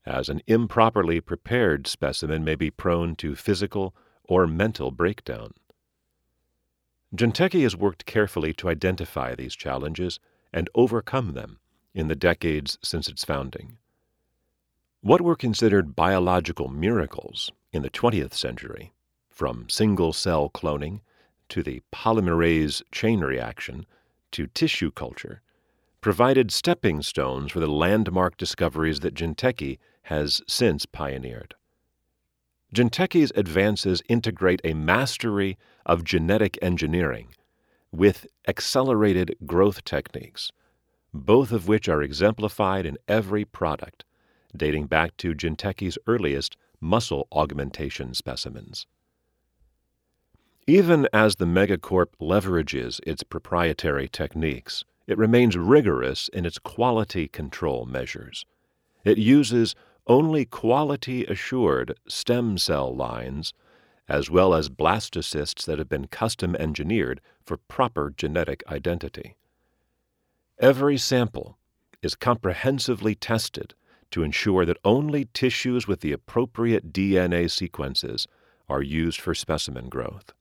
as 0.05 0.29
an 0.29 0.41
improperly 0.47 1.21
prepared 1.21 1.87
specimen 1.87 2.43
may 2.43 2.55
be 2.55 2.69
prone 2.69 3.15
to 3.15 3.35
physical 3.35 3.95
or 4.23 4.45
mental 4.45 4.91
breakdown. 4.91 5.53
Jinteki 7.15 7.63
has 7.63 7.75
worked 7.75 8.05
carefully 8.05 8.53
to 8.53 8.69
identify 8.69 9.33
these 9.33 9.55
challenges 9.55 10.19
and 10.51 10.69
overcome 10.75 11.33
them 11.33 11.59
in 11.97 12.07
the 12.07 12.15
decades 12.15 12.77
since 12.83 13.07
its 13.07 13.25
founding. 13.25 13.79
What 15.01 15.19
were 15.19 15.35
considered 15.35 15.95
biological 15.95 16.67
miracles 16.67 17.51
in 17.73 17.81
the 17.81 17.89
20th 17.89 18.33
century, 18.33 18.93
from 19.31 19.67
single 19.67 20.13
cell 20.13 20.47
cloning 20.47 20.99
to 21.49 21.63
the 21.63 21.81
polymerase 21.91 22.83
chain 22.91 23.21
reaction 23.21 23.87
to 24.31 24.45
tissue 24.45 24.91
culture, 24.91 25.41
provided 25.99 26.51
stepping 26.51 27.01
stones 27.01 27.51
for 27.51 27.59
the 27.59 27.67
landmark 27.67 28.37
discoveries 28.37 28.99
that 28.99 29.15
Jinteki 29.15 29.79
has 30.03 30.41
since 30.47 30.85
pioneered. 30.85 31.55
Jinteki's 32.75 33.31
advances 33.33 34.03
integrate 34.07 34.61
a 34.63 34.75
mastery 34.75 35.57
of 35.83 36.03
genetic 36.03 36.59
engineering 36.61 37.33
with 37.91 38.27
accelerated 38.47 39.35
growth 39.47 39.83
techniques 39.83 40.51
both 41.13 41.51
of 41.51 41.67
which 41.67 41.87
are 41.87 42.01
exemplified 42.01 42.85
in 42.85 42.97
every 43.07 43.45
product, 43.45 44.03
dating 44.55 44.87
back 44.87 45.15
to 45.17 45.33
Jinteki's 45.33 45.97
earliest 46.07 46.57
muscle 46.79 47.27
augmentation 47.31 48.13
specimens. 48.13 48.87
Even 50.67 51.07
as 51.13 51.37
the 51.37 51.45
megacorp 51.45 52.07
leverages 52.21 52.99
its 53.07 53.23
proprietary 53.23 54.07
techniques, 54.07 54.83
it 55.07 55.17
remains 55.17 55.55
rigorous 55.55 56.27
in 56.33 56.45
its 56.45 56.59
quality 56.59 57.27
control 57.29 57.85
measures. 57.85 58.45
It 59.05 59.17
uses 59.17 59.75
only 60.07 60.43
quality 60.45 61.23
assured 61.25 61.97
stem 62.07 62.57
cell 62.57 62.93
lines, 62.93 63.53
as 64.09 64.29
well 64.29 64.53
as 64.53 64.69
blastocysts 64.69 65.65
that 65.65 65.79
have 65.79 65.89
been 65.89 66.07
custom 66.07 66.55
engineered 66.57 67.21
for 67.45 67.57
proper 67.57 68.13
genetic 68.15 68.63
identity. 68.69 69.35
Every 70.59 70.97
sample 70.97 71.59
is 72.01 72.15
comprehensively 72.15 73.13
tested 73.13 73.75
to 74.09 74.23
ensure 74.23 74.65
that 74.65 74.79
only 74.83 75.25
tissues 75.25 75.87
with 75.87 75.99
the 75.99 76.11
appropriate 76.11 76.91
DNA 76.91 77.51
sequences 77.51 78.27
are 78.67 78.81
used 78.81 79.21
for 79.21 79.35
specimen 79.35 79.87
growth. 79.87 80.33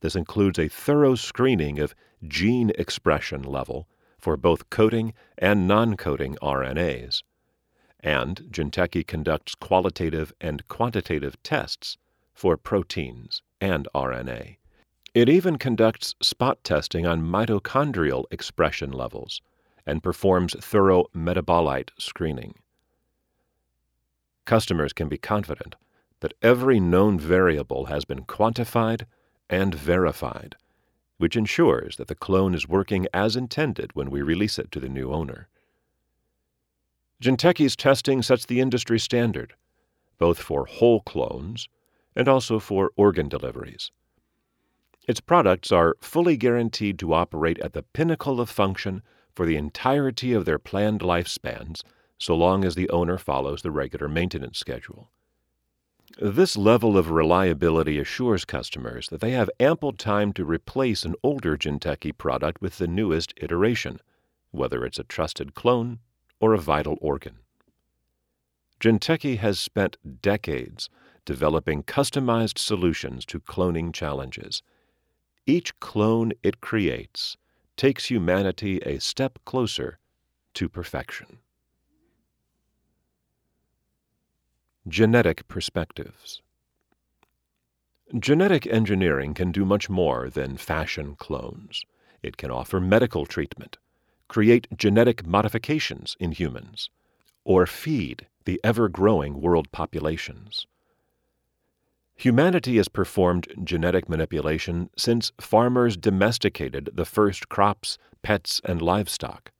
This 0.00 0.16
includes 0.16 0.58
a 0.58 0.68
thorough 0.68 1.14
screening 1.14 1.78
of 1.78 1.94
gene 2.26 2.72
expression 2.78 3.42
level 3.42 3.88
for 4.18 4.36
both 4.36 4.70
coding 4.70 5.14
and 5.36 5.68
non 5.68 5.96
coding 5.96 6.36
RNAs. 6.42 7.22
And 8.00 8.42
Jinteki 8.50 9.06
conducts 9.06 9.54
qualitative 9.54 10.32
and 10.40 10.66
quantitative 10.66 11.40
tests 11.44 11.96
for 12.34 12.56
proteins 12.56 13.42
and 13.60 13.86
RNA. 13.94 14.56
It 15.14 15.28
even 15.28 15.56
conducts 15.56 16.14
spot 16.20 16.62
testing 16.62 17.06
on 17.06 17.22
mitochondrial 17.22 18.24
expression 18.30 18.92
levels 18.92 19.40
and 19.86 20.02
performs 20.02 20.54
thorough 20.60 21.06
metabolite 21.16 21.90
screening. 21.98 22.54
Customers 24.44 24.92
can 24.92 25.08
be 25.08 25.18
confident 25.18 25.76
that 26.20 26.34
every 26.42 26.78
known 26.78 27.18
variable 27.18 27.86
has 27.86 28.04
been 28.04 28.24
quantified 28.24 29.04
and 29.48 29.74
verified, 29.74 30.56
which 31.16 31.36
ensures 31.36 31.96
that 31.96 32.08
the 32.08 32.14
clone 32.14 32.54
is 32.54 32.68
working 32.68 33.06
as 33.14 33.36
intended 33.36 33.94
when 33.94 34.10
we 34.10 34.20
release 34.20 34.58
it 34.58 34.70
to 34.72 34.80
the 34.80 34.88
new 34.88 35.12
owner. 35.12 35.48
Jinteki's 37.22 37.76
testing 37.76 38.22
sets 38.22 38.46
the 38.46 38.60
industry 38.60 38.98
standard, 38.98 39.54
both 40.18 40.38
for 40.38 40.66
whole 40.66 41.00
clones 41.00 41.68
and 42.14 42.28
also 42.28 42.58
for 42.58 42.90
organ 42.96 43.28
deliveries. 43.28 43.90
Its 45.08 45.20
products 45.20 45.72
are 45.72 45.96
fully 46.00 46.36
guaranteed 46.36 46.98
to 46.98 47.14
operate 47.14 47.58
at 47.60 47.72
the 47.72 47.82
pinnacle 47.82 48.40
of 48.40 48.50
function 48.50 49.02
for 49.34 49.46
the 49.46 49.56
entirety 49.56 50.34
of 50.34 50.44
their 50.44 50.58
planned 50.58 51.00
lifespans 51.00 51.82
so 52.18 52.36
long 52.36 52.64
as 52.64 52.74
the 52.74 52.90
owner 52.90 53.16
follows 53.16 53.62
the 53.62 53.70
regular 53.70 54.06
maintenance 54.06 54.58
schedule. 54.58 55.10
This 56.20 56.56
level 56.56 56.98
of 56.98 57.10
reliability 57.10 57.98
assures 57.98 58.44
customers 58.44 59.08
that 59.08 59.20
they 59.20 59.30
have 59.30 59.50
ample 59.58 59.92
time 59.92 60.32
to 60.34 60.44
replace 60.44 61.04
an 61.04 61.14
older 61.22 61.56
Jinteki 61.56 62.18
product 62.18 62.60
with 62.60 62.78
the 62.78 62.88
newest 62.88 63.32
iteration, 63.38 64.00
whether 64.50 64.84
it's 64.84 64.98
a 64.98 65.04
trusted 65.04 65.54
clone 65.54 66.00
or 66.40 66.52
a 66.52 66.58
vital 66.58 66.98
organ. 67.00 67.36
Jinteki 68.80 69.38
has 69.38 69.58
spent 69.58 69.96
decades 70.20 70.90
developing 71.24 71.82
customized 71.82 72.58
solutions 72.58 73.24
to 73.26 73.40
cloning 73.40 73.92
challenges. 73.92 74.62
Each 75.48 75.74
clone 75.80 76.32
it 76.42 76.60
creates 76.60 77.38
takes 77.78 78.10
humanity 78.10 78.80
a 78.80 79.00
step 79.00 79.38
closer 79.46 79.98
to 80.52 80.68
perfection. 80.68 81.38
Genetic 84.86 85.48
Perspectives 85.48 86.42
Genetic 88.18 88.66
engineering 88.66 89.32
can 89.32 89.50
do 89.50 89.64
much 89.64 89.88
more 89.88 90.28
than 90.28 90.58
fashion 90.58 91.16
clones. 91.16 91.82
It 92.22 92.36
can 92.36 92.50
offer 92.50 92.78
medical 92.78 93.24
treatment, 93.24 93.78
create 94.28 94.66
genetic 94.76 95.26
modifications 95.26 96.14
in 96.20 96.32
humans, 96.32 96.90
or 97.44 97.64
feed 97.64 98.26
the 98.44 98.60
ever 98.62 98.90
growing 98.90 99.40
world 99.40 99.72
populations. 99.72 100.66
Humanity 102.18 102.78
has 102.78 102.88
performed 102.88 103.46
genetic 103.62 104.08
manipulation 104.08 104.90
since 104.96 105.30
farmers 105.40 105.96
domesticated 105.96 106.90
the 106.92 107.04
first 107.04 107.48
crops, 107.48 107.96
pets, 108.22 108.60
and 108.64 108.82
livestock. 108.82 109.52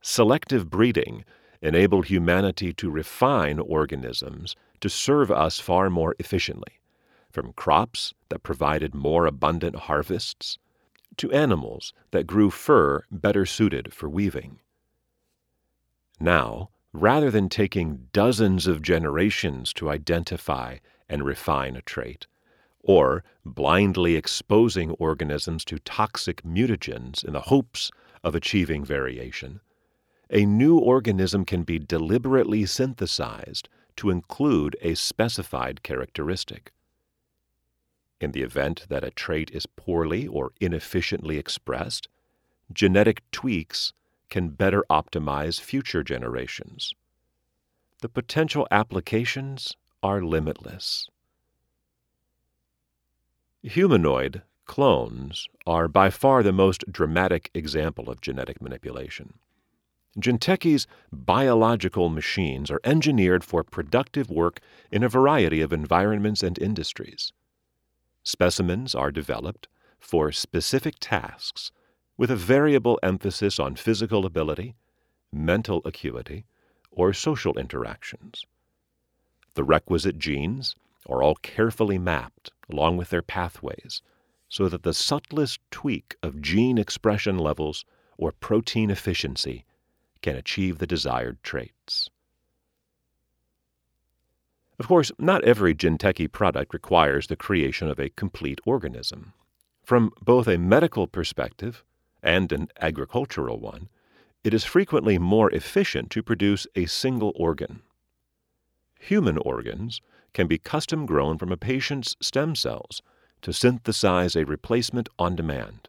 Selective 0.00 0.70
breeding 0.70 1.22
enabled 1.60 2.06
humanity 2.06 2.72
to 2.72 2.90
refine 2.90 3.58
organisms 3.58 4.56
to 4.80 4.88
serve 4.88 5.30
us 5.30 5.58
far 5.58 5.90
more 5.90 6.16
efficiently, 6.18 6.80
from 7.30 7.52
crops 7.52 8.14
that 8.30 8.42
provided 8.42 8.94
more 8.94 9.26
abundant 9.26 9.76
harvests 9.76 10.58
to 11.18 11.30
animals 11.30 11.92
that 12.10 12.26
grew 12.26 12.48
fur 12.48 13.04
better 13.10 13.44
suited 13.44 13.92
for 13.92 14.08
weaving. 14.08 14.60
Now, 16.18 16.70
rather 16.94 17.30
than 17.30 17.50
taking 17.50 18.08
dozens 18.14 18.66
of 18.66 18.80
generations 18.80 19.74
to 19.74 19.90
identify 19.90 20.78
and 21.12 21.24
refine 21.24 21.76
a 21.76 21.82
trait, 21.82 22.26
or 22.80 23.22
blindly 23.44 24.16
exposing 24.16 24.92
organisms 24.92 25.62
to 25.66 25.78
toxic 25.78 26.42
mutagens 26.42 27.22
in 27.22 27.34
the 27.34 27.42
hopes 27.42 27.90
of 28.24 28.34
achieving 28.34 28.82
variation, 28.82 29.60
a 30.30 30.46
new 30.46 30.78
organism 30.78 31.44
can 31.44 31.62
be 31.64 31.78
deliberately 31.78 32.64
synthesized 32.64 33.68
to 33.94 34.08
include 34.08 34.74
a 34.80 34.94
specified 34.94 35.82
characteristic. 35.82 36.72
In 38.18 38.32
the 38.32 38.42
event 38.42 38.86
that 38.88 39.04
a 39.04 39.10
trait 39.10 39.50
is 39.50 39.66
poorly 39.66 40.26
or 40.26 40.52
inefficiently 40.60 41.36
expressed, 41.36 42.08
genetic 42.72 43.22
tweaks 43.30 43.92
can 44.30 44.48
better 44.48 44.82
optimize 44.88 45.60
future 45.60 46.02
generations. 46.02 46.94
The 48.00 48.08
potential 48.08 48.66
applications 48.70 49.76
are 50.02 50.22
limitless. 50.22 51.08
Humanoid 53.62 54.42
clones 54.64 55.48
are 55.66 55.86
by 55.86 56.10
far 56.10 56.42
the 56.42 56.52
most 56.52 56.84
dramatic 56.90 57.50
example 57.54 58.10
of 58.10 58.20
genetic 58.20 58.60
manipulation. 58.60 59.34
Jinteki's 60.18 60.86
biological 61.12 62.08
machines 62.08 62.70
are 62.70 62.80
engineered 62.84 63.44
for 63.44 63.62
productive 63.62 64.30
work 64.30 64.60
in 64.90 65.02
a 65.02 65.08
variety 65.08 65.60
of 65.60 65.72
environments 65.72 66.42
and 66.42 66.58
industries. 66.58 67.32
Specimens 68.24 68.94
are 68.94 69.10
developed 69.10 69.68
for 69.98 70.32
specific 70.32 70.96
tasks 71.00 71.72
with 72.16 72.30
a 72.30 72.36
variable 72.36 72.98
emphasis 73.02 73.58
on 73.58 73.74
physical 73.74 74.26
ability, 74.26 74.74
mental 75.32 75.80
acuity, 75.84 76.44
or 76.90 77.12
social 77.12 77.58
interactions. 77.58 78.44
The 79.54 79.64
requisite 79.64 80.18
genes 80.18 80.74
are 81.08 81.22
all 81.22 81.34
carefully 81.36 81.98
mapped 81.98 82.50
along 82.70 82.96
with 82.96 83.10
their 83.10 83.22
pathways 83.22 84.02
so 84.48 84.68
that 84.68 84.82
the 84.82 84.94
subtlest 84.94 85.60
tweak 85.70 86.16
of 86.22 86.40
gene 86.40 86.78
expression 86.78 87.38
levels 87.38 87.84
or 88.16 88.32
protein 88.32 88.90
efficiency 88.90 89.64
can 90.20 90.36
achieve 90.36 90.78
the 90.78 90.86
desired 90.86 91.42
traits. 91.42 92.08
Of 94.78 94.88
course, 94.88 95.12
not 95.18 95.44
every 95.44 95.74
Jinteki 95.74 96.30
product 96.32 96.72
requires 96.72 97.26
the 97.26 97.36
creation 97.36 97.88
of 97.88 97.98
a 97.98 98.10
complete 98.10 98.60
organism. 98.64 99.32
From 99.84 100.12
both 100.20 100.48
a 100.48 100.58
medical 100.58 101.06
perspective 101.06 101.84
and 102.22 102.52
an 102.52 102.68
agricultural 102.80 103.58
one, 103.58 103.88
it 104.44 104.54
is 104.54 104.64
frequently 104.64 105.18
more 105.18 105.50
efficient 105.50 106.10
to 106.10 106.22
produce 106.22 106.66
a 106.74 106.86
single 106.86 107.32
organ 107.36 107.82
Human 109.02 109.36
organs 109.38 110.00
can 110.32 110.46
be 110.46 110.58
custom 110.58 111.06
grown 111.06 111.36
from 111.36 111.50
a 111.50 111.56
patient's 111.56 112.14
stem 112.20 112.54
cells 112.54 113.02
to 113.42 113.52
synthesize 113.52 114.36
a 114.36 114.46
replacement 114.46 115.08
on 115.18 115.34
demand. 115.34 115.88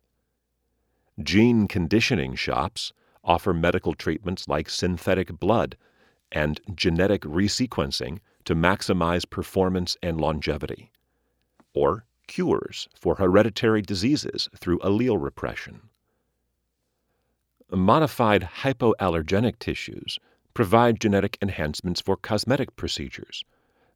Gene 1.21 1.67
conditioning 1.67 2.33
shops 2.33 2.91
offer 3.23 3.53
medical 3.53 3.93
treatments 3.93 4.47
like 4.47 4.67
synthetic 4.67 5.39
blood 5.39 5.77
and 6.31 6.59
genetic 6.73 7.21
resequencing 7.21 8.17
to 8.45 8.55
maximize 8.55 9.29
performance 9.29 9.95
and 10.01 10.19
longevity, 10.19 10.91
or 11.75 12.05
cures 12.25 12.89
for 12.99 13.17
hereditary 13.17 13.83
diseases 13.83 14.49
through 14.57 14.79
allele 14.79 15.21
repression. 15.21 15.81
Modified 17.69 18.49
hypoallergenic 18.61 19.59
tissues 19.59 20.17
provide 20.53 20.99
genetic 20.99 21.37
enhancements 21.41 22.01
for 22.01 22.15
cosmetic 22.15 22.75
procedures, 22.75 23.43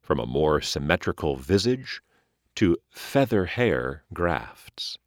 from 0.02 0.18
a 0.18 0.26
more 0.26 0.60
symmetrical 0.60 1.36
visage 1.36 2.00
to 2.54 2.76
feather 2.90 3.44
hair 3.44 4.02
grafts. 4.12 4.98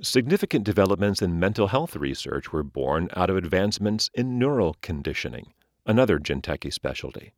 Significant 0.00 0.64
developments 0.64 1.22
in 1.22 1.38
mental 1.38 1.68
health 1.68 1.94
research 1.94 2.52
were 2.52 2.62
born 2.62 3.08
out 3.14 3.30
of 3.30 3.36
advancements 3.36 4.10
in 4.14 4.38
neural 4.38 4.76
conditioning, 4.82 5.54
another 5.86 6.18
Jinteki 6.18 6.72
specialty. 6.72 7.32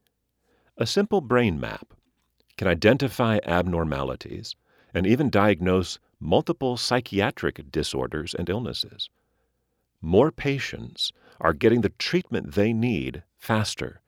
A 0.76 0.86
simple 0.86 1.20
brain 1.20 1.60
map 1.60 1.92
can 2.56 2.66
identify 2.66 3.38
abnormalities 3.44 4.56
and 4.94 5.06
even 5.06 5.28
diagnose 5.28 5.98
multiple 6.18 6.76
psychiatric 6.76 7.70
disorders 7.70 8.34
and 8.34 8.48
illnesses. 8.48 9.10
More 10.00 10.30
patients 10.30 11.12
are 11.40 11.52
getting 11.52 11.80
the 11.80 11.88
treatment 11.90 12.54
they 12.54 12.72
need 12.72 13.22
faster. 13.36 14.00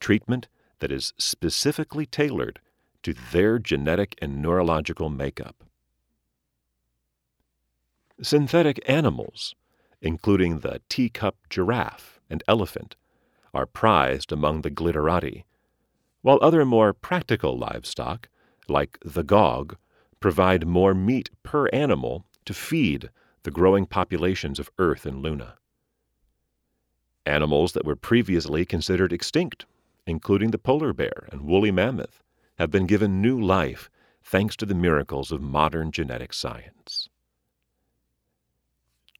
Treatment 0.00 0.48
that 0.80 0.92
is 0.92 1.12
specifically 1.18 2.06
tailored 2.06 2.60
to 3.02 3.14
their 3.32 3.58
genetic 3.58 4.16
and 4.20 4.42
neurological 4.42 5.08
makeup. 5.08 5.64
Synthetic 8.20 8.80
animals, 8.88 9.54
including 10.00 10.58
the 10.58 10.80
teacup 10.88 11.36
giraffe 11.48 12.20
and 12.28 12.42
elephant, 12.48 12.96
are 13.54 13.66
prized 13.66 14.32
among 14.32 14.62
the 14.62 14.70
glitterati, 14.70 15.44
while 16.22 16.38
other 16.42 16.64
more 16.64 16.92
practical 16.92 17.56
livestock, 17.56 18.28
like 18.68 18.98
the 19.04 19.22
gog, 19.22 19.76
provide 20.20 20.66
more 20.66 20.94
meat 20.94 21.30
per 21.42 21.68
animal 21.68 22.24
to 22.44 22.52
feed 22.52 23.08
the 23.44 23.50
growing 23.50 23.86
populations 23.86 24.58
of 24.58 24.70
Earth 24.78 25.06
and 25.06 25.22
Luna. 25.22 25.56
Animals 27.28 27.72
that 27.72 27.84
were 27.84 27.94
previously 27.94 28.64
considered 28.64 29.12
extinct, 29.12 29.66
including 30.06 30.50
the 30.50 30.58
polar 30.58 30.94
bear 30.94 31.28
and 31.30 31.42
woolly 31.42 31.70
mammoth, 31.70 32.22
have 32.58 32.70
been 32.70 32.86
given 32.86 33.20
new 33.20 33.38
life 33.38 33.90
thanks 34.22 34.56
to 34.56 34.64
the 34.64 34.74
miracles 34.74 35.30
of 35.30 35.42
modern 35.42 35.92
genetic 35.92 36.32
science. 36.32 37.10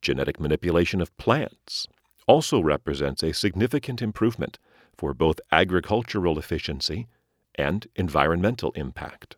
Genetic 0.00 0.40
manipulation 0.40 1.02
of 1.02 1.14
plants 1.18 1.86
also 2.26 2.60
represents 2.60 3.22
a 3.22 3.34
significant 3.34 4.00
improvement 4.00 4.58
for 4.96 5.12
both 5.12 5.38
agricultural 5.52 6.38
efficiency 6.38 7.08
and 7.56 7.88
environmental 7.94 8.70
impact. 8.70 9.36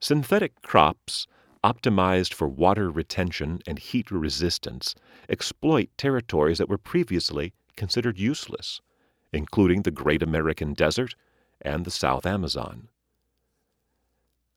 Synthetic 0.00 0.62
crops 0.62 1.26
optimized 1.62 2.32
for 2.32 2.48
water 2.48 2.90
retention 2.90 3.60
and 3.66 3.78
heat 3.78 4.10
resistance 4.10 4.94
exploit 5.28 5.90
territories 5.98 6.56
that 6.56 6.70
were 6.70 6.78
previously 6.78 7.52
considered 7.76 8.18
useless, 8.18 8.80
including 9.32 9.82
the 9.82 9.90
Great 9.90 10.22
American 10.22 10.74
Desert 10.74 11.14
and 11.60 11.84
the 11.84 11.90
South 11.90 12.26
Amazon. 12.26 12.88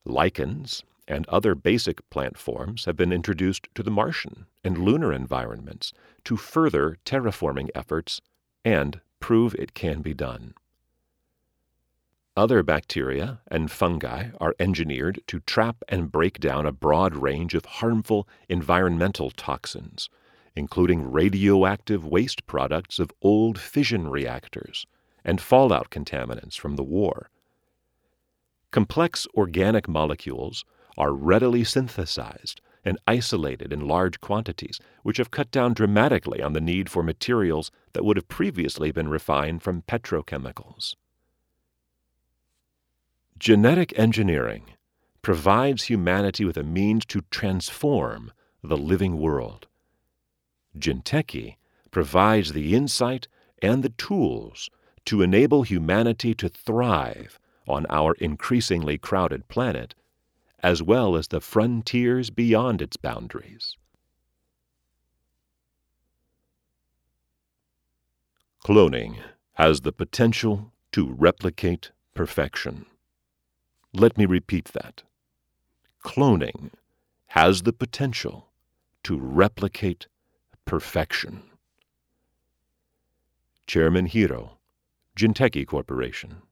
Lichens 0.06 0.84
and 1.08 1.28
other 1.28 1.56
basic 1.56 2.08
plant 2.10 2.38
forms 2.38 2.86
have 2.86 2.96
been 2.96 3.12
introduced 3.12 3.68
to 3.76 3.84
the 3.84 3.92
Martian 3.92 4.46
and 4.64 4.78
lunar 4.78 5.12
environments 5.12 5.92
to 6.24 6.38
further 6.38 6.98
terraforming 7.06 7.70
efforts 7.74 8.22
and 8.64 9.02
prove 9.20 9.56
it 9.56 9.74
can 9.74 10.02
be 10.02 10.14
done. 10.14 10.54
Other 12.38 12.64
bacteria 12.64 13.42
and 13.48 13.70
fungi 13.70 14.30
are 14.40 14.56
engineered 14.60 15.22
to 15.28 15.42
trap 15.42 15.84
and 15.90 16.12
break 16.12 16.40
down 16.40 16.66
a 16.66 16.72
broad 16.72 17.16
range 17.16 17.54
of 17.54 17.66
harmful 17.66 18.30
environmental 18.48 19.30
toxins, 19.32 20.10
including 20.56 21.12
radioactive 21.12 22.06
waste 22.06 22.46
products 22.46 23.00
of 23.00 23.12
old 23.22 23.60
fission 23.60 24.10
reactors 24.10 24.86
and 25.24 25.42
fallout 25.42 25.90
contaminants 25.90 26.58
from 26.58 26.76
the 26.76 26.84
war. 26.84 27.30
Complex 28.72 29.28
organic 29.36 29.88
molecules 29.88 30.64
are 30.98 31.14
readily 31.14 31.64
synthesized 31.64 32.62
and 32.86 32.98
isolated 33.08 33.74
in 33.74 33.88
large 33.88 34.22
quantities, 34.22 34.80
which 35.04 35.18
have 35.18 35.32
cut 35.32 35.52
down 35.52 35.74
dramatically 35.74 36.42
on 36.42 36.54
the 36.54 36.62
need 36.62 36.90
for 36.90 37.04
materials 37.04 37.72
that 37.94 38.06
would 38.06 38.18
have 38.18 38.28
previously 38.28 38.92
been 38.92 39.10
refined 39.10 39.62
from 39.62 39.82
petrochemicals. 39.84 40.96
Genetic 43.38 43.98
engineering 43.98 44.74
provides 45.22 45.84
humanity 45.84 46.46
with 46.46 46.58
a 46.58 46.64
means 46.64 47.06
to 47.06 47.22
transform 47.32 48.32
the 48.64 48.78
living 48.78 49.18
world. 49.18 49.68
Jinteki 50.80 51.56
provides 51.92 52.54
the 52.54 52.76
insight 52.76 53.28
and 53.62 53.84
the 53.84 53.90
tools 53.90 54.70
to 55.06 55.22
enable 55.22 55.64
humanity 55.64 56.34
to 56.36 56.50
thrive 56.50 57.40
on 57.68 57.86
our 57.90 58.14
increasingly 58.16 58.98
crowded 58.98 59.48
planet 59.48 59.96
as 60.62 60.84
well 60.84 61.16
as 61.16 61.28
the 61.28 61.40
frontiers 61.40 62.30
beyond 62.30 62.82
its 62.82 62.98
boundaries. 62.98 63.78
Cloning 68.64 69.18
has 69.54 69.82
the 69.82 69.92
potential 69.92 70.72
to 70.92 71.12
replicate 71.12 71.92
perfection. 72.14 72.86
Let 73.94 74.18
me 74.18 74.26
repeat 74.26 74.66
that. 74.74 75.04
Cloning 76.04 76.72
has 77.28 77.64
the 77.64 77.74
potential 77.74 78.50
to 79.04 79.18
replicate 79.18 80.08
perfection. 80.70 81.42
Chairman 83.66 84.06
Hiro, 84.06 84.60
Jinteki 85.18 85.66
Corporation. 85.66 86.44